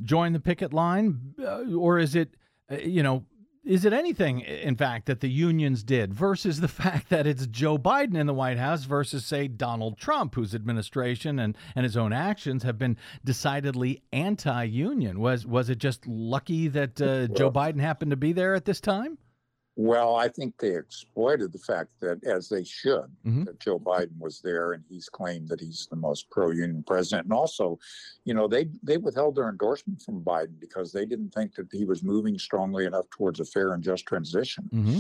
join 0.02 0.34
the 0.34 0.40
picket 0.40 0.74
line, 0.74 1.36
uh, 1.40 1.76
or 1.76 2.00
is 2.00 2.16
it, 2.16 2.36
uh, 2.72 2.78
you 2.78 3.04
know, 3.04 3.24
is 3.64 3.86
it 3.86 3.94
anything 3.94 4.42
in 4.42 4.76
fact 4.76 5.06
that 5.06 5.22
the 5.22 5.30
unions 5.30 5.84
did 5.84 6.14
versus 6.14 6.60
the 6.60 6.68
fact 6.84 7.10
that 7.10 7.26
it's 7.26 7.48
Joe 7.48 7.78
Biden 7.78 8.18
in 8.18 8.28
the 8.28 8.34
White 8.34 8.58
House 8.58 8.84
versus 8.84 9.26
say 9.26 9.48
Donald 9.48 9.98
Trump, 9.98 10.36
whose 10.36 10.54
administration 10.54 11.40
and 11.40 11.58
and 11.76 11.84
his 11.84 11.98
own 11.98 12.14
actions 12.14 12.64
have 12.64 12.78
been 12.78 12.98
decidedly 13.24 14.02
anti-union? 14.12 15.20
Was 15.20 15.46
was 15.46 15.70
it 15.70 15.78
just 15.78 16.06
lucky 16.08 16.68
that 16.68 17.02
uh, 17.02 17.28
Joe 17.28 17.52
Biden 17.52 17.80
happened 17.80 18.12
to 18.12 18.18
be 18.18 18.34
there 18.34 18.54
at 18.54 18.66
this 18.66 18.82
time? 18.82 19.18
Well, 19.76 20.16
I 20.16 20.28
think 20.28 20.58
they 20.58 20.76
exploited 20.76 21.52
the 21.52 21.58
fact 21.60 21.90
that, 22.02 22.24
as 22.24 22.48
they 22.48 22.64
should, 22.64 23.08
Mhm. 23.26 23.46
that 23.46 23.60
Joe 23.60 23.80
Biden 23.80 24.20
was 24.20 24.40
there, 24.40 24.74
and 24.74 24.84
he's 24.88 25.10
claimed 25.10 25.50
that 25.50 25.60
he's 25.60 25.88
the 25.90 25.96
most 25.96 26.30
pro-union 26.30 26.84
president. 26.84 27.26
And 27.26 27.34
also, 27.34 27.80
you 28.24 28.36
know, 28.36 28.48
they 28.48 28.70
they 28.84 28.98
withheld 28.98 29.36
their 29.36 29.50
endorsement 29.50 30.02
from 30.02 30.24
Biden 30.24 30.60
because 30.60 30.92
they 30.92 31.06
didn't 31.06 31.34
think 31.34 31.56
that 31.56 31.72
he 31.72 31.86
was 31.86 32.04
moving 32.04 32.38
strongly 32.38 32.86
enough 32.86 33.10
towards 33.10 33.40
a 33.40 33.46
fair 33.46 33.74
and 33.74 33.84
just 33.84 34.06
transition. 34.06 34.70
Mm-hmm. 34.72 35.00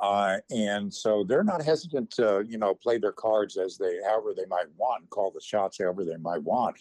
Uh, 0.00 0.38
and 0.50 0.92
so 0.92 1.24
they're 1.24 1.44
not 1.44 1.62
hesitant 1.62 2.10
to, 2.10 2.42
you 2.48 2.56
know, 2.56 2.74
play 2.74 2.96
their 2.96 3.12
cards 3.12 3.58
as 3.58 3.76
they, 3.76 4.00
however 4.02 4.32
they 4.34 4.46
might 4.46 4.64
want, 4.78 5.08
call 5.10 5.30
the 5.30 5.40
shots 5.42 5.76
however 5.78 6.04
they 6.06 6.16
might 6.16 6.42
want. 6.42 6.76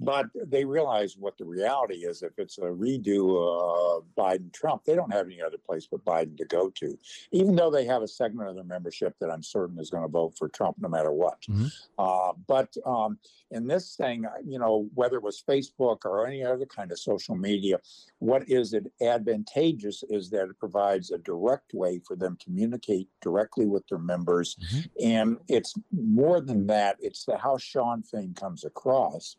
But 0.00 0.26
they 0.34 0.64
realize 0.64 1.16
what 1.16 1.38
the 1.38 1.44
reality 1.44 2.04
is. 2.04 2.22
If 2.22 2.38
it's 2.38 2.58
a 2.58 2.62
redo 2.62 3.96
of 3.96 4.04
Biden 4.16 4.52
Trump, 4.52 4.84
they 4.84 4.94
don't 4.94 5.12
have 5.12 5.26
any 5.26 5.40
other 5.40 5.58
place 5.58 5.86
but 5.90 6.04
Biden 6.04 6.36
to 6.38 6.44
go 6.44 6.70
to, 6.70 6.98
even 7.32 7.56
though 7.56 7.70
they 7.70 7.84
have 7.84 8.02
a 8.02 8.08
segment 8.08 8.48
of 8.48 8.54
their 8.54 8.64
membership 8.64 9.14
that 9.20 9.30
I'm 9.30 9.42
certain 9.42 9.78
is 9.78 9.90
going 9.90 10.02
to 10.04 10.08
vote 10.08 10.34
for 10.36 10.48
Trump 10.48 10.76
no 10.78 10.88
matter 10.88 11.12
what. 11.12 11.40
Mhm. 11.42 11.72
Uh, 11.98 12.32
but 12.46 12.76
um, 12.84 13.18
in 13.50 13.66
this 13.66 13.96
thing, 13.96 14.26
you 14.44 14.58
know, 14.58 14.88
whether 14.94 15.16
it 15.16 15.22
was 15.22 15.42
Facebook 15.42 16.04
or 16.04 16.26
any 16.26 16.44
other 16.44 16.66
kind 16.66 16.92
of 16.92 16.98
social 16.98 17.34
media, 17.36 17.80
what 18.18 18.48
is 18.48 18.74
it 18.74 18.90
advantageous 19.00 20.02
is 20.10 20.30
that 20.30 20.48
it 20.48 20.58
provides 20.58 21.10
a 21.10 21.18
direct 21.18 21.72
way 21.74 22.00
for 22.00 22.16
them 22.16 22.36
to 22.36 22.44
communicate 22.44 23.08
directly 23.20 23.66
with 23.66 23.86
their 23.88 23.98
members. 23.98 24.56
Mhm. 24.56 24.90
And 25.02 25.38
it's 25.48 25.74
more 25.92 26.40
than 26.40 26.66
that, 26.66 26.96
it's 27.00 27.24
the 27.24 27.36
how 27.36 27.56
Shawn 27.56 28.02
Fain 28.02 28.34
comes 28.34 28.64
across. 28.64 29.36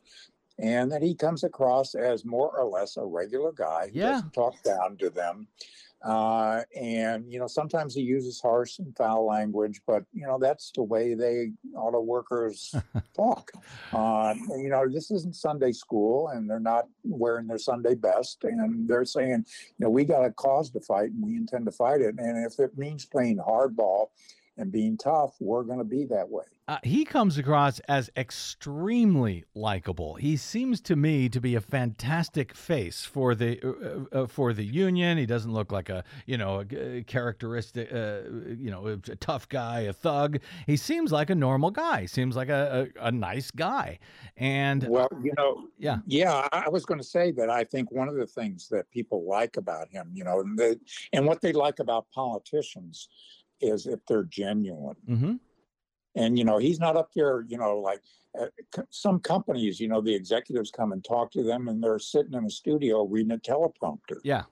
And 0.59 0.91
that 0.91 1.01
he 1.03 1.13
comes 1.13 1.43
across 1.43 1.93
as 1.95 2.25
more 2.25 2.49
or 2.57 2.65
less 2.65 2.97
a 2.97 3.05
regular 3.05 3.51
guy 3.51 3.89
who 3.89 3.99
Yeah. 3.99 4.11
doesn't 4.13 4.33
talk 4.33 4.55
down 4.63 4.97
to 4.97 5.09
them. 5.09 5.47
Uh, 6.03 6.61
and 6.79 7.31
you 7.31 7.39
know, 7.39 7.47
sometimes 7.47 7.95
he 7.95 8.01
uses 8.01 8.39
harsh 8.39 8.77
and 8.77 8.95
foul 8.95 9.25
language, 9.25 9.81
but 9.87 10.03
you 10.13 10.27
know 10.27 10.37
that's 10.37 10.71
the 10.75 10.83
way 10.83 11.15
they 11.15 11.51
auto 11.75 11.99
workers 11.99 12.73
talk. 13.15 13.51
Uh, 13.91 14.35
you 14.57 14.69
know, 14.69 14.87
this 14.87 15.09
isn't 15.09 15.35
Sunday 15.35 15.71
school, 15.71 16.27
and 16.29 16.47
they're 16.47 16.59
not 16.59 16.87
wearing 17.03 17.47
their 17.47 17.57
Sunday 17.57 17.95
best, 17.95 18.43
and 18.43 18.87
they're 18.87 19.05
saying, 19.05 19.43
you 19.79 19.85
know, 19.85 19.89
we 19.89 20.05
got 20.05 20.23
a 20.23 20.31
cause 20.31 20.69
to 20.69 20.79
fight, 20.79 21.09
and 21.09 21.25
we 21.25 21.35
intend 21.35 21.65
to 21.65 21.71
fight 21.71 22.01
it. 22.01 22.15
And 22.19 22.45
if 22.45 22.59
it 22.59 22.77
means 22.77 23.05
playing 23.05 23.37
hardball 23.37 24.09
and 24.57 24.71
being 24.71 24.97
tough, 24.97 25.35
we're 25.39 25.63
going 25.63 25.79
to 25.79 25.85
be 25.85 26.05
that 26.05 26.29
way. 26.29 26.43
Uh, 26.69 26.77
he 26.83 27.05
comes 27.05 27.37
across 27.37 27.79
as 27.87 28.09
extremely 28.17 29.45
likable. 29.55 30.15
He 30.15 30.35
seems 30.35 30.81
to 30.81 30.97
me 30.97 31.29
to 31.29 31.39
be 31.39 31.55
a 31.55 31.61
fantastic 31.61 32.53
face 32.53 33.05
for 33.05 33.35
the 33.35 33.57
uh, 33.63 34.23
uh, 34.23 34.27
for 34.27 34.51
the 34.51 34.65
union. 34.65 35.17
He 35.17 35.25
doesn't 35.25 35.53
look 35.53 35.71
like 35.71 35.87
a 35.87 36.03
you 36.25 36.37
know 36.37 36.65
a, 36.69 37.03
characteristic 37.03 37.87
uh, 37.93 38.29
you 38.57 38.69
know 38.69 38.85
a, 38.87 38.97
tough 38.97 39.47
guy, 39.47 39.81
a 39.81 39.93
thug. 39.93 40.39
He 40.65 40.75
seems 40.75 41.09
like 41.09 41.29
a 41.29 41.35
normal 41.35 41.71
guy. 41.71 42.05
Seems 42.05 42.35
like 42.35 42.49
a, 42.49 42.89
a, 42.97 43.07
a 43.07 43.11
nice 43.13 43.49
guy. 43.49 43.99
And 44.35 44.85
well, 44.89 45.07
you 45.23 45.31
know, 45.37 45.69
yeah, 45.77 45.99
yeah. 46.05 46.49
I 46.51 46.67
was 46.67 46.85
going 46.85 46.99
to 46.99 47.07
say 47.07 47.31
that 47.31 47.49
I 47.49 47.63
think 47.63 47.93
one 47.93 48.09
of 48.09 48.15
the 48.15 48.27
things 48.27 48.67
that 48.69 48.91
people 48.91 49.25
like 49.25 49.55
about 49.55 49.87
him, 49.89 50.11
you 50.13 50.25
know, 50.25 50.41
and, 50.41 50.59
the, 50.59 50.77
and 51.13 51.25
what 51.25 51.39
they 51.39 51.53
like 51.53 51.79
about 51.79 52.07
politicians 52.11 53.07
is 53.61 53.85
if 53.85 53.99
they're 54.07 54.23
genuine. 54.23 54.95
Mm-hmm. 55.09 55.33
And 56.15 56.37
you 56.37 56.45
know, 56.45 56.57
he's 56.57 56.79
not 56.79 56.95
up 56.97 57.09
there. 57.15 57.45
You 57.47 57.57
know, 57.57 57.79
like 57.79 58.01
uh, 58.39 58.47
some 58.89 59.19
companies, 59.19 59.79
you 59.79 59.87
know, 59.87 60.01
the 60.01 60.13
executives 60.13 60.71
come 60.71 60.91
and 60.91 61.03
talk 61.03 61.31
to 61.31 61.43
them, 61.43 61.67
and 61.67 61.83
they're 61.83 61.99
sitting 61.99 62.33
in 62.33 62.45
a 62.45 62.49
studio 62.49 63.03
reading 63.05 63.31
a 63.31 63.37
teleprompter. 63.37 64.19
Yeah, 64.23 64.43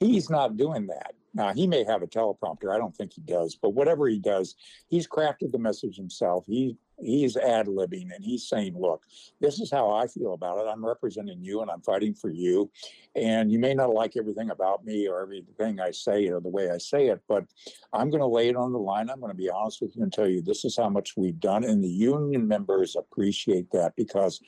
he's 0.00 0.28
not 0.30 0.56
doing 0.56 0.86
that. 0.88 1.14
Now, 1.34 1.52
he 1.52 1.66
may 1.66 1.84
have 1.84 2.02
a 2.02 2.06
teleprompter. 2.06 2.74
I 2.74 2.78
don't 2.78 2.96
think 2.96 3.12
he 3.12 3.20
does, 3.20 3.58
but 3.60 3.74
whatever 3.74 4.08
he 4.08 4.18
does, 4.18 4.56
he's 4.88 5.06
crafted 5.06 5.52
the 5.52 5.58
message 5.58 5.96
himself. 5.96 6.44
He 6.46 6.78
he's 6.98 7.36
ad 7.36 7.66
libbing 7.66 8.14
and 8.14 8.24
he's 8.24 8.48
saying, 8.48 8.78
"Look, 8.78 9.04
this 9.40 9.60
is 9.60 9.70
how 9.70 9.90
I 9.90 10.06
feel 10.06 10.34
about 10.34 10.58
it. 10.58 10.68
I'm 10.68 10.84
representing 10.84 11.42
you 11.42 11.60
and 11.60 11.70
I'm 11.70 11.82
fighting 11.82 12.14
for 12.14 12.30
you, 12.30 12.70
and 13.14 13.50
you 13.50 13.58
may 13.58 13.74
not 13.74 13.90
like 13.90 14.16
everything 14.16 14.50
about 14.50 14.84
me 14.84 15.08
or 15.08 15.20
everything 15.20 15.80
I 15.80 15.90
say 15.90 16.28
or 16.28 16.40
the 16.40 16.48
way 16.48 16.70
I 16.70 16.78
say 16.78 17.08
it, 17.08 17.20
but 17.28 17.44
I'm 17.92 18.10
going 18.10 18.20
to 18.20 18.26
lay 18.26 18.48
it 18.48 18.56
on 18.56 18.72
the 18.72 18.78
line. 18.78 19.10
I'm 19.10 19.20
going 19.20 19.32
to 19.32 19.36
be 19.36 19.50
honest 19.50 19.82
with 19.82 19.96
you 19.96 20.02
and 20.02 20.12
tell 20.12 20.28
you 20.28 20.42
this 20.42 20.64
is 20.64 20.76
how 20.76 20.88
much 20.88 21.16
we've 21.16 21.40
done." 21.40 21.64
And 21.64 21.82
the 21.82 21.88
union 21.88 22.46
members 22.48 22.96
appreciate 22.96 23.70
that 23.72 23.94
because 23.96 24.40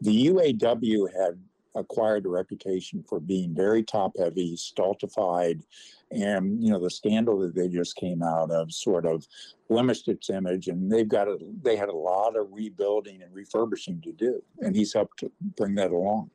the 0.00 0.28
UAW 0.28 1.08
had 1.12 1.38
acquired 1.74 2.24
a 2.24 2.28
reputation 2.28 3.04
for 3.08 3.20
being 3.20 3.54
very 3.54 3.82
top 3.82 4.12
heavy, 4.18 4.56
stultified, 4.56 5.62
and 6.10 6.62
you 6.62 6.70
know 6.70 6.78
the 6.78 6.90
scandal 6.90 7.38
that 7.40 7.54
they 7.54 7.68
just 7.68 7.96
came 7.96 8.22
out 8.22 8.50
of 8.50 8.72
sort 8.72 9.06
of 9.06 9.26
blemished 9.68 10.08
its 10.08 10.30
image, 10.30 10.68
and 10.68 10.90
they've 10.90 11.08
got 11.08 11.28
a 11.28 11.38
they 11.62 11.76
had 11.76 11.88
a 11.88 11.96
lot 11.96 12.36
of 12.36 12.46
rebuilding 12.52 13.22
and 13.22 13.34
refurbishing 13.34 14.00
to 14.02 14.12
do, 14.12 14.42
and 14.60 14.76
he's 14.76 14.92
helped 14.92 15.18
to 15.18 15.30
bring 15.56 15.74
that 15.74 15.90
along. 15.90 16.30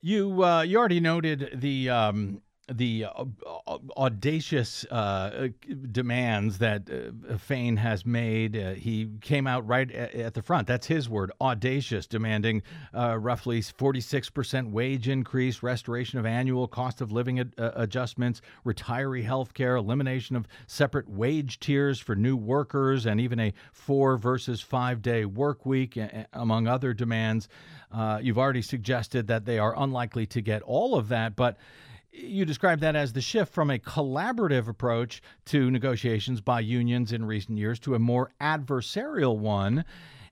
You 0.00 0.42
uh, 0.42 0.62
you 0.62 0.78
already 0.78 1.00
noted 1.00 1.50
the 1.54 1.90
um, 1.90 2.42
the 2.70 3.06
uh, 3.06 3.24
audacious 3.96 4.84
uh, 4.90 5.48
demands 5.90 6.58
that 6.58 6.88
uh, 6.90 7.36
Fain 7.36 7.76
has 7.76 8.06
made. 8.06 8.56
Uh, 8.56 8.72
he 8.72 9.08
came 9.20 9.46
out 9.46 9.66
right 9.66 9.90
at, 9.90 10.14
at, 10.14 10.34
the 10.34 10.42
front. 10.42 10.68
That's 10.68 10.86
his 10.86 11.08
word, 11.08 11.32
audacious, 11.40 12.06
demanding 12.06 12.62
uh, 12.94 13.18
roughly 13.18 13.60
46% 13.60 14.70
wage 14.70 15.08
increase, 15.08 15.62
restoration 15.62 16.18
of 16.18 16.26
annual 16.26 16.68
cost 16.68 17.00
of 17.00 17.10
living 17.10 17.40
ad- 17.40 17.54
uh, 17.58 17.72
adjustments, 17.74 18.40
retiree 18.64 19.24
health 19.24 19.52
care, 19.54 19.76
elimination 19.76 20.36
of 20.36 20.46
separate 20.66 21.08
wage 21.08 21.58
tiers 21.58 21.98
for 21.98 22.14
new 22.14 22.36
workers, 22.36 23.06
and 23.06 23.20
even 23.20 23.40
a 23.40 23.52
four 23.72 24.16
versus 24.16 24.60
five 24.60 25.02
day 25.02 25.24
work 25.24 25.66
week, 25.66 25.98
among 26.32 26.68
other 26.68 26.94
demands. 26.94 27.48
you've 28.20 28.38
already 28.38 28.62
suggested 28.62 29.26
that 29.26 29.44
they 29.44 29.58
are 29.58 29.74
unlikely 29.76 30.26
to 30.26 30.40
get 30.40 30.62
all 30.62 30.94
of 30.94 31.08
that, 31.08 31.34
but 31.34 31.56
you 32.12 32.44
describe 32.44 32.80
that 32.80 32.96
as 32.96 33.12
the 33.12 33.20
shift 33.20 33.52
from 33.52 33.70
a 33.70 33.78
collaborative 33.78 34.68
approach 34.68 35.22
to 35.46 35.70
negotiations 35.70 36.40
by 36.40 36.60
unions 36.60 37.12
in 37.12 37.24
recent 37.24 37.58
years 37.58 37.78
to 37.80 37.94
a 37.94 37.98
more 37.98 38.32
adversarial 38.40 39.38
one, 39.38 39.84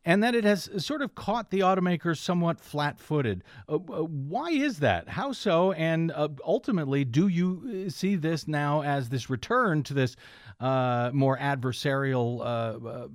and 0.05 0.23
that 0.23 0.35
it 0.35 0.45
has 0.45 0.71
sort 0.79 1.03
of 1.03 1.15
caught 1.15 1.51
the 1.51 1.61
automakers 1.61 2.19
somewhat 2.19 2.61
flat 2.61 2.99
footed. 2.99 3.45
Uh, 3.69 3.75
uh, 3.75 4.05
why 4.05 4.49
is 4.51 4.79
that? 4.79 5.09
How 5.09 5.33
so? 5.33 5.73
And 5.73 6.13
uh, 6.13 6.29
ultimately, 6.45 7.05
do 7.05 7.29
you 7.29 7.87
uh, 7.87 7.91
see 7.91 8.17
this 8.17 8.49
now 8.49 8.83
as 8.83 9.09
this 9.09 9.29
return 9.29 9.83
to 9.85 9.95
this 9.95 10.17
uh, 10.61 11.11
more 11.13 11.39
adversarial 11.39 12.41
uh, 12.43 13.09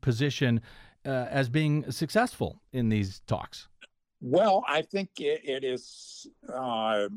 position 0.00 0.60
as 1.04 1.48
being 1.48 1.90
successful 1.90 2.60
in 2.72 2.88
these 2.88 3.20
talks? 3.26 3.69
Well, 4.20 4.64
I 4.68 4.82
think 4.82 5.08
it, 5.18 5.40
it 5.44 5.64
is 5.64 6.26
uh, 6.52 7.08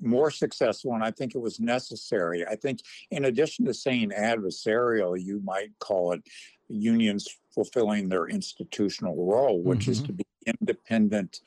more 0.00 0.30
successful, 0.30 0.94
and 0.94 1.04
I 1.04 1.12
think 1.12 1.34
it 1.34 1.40
was 1.40 1.60
necessary. 1.60 2.44
I 2.44 2.56
think, 2.56 2.80
in 3.10 3.26
addition 3.26 3.64
to 3.66 3.74
saying 3.74 4.10
adversarial, 4.10 5.20
you 5.22 5.40
might 5.44 5.70
call 5.78 6.12
it 6.12 6.22
unions 6.68 7.28
fulfilling 7.54 8.08
their 8.08 8.26
institutional 8.26 9.24
role, 9.24 9.62
which 9.62 9.80
mm-hmm. 9.80 9.92
is 9.92 10.02
to 10.02 10.12
be 10.12 10.26
independent 10.60 11.40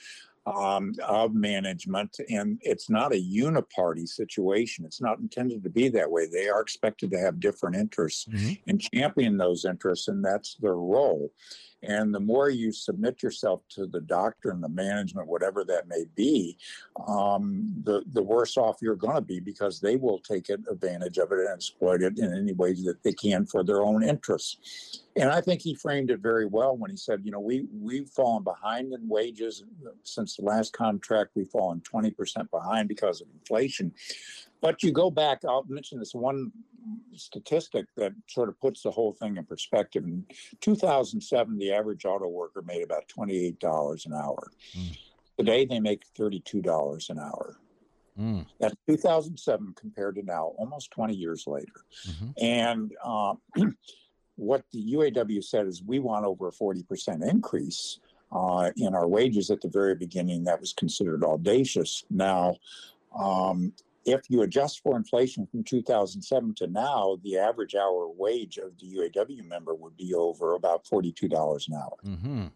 um, 0.45 0.93
of 1.05 1.33
management. 1.33 2.17
And 2.29 2.59
it's 2.61 2.89
not 2.89 3.13
a 3.13 3.21
uniparty 3.21 4.07
situation. 4.07 4.85
It's 4.85 5.01
not 5.01 5.19
intended 5.19 5.63
to 5.63 5.69
be 5.69 5.89
that 5.89 6.09
way. 6.09 6.27
They 6.27 6.49
are 6.49 6.61
expected 6.61 7.11
to 7.11 7.19
have 7.19 7.39
different 7.39 7.75
interests 7.75 8.25
mm-hmm. 8.25 8.53
and 8.67 8.81
champion 8.81 9.37
those 9.37 9.65
interests, 9.65 10.07
and 10.07 10.23
that's 10.23 10.55
their 10.55 10.75
role. 10.75 11.31
And 11.83 12.13
the 12.13 12.19
more 12.19 12.49
you 12.49 12.71
submit 12.71 13.23
yourself 13.23 13.61
to 13.69 13.85
the 13.85 14.01
doctrine, 14.01 14.59
the 14.59 14.69
management, 14.69 15.27
whatever 15.27 15.63
that 15.65 15.87
may 15.87 16.05
be, 16.15 16.57
um, 17.07 17.73
the 17.83 18.03
the 18.11 18.21
worse 18.21 18.57
off 18.57 18.77
you're 18.81 18.95
going 18.95 19.15
to 19.15 19.21
be 19.21 19.39
because 19.39 19.79
they 19.79 19.95
will 19.95 20.19
take 20.19 20.49
advantage 20.49 21.17
of 21.17 21.31
it 21.31 21.39
and 21.39 21.49
exploit 21.49 22.01
it 22.01 22.17
in 22.17 22.33
any 22.33 22.53
ways 22.53 22.83
that 22.83 23.01
they 23.03 23.13
can 23.13 23.45
for 23.45 23.63
their 23.63 23.81
own 23.81 24.03
interests. 24.03 25.03
And 25.15 25.29
I 25.29 25.41
think 25.41 25.61
he 25.61 25.73
framed 25.73 26.11
it 26.11 26.19
very 26.19 26.45
well 26.45 26.77
when 26.77 26.91
he 26.91 26.97
said, 26.97 27.21
you 27.23 27.31
know, 27.31 27.39
we 27.39 27.65
we've 27.73 28.09
fallen 28.09 28.43
behind 28.43 28.93
in 28.93 29.07
wages 29.07 29.63
since 30.03 30.35
the 30.35 30.43
last 30.43 30.73
contract. 30.73 31.31
We've 31.35 31.47
fallen 31.47 31.81
20% 31.81 32.49
behind 32.51 32.89
because 32.89 33.21
of 33.21 33.27
inflation. 33.33 33.93
But 34.61 34.83
you 34.83 34.91
go 34.91 35.09
back, 35.09 35.45
I'll 35.45 35.65
mention 35.67 35.99
this 35.99 36.13
one 36.13 36.51
statistic 37.13 37.85
that 37.95 38.13
sort 38.27 38.49
of 38.49 38.59
puts 38.59 38.83
the 38.83 38.91
whole 38.91 39.13
thing 39.13 39.37
in 39.37 39.45
perspective. 39.45 40.03
In 40.03 40.25
2007, 40.61 41.57
the 41.57 41.71
average 41.71 42.05
auto 42.05 42.27
worker 42.27 42.61
made 42.61 42.83
about 42.83 43.07
$28 43.07 44.05
an 44.05 44.13
hour. 44.13 44.51
Mm. 44.77 44.97
Today, 45.37 45.65
they 45.65 45.79
make 45.79 46.03
$32 46.17 47.09
an 47.09 47.19
hour. 47.19 47.57
Mm. 48.19 48.45
That's 48.59 48.75
2007 48.87 49.73
compared 49.79 50.15
to 50.15 50.23
now, 50.23 50.53
almost 50.57 50.91
20 50.91 51.15
years 51.15 51.45
later. 51.47 51.85
Mm-hmm. 52.09 52.29
And 52.41 52.91
uh, 53.03 53.35
what 54.35 54.63
the 54.73 54.93
UAW 54.93 55.43
said 55.43 55.67
is 55.67 55.83
we 55.83 55.99
want 55.99 56.25
over 56.25 56.49
a 56.49 56.51
40% 56.51 57.29
increase 57.29 57.99
uh, 58.31 58.71
in 58.75 58.93
our 58.93 59.07
wages 59.07 59.49
at 59.51 59.61
the 59.61 59.69
very 59.69 59.95
beginning. 59.95 60.43
That 60.43 60.59
was 60.59 60.73
considered 60.73 61.23
audacious. 61.23 62.03
Now, 62.09 62.57
um, 63.17 63.73
if 64.09 64.29
you 64.29 64.41
adjust 64.41 64.81
for 64.81 64.95
inflation 64.95 65.45
from 65.47 65.63
2007 65.63 66.55
to 66.55 66.67
now, 66.67 67.17
the 67.23 67.37
average 67.37 67.75
hour 67.75 68.09
wage 68.09 68.57
of 68.57 68.77
the 68.79 68.95
UAW 68.95 69.43
member 69.45 69.75
would 69.75 69.95
be 69.97 70.13
over 70.13 70.55
about 70.55 70.85
$42 70.85 71.67
an 71.67 71.73
hour. 71.73 71.97
Mm-hmm. 72.05 72.47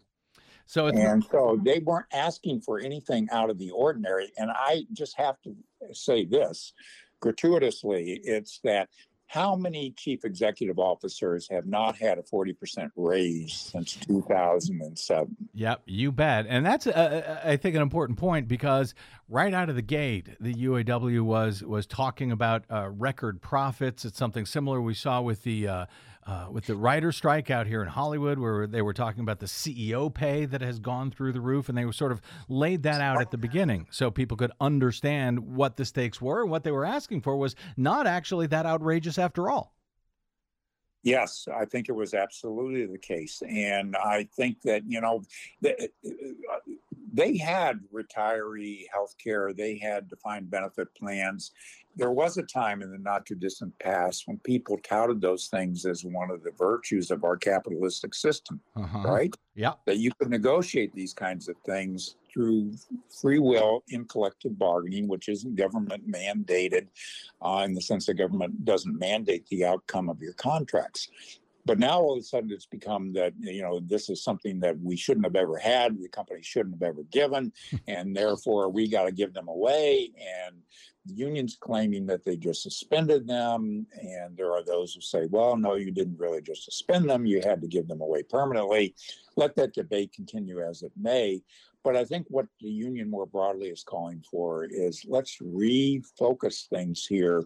So 0.65 0.87
and 0.87 1.23
so 1.29 1.59
they 1.63 1.79
weren't 1.79 2.05
asking 2.13 2.61
for 2.61 2.79
anything 2.79 3.27
out 3.31 3.49
of 3.49 3.57
the 3.57 3.71
ordinary. 3.71 4.31
And 4.37 4.49
I 4.49 4.83
just 4.93 5.17
have 5.17 5.41
to 5.41 5.55
say 5.91 6.25
this 6.25 6.73
gratuitously 7.19 8.19
it's 8.23 8.59
that 8.63 8.89
how 9.33 9.55
many 9.55 9.89
chief 9.97 10.25
executive 10.25 10.77
officers 10.77 11.47
have 11.49 11.65
not 11.65 11.97
had 11.97 12.19
a 12.19 12.21
40% 12.21 12.91
raise 12.95 13.51
since 13.51 13.95
2007? 13.95 15.35
Yep, 15.55 15.81
you 15.87 16.11
bet. 16.11 16.45
And 16.47 16.63
that's, 16.63 16.85
uh, 16.85 16.91
uh 16.91 17.49
I 17.49 17.57
think, 17.57 17.75
an 17.75 17.81
important 17.81 18.19
point 18.19 18.47
because 18.47 18.93
right 19.27 19.51
out 19.51 19.69
of 19.69 19.75
the 19.75 19.81
gate, 19.81 20.29
the 20.39 20.53
UAW 20.53 21.21
was 21.21 21.63
was 21.63 21.87
talking 21.87 22.31
about 22.31 22.65
uh, 22.69 22.89
record 22.89 23.41
profits. 23.41 24.05
It's 24.05 24.19
something 24.19 24.45
similar 24.45 24.79
we 24.79 24.93
saw 24.93 25.19
with 25.19 25.41
the 25.41 25.67
uh, 25.67 25.85
uh, 26.25 26.47
with 26.51 26.65
the 26.65 26.75
writer 26.75 27.11
strike 27.11 27.49
out 27.49 27.67
here 27.67 27.81
in 27.81 27.87
Hollywood, 27.87 28.39
where 28.39 28.67
they 28.67 28.81
were 28.81 28.93
talking 28.93 29.21
about 29.21 29.39
the 29.39 29.45
CEO 29.45 30.13
pay 30.13 30.45
that 30.45 30.61
has 30.61 30.79
gone 30.79 31.11
through 31.11 31.33
the 31.33 31.41
roof, 31.41 31.69
and 31.69 31.77
they 31.77 31.85
were 31.85 31.93
sort 31.93 32.11
of 32.11 32.21
laid 32.47 32.83
that 32.83 33.01
out 33.01 33.21
at 33.21 33.31
the 33.31 33.37
beginning 33.37 33.87
so 33.91 34.11
people 34.11 34.37
could 34.37 34.51
understand 34.59 35.39
what 35.39 35.77
the 35.77 35.85
stakes 35.85 36.21
were. 36.21 36.41
And 36.41 36.51
what 36.51 36.63
they 36.63 36.71
were 36.71 36.85
asking 36.85 37.21
for 37.21 37.35
was 37.37 37.55
not 37.77 38.07
actually 38.07 38.47
that 38.47 38.65
outrageous 38.65 39.17
after 39.17 39.49
all. 39.49 39.73
Yes, 41.03 41.49
I 41.53 41.65
think 41.65 41.89
it 41.89 41.93
was 41.93 42.13
absolutely 42.13 42.85
the 42.85 42.97
case, 42.97 43.43
and 43.47 43.93
I 43.97 44.29
think 44.37 44.61
that 44.61 44.83
you 44.87 45.01
know, 45.01 45.21
the, 45.59 45.89
they 47.11 47.37
had 47.37 47.79
retiree 47.93 48.85
health 48.91 49.15
care, 49.21 49.53
they 49.53 49.77
had 49.77 50.09
defined 50.09 50.49
benefit 50.49 50.93
plans. 50.95 51.51
There 51.95 52.11
was 52.11 52.37
a 52.37 52.43
time 52.43 52.81
in 52.81 52.91
the 52.91 52.97
not 52.97 53.25
too 53.25 53.35
distant 53.35 53.77
past 53.79 54.27
when 54.27 54.39
people 54.39 54.77
touted 54.79 55.21
those 55.21 55.47
things 55.47 55.85
as 55.85 56.03
one 56.03 56.31
of 56.31 56.43
the 56.43 56.51
virtues 56.51 57.11
of 57.11 57.23
our 57.23 57.37
capitalistic 57.37 58.15
system, 58.15 58.59
Uh-huh. 58.75 59.03
right? 59.07 59.35
Yeah. 59.53 59.73
That 59.85 59.97
you 59.97 60.11
could 60.19 60.29
negotiate 60.29 60.93
these 60.95 61.13
kinds 61.13 61.47
of 61.49 61.55
things 61.65 62.15
through 62.33 62.73
free 63.21 63.37
will 63.37 63.83
in 63.89 64.05
collective 64.05 64.57
bargaining, 64.57 65.07
which 65.07 65.29
isn't 65.29 65.55
government 65.55 66.09
mandated 66.09 66.87
uh, 67.43 67.61
in 67.65 67.75
the 67.75 67.81
sense 67.81 68.07
that 68.07 68.15
government 68.15 68.65
doesn't 68.65 68.97
mandate 68.97 69.45
the 69.49 69.63
outcome 69.65 70.09
of 70.09 70.19
your 70.19 70.33
contracts. 70.33 71.09
But 71.65 71.79
now 71.79 71.99
all 71.99 72.13
of 72.13 72.19
a 72.19 72.23
sudden 72.23 72.51
it's 72.51 72.65
become 72.65 73.13
that, 73.13 73.33
you 73.39 73.61
know, 73.61 73.79
this 73.79 74.09
is 74.09 74.23
something 74.23 74.59
that 74.59 74.77
we 74.79 74.97
shouldn't 74.97 75.25
have 75.25 75.35
ever 75.35 75.57
had, 75.57 75.97
the 76.01 76.09
company 76.09 76.41
shouldn't 76.41 76.75
have 76.75 76.83
ever 76.83 77.03
given, 77.03 77.53
and 77.87 78.15
therefore 78.15 78.69
we 78.69 78.89
got 78.89 79.03
to 79.05 79.11
give 79.11 79.33
them 79.33 79.47
away. 79.47 80.11
And 80.17 80.57
the 81.05 81.13
union's 81.13 81.57
claiming 81.59 82.05
that 82.07 82.23
they 82.23 82.37
just 82.37 82.63
suspended 82.63 83.27
them. 83.27 83.85
And 84.01 84.37
there 84.37 84.53
are 84.53 84.63
those 84.63 84.93
who 84.93 85.01
say, 85.01 85.25
well, 85.29 85.57
no, 85.57 85.75
you 85.75 85.91
didn't 85.91 86.19
really 86.19 86.41
just 86.41 86.63
suspend 86.63 87.09
them, 87.09 87.25
you 87.25 87.41
had 87.41 87.61
to 87.61 87.67
give 87.67 87.87
them 87.87 88.01
away 88.01 88.23
permanently. 88.23 88.95
Let 89.35 89.55
that 89.55 89.73
debate 89.73 90.13
continue 90.13 90.61
as 90.61 90.81
it 90.81 90.91
may. 90.99 91.41
But 91.83 91.97
I 91.97 92.05
think 92.05 92.27
what 92.29 92.45
the 92.61 92.69
union 92.69 93.09
more 93.09 93.25
broadly 93.25 93.67
is 93.67 93.83
calling 93.83 94.23
for 94.29 94.63
is 94.63 95.03
let's 95.05 95.37
refocus 95.39 96.67
things 96.69 97.05
here. 97.05 97.43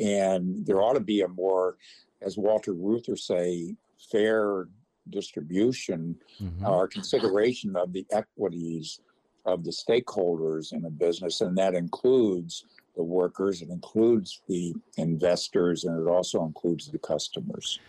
And 0.00 0.64
there 0.64 0.80
ought 0.80 0.94
to 0.94 1.00
be 1.00 1.22
a 1.22 1.28
more, 1.28 1.76
as 2.24 2.38
Walter 2.38 2.72
Reuther 2.72 3.16
say, 3.16 3.76
fair 4.10 4.68
distribution 5.10 6.16
Mhm. 6.40 6.66
or 6.68 6.86
consideration 6.88 7.76
of 7.76 7.92
the 7.92 8.06
equities 8.12 9.00
of 9.44 9.64
the 9.64 9.70
stakeholders 9.70 10.72
in 10.72 10.84
a 10.84 10.90
business. 10.90 11.40
And 11.40 11.56
that 11.58 11.74
includes 11.74 12.64
the 12.94 13.02
workers, 13.02 13.62
it 13.62 13.70
includes 13.70 14.42
the 14.48 14.74
investors, 14.96 15.84
and 15.84 15.98
it 16.00 16.08
also 16.08 16.44
includes 16.44 16.90
the 16.90 16.98
customers. 16.98 17.80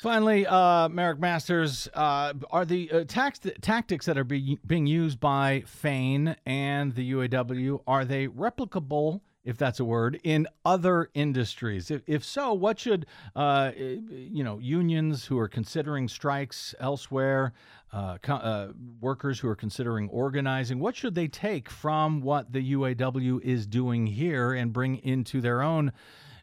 Finally, 0.00 0.46
uh, 0.46 0.88
Marick 0.88 1.18
Masters, 1.18 1.88
uh, 1.92 2.32
are 2.50 2.64
the 2.64 2.90
uh, 2.90 3.04
tax- 3.06 3.40
tactics 3.60 4.06
that 4.06 4.16
are 4.16 4.24
be- 4.24 4.58
being 4.66 4.86
used 4.86 5.20
by 5.20 5.62
Fain 5.66 6.36
and 6.46 6.94
the 6.94 7.10
UAW 7.12 7.82
are 7.86 8.04
they 8.06 8.26
replicable, 8.28 9.20
if 9.44 9.56
that's 9.56 9.80
a 9.80 9.84
word, 9.84 10.20
in 10.22 10.46
other 10.64 11.10
industries? 11.14 11.90
If, 11.90 12.02
if 12.06 12.24
so, 12.24 12.52
what 12.52 12.78
should 12.78 13.06
uh, 13.34 13.72
you 13.76 14.44
know 14.44 14.58
unions 14.58 15.24
who 15.26 15.38
are 15.38 15.48
considering 15.48 16.08
strikes 16.08 16.74
elsewhere, 16.80 17.52
uh, 17.92 18.18
co- 18.18 18.34
uh, 18.34 18.72
workers 19.00 19.40
who 19.40 19.48
are 19.48 19.56
considering 19.56 20.08
organizing, 20.08 20.78
what 20.78 20.96
should 20.96 21.14
they 21.14 21.28
take 21.28 21.70
from 21.70 22.20
what 22.20 22.52
the 22.52 22.72
UAW 22.74 23.40
is 23.42 23.66
doing 23.66 24.06
here 24.06 24.52
and 24.52 24.72
bring 24.72 24.96
into 24.96 25.40
their 25.40 25.62
own? 25.62 25.92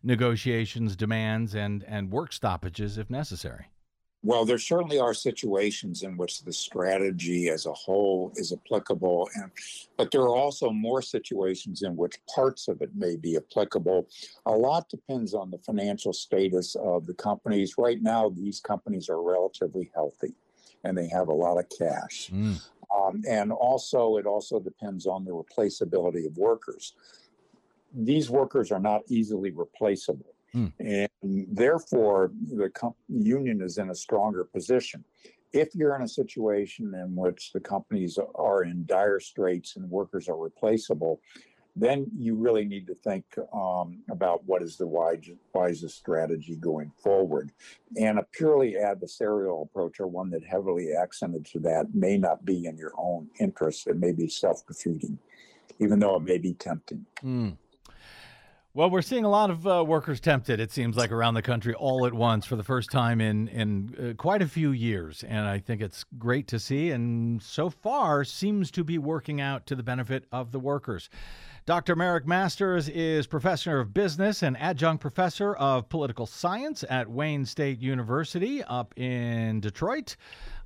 negotiations, 0.04 0.96
demands, 0.96 1.56
and 1.56 1.84
and 1.86 2.12
work 2.12 2.32
stoppages 2.32 2.98
if 2.98 3.10
necessary. 3.10 3.66
Well, 4.24 4.46
there 4.46 4.58
certainly 4.58 5.00
are 5.00 5.14
situations 5.14 6.04
in 6.04 6.18
which 6.18 6.42
the 6.44 6.52
strategy 6.52 7.50
as 7.50 7.66
a 7.66 7.74
whole 7.74 8.34
is 8.36 8.52
applicable, 8.52 9.30
and 9.36 9.52
but 9.96 10.12
there 10.12 10.22
are 10.22 10.36
also 10.36 10.72
more 10.72 11.02
situations 11.02 11.84
in 11.84 11.96
which 11.96 12.16
parts 12.34 12.68
of 12.68 12.82
it 12.82 12.90
may 12.96 13.16
be 13.16 13.38
applicable. 13.38 14.08
A 14.48 14.52
lot 14.52 14.90
depends 14.90 15.34
on 15.34 15.52
the 15.52 15.60
financial 15.60 16.14
status 16.14 16.76
of 16.76 17.06
the 17.06 17.14
companies. 17.14 17.76
Right 17.78 18.02
now, 18.02 18.30
these 18.30 18.60
companies 18.60 19.08
are 19.08 19.22
relatively 19.22 19.92
healthy, 19.94 20.34
and 20.84 20.98
they 20.98 21.08
have 21.10 21.28
a 21.28 21.34
lot 21.34 21.60
of 21.60 21.70
cash. 21.70 22.32
Mm. 22.34 22.60
Um, 22.96 23.22
and 23.30 23.52
also, 23.52 24.18
it 24.18 24.26
also 24.26 24.60
depends 24.60 25.06
on 25.06 25.26
the 25.26 25.32
replaceability 25.32 26.26
of 26.26 26.38
workers. 26.38 26.94
These 27.94 28.30
workers 28.30 28.72
are 28.72 28.80
not 28.80 29.02
easily 29.10 29.52
replaceable. 29.52 30.34
Hmm. 30.54 30.68
And 30.80 31.10
therefore, 31.22 32.32
the 32.52 32.70
com- 32.70 32.96
union 33.08 33.62
is 33.62 33.78
in 33.78 33.90
a 33.90 33.96
stronger 33.96 34.44
position. 34.44 35.04
If 35.54 35.74
you're 35.74 35.96
in 35.96 36.02
a 36.02 36.08
situation 36.08 36.94
in 36.94 37.16
which 37.16 37.52
the 37.54 37.60
companies 37.60 38.20
are 38.36 38.64
in 38.64 38.86
dire 38.86 39.20
straits 39.20 39.76
and 39.76 39.90
workers 39.90 40.28
are 40.30 40.38
replaceable, 40.38 41.22
then 41.80 42.08
you 42.18 42.36
really 42.36 42.66
need 42.66 42.88
to 42.88 42.96
think 42.96 43.24
um, 43.54 44.00
about 44.10 44.44
what 44.46 44.64
is 44.64 44.78
the 44.78 44.88
wise, 44.88 45.30
wisest 45.54 45.96
strategy 45.96 46.56
going 46.56 46.92
forward. 46.98 47.52
And 47.96 48.18
a 48.18 48.24
purely 48.24 48.74
adversarial 48.74 49.64
approach, 49.64 50.00
or 50.00 50.08
one 50.08 50.32
that 50.32 50.44
heavily 50.44 50.94
accented 50.94 51.46
to 51.48 51.60
that, 51.60 51.94
may 51.94 52.18
not 52.18 52.44
be 52.44 52.66
in 52.66 52.78
your 52.78 52.94
own 52.98 53.28
interest. 53.40 53.88
It 53.88 53.98
may 53.98 54.12
be 54.12 54.28
self 54.28 54.66
defeating, 54.66 55.20
even 55.80 56.00
though 56.00 56.16
it 56.16 56.24
may 56.24 56.40
be 56.40 56.54
tempting. 56.54 57.06
Mm. 57.24 57.58
Well, 58.78 58.92
we're 58.92 59.02
seeing 59.02 59.24
a 59.24 59.30
lot 59.30 59.50
of 59.50 59.66
uh, 59.66 59.84
workers 59.84 60.20
tempted. 60.20 60.60
It 60.60 60.72
seems 60.72 60.96
like 60.96 61.12
around 61.12 61.34
the 61.34 61.42
country 61.42 61.74
all 61.74 62.06
at 62.06 62.14
once 62.14 62.46
for 62.46 62.56
the 62.56 62.64
first 62.64 62.92
time 62.92 63.20
in 63.20 63.48
in 63.48 63.96
uh, 64.12 64.14
quite 64.22 64.44
a 64.44 64.48
few 64.48 64.70
years, 64.70 65.24
and 65.28 65.48
I 65.48 65.58
think 65.58 65.82
it's 65.82 66.06
great 66.20 66.48
to 66.50 66.60
see. 66.60 66.92
And 66.92 67.42
so 67.42 67.72
far, 67.72 68.24
seems 68.24 68.70
to 68.70 68.84
be 68.84 69.00
working 69.00 69.42
out 69.42 69.66
to 69.66 69.76
the 69.76 69.82
benefit 69.82 70.26
of 70.32 70.52
the 70.52 70.60
workers. 70.60 71.10
Dr. 71.66 71.96
Marick 71.96 72.28
Masters 72.28 72.88
is 72.90 73.26
professor 73.26 73.80
of 73.80 73.96
business 73.96 74.44
and 74.44 74.56
adjunct 74.58 75.02
professor 75.02 75.56
of 75.56 75.90
political 75.90 76.28
science 76.28 76.86
at 76.88 77.10
Wayne 77.10 77.46
State 77.46 77.80
University 77.80 78.64
up 78.66 78.94
in 78.96 79.60
Detroit. 79.60 80.18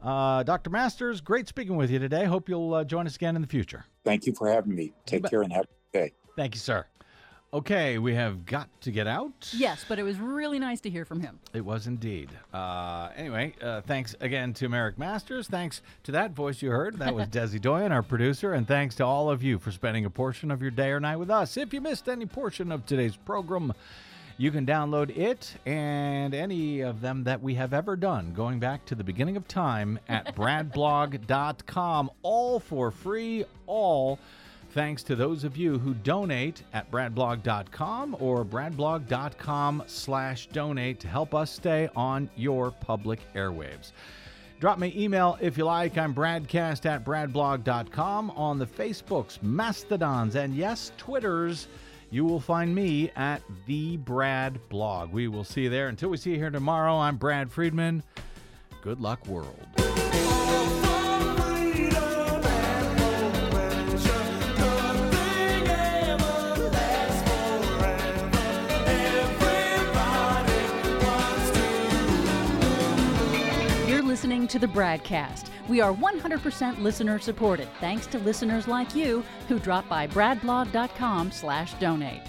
Uh, 0.02 0.44
Dr. 0.44 0.70
Masters, 0.70 1.22
great 1.22 1.48
speaking 1.48 1.78
with 1.78 1.90
you 1.90 2.00
today. 2.00 2.26
Hope 2.26 2.50
you'll 2.50 2.74
uh, 2.74 2.84
join 2.84 3.08
us 3.08 3.16
again 3.16 3.38
in 3.38 3.42
the 3.42 3.48
future. 3.48 3.86
Thank 4.04 4.26
you 4.26 4.34
for 4.34 4.50
having 4.50 4.76
me. 4.76 4.92
Take 5.06 5.30
care 5.30 5.44
and 5.44 5.54
have 5.54 5.64
a 5.64 5.98
good 5.98 6.04
day. 6.08 6.14
Thank 6.36 6.56
you, 6.56 6.60
sir. 6.60 6.86
Okay, 7.54 7.98
we 7.98 8.16
have 8.16 8.46
got 8.46 8.70
to 8.80 8.92
get 8.92 9.08
out. 9.08 9.50
Yes, 9.52 9.84
but 9.86 10.00
it 10.00 10.04
was 10.04 10.18
really 10.18 10.58
nice 10.58 10.80
to 10.82 10.90
hear 10.90 11.04
from 11.04 11.20
him. 11.20 11.38
It 11.54 11.66
was 11.66 11.86
indeed. 11.86 12.30
Uh, 12.54 13.10
anyway, 13.14 13.54
uh, 13.62 13.82
thanks 13.82 14.16
again 14.22 14.54
to 14.54 14.70
Marick 14.70 14.98
Masters. 14.98 15.50
Thanks 15.50 15.82
to 16.04 16.14
that 16.14 16.32
voice 16.32 16.62
you 16.62 16.70
heard. 16.72 16.98
That 17.00 17.14
was 17.14 17.28
Desi 17.30 17.60
Doyen, 17.60 17.92
our 17.92 18.04
producer. 18.04 18.54
And 18.54 18.66
thanks 18.66 18.96
to 18.96 19.06
all 19.06 19.30
of 19.30 19.44
you 19.44 19.60
for 19.60 19.70
spending 19.72 20.06
a 20.06 20.10
portion 20.10 20.50
of 20.50 20.62
your 20.62 20.72
day 20.72 20.92
or 20.92 21.02
night 21.02 21.18
with 21.18 21.30
us. 21.30 21.58
If 21.58 21.74
you 21.74 21.82
missed 21.82 22.08
any 22.08 22.26
portion 22.26 22.72
of 22.72 22.86
today's 22.86 23.18
program, 23.18 23.74
you 24.38 24.50
can 24.50 24.66
download 24.66 25.16
it 25.18 25.54
and 25.66 26.34
any 26.34 26.80
of 26.80 27.02
them 27.02 27.26
that 27.26 27.42
we 27.42 27.56
have 27.56 27.74
ever 27.74 27.98
done 27.98 28.34
going 28.34 28.62
back 28.62 28.86
to 28.86 28.96
the 28.96 29.04
beginning 29.04 29.36
of 29.36 29.46
time 29.50 30.00
at 30.08 30.36
bradblog.com. 30.38 32.12
All 32.24 32.62
for 32.62 32.92
free, 32.92 33.44
all 33.68 34.20
thanks 34.72 35.04
to 35.04 35.16
those 35.16 35.44
of 35.44 35.58
you 35.58 35.78
who 35.78 35.94
donate 35.94 36.64
at 36.74 36.90
bradblog.com 36.92 38.18
or 38.20 38.46
bradblog.com 38.46 39.84
slash 39.88 40.48
donate 40.48 41.00
to 41.00 41.08
help 41.08 41.36
us 41.36 41.52
stay 41.52 41.90
on 41.96 42.30
your 42.36 42.72
public 42.72 43.20
airwaves. 43.34 43.92
Drop 44.60 44.78
me 44.78 44.94
email 44.96 45.38
if 45.42 45.58
you 45.58 45.66
like. 45.66 45.98
I'm 45.98 46.14
bradcast 46.14 46.86
at 46.86 47.04
bradblog.com 47.04 48.30
on 48.32 48.60
the 48.60 48.66
Facebooks, 48.66 49.42
Mastodons, 49.42 50.36
and 50.36 50.56
yes, 50.56 50.92
Twitters. 50.98 51.68
You 52.12 52.26
will 52.26 52.40
find 52.40 52.76
me 52.76 53.10
at 53.16 53.42
the 53.66 53.98
Brad 53.98 54.60
Blog. 54.70 55.12
We 55.12 55.28
will 55.30 55.46
see 55.46 55.62
you 55.64 55.70
there. 55.70 55.88
Until 55.88 56.10
we 56.10 56.18
see 56.18 56.32
you 56.32 56.38
here 56.38 56.52
tomorrow, 56.52 56.96
I'm 56.96 57.18
Brad 57.18 57.52
Friedman. 57.52 58.04
Good 58.82 59.00
luck, 59.00 59.26
world. 59.28 60.01
Listening 74.42 74.60
to 74.60 74.68
the 74.68 74.74
BradCast. 74.74 75.50
We 75.70 75.82
are 75.82 75.94
100% 75.94 76.82
listener 76.82 77.20
supported, 77.20 77.68
thanks 77.80 78.08
to 78.08 78.18
listeners 78.18 78.68
like 78.68 78.96
you 78.96 79.24
who 79.48 79.60
drop 79.60 79.88
by 79.88 80.08
bradblog.com 80.08 81.32
slash 81.32 81.76
donate. 81.76 82.24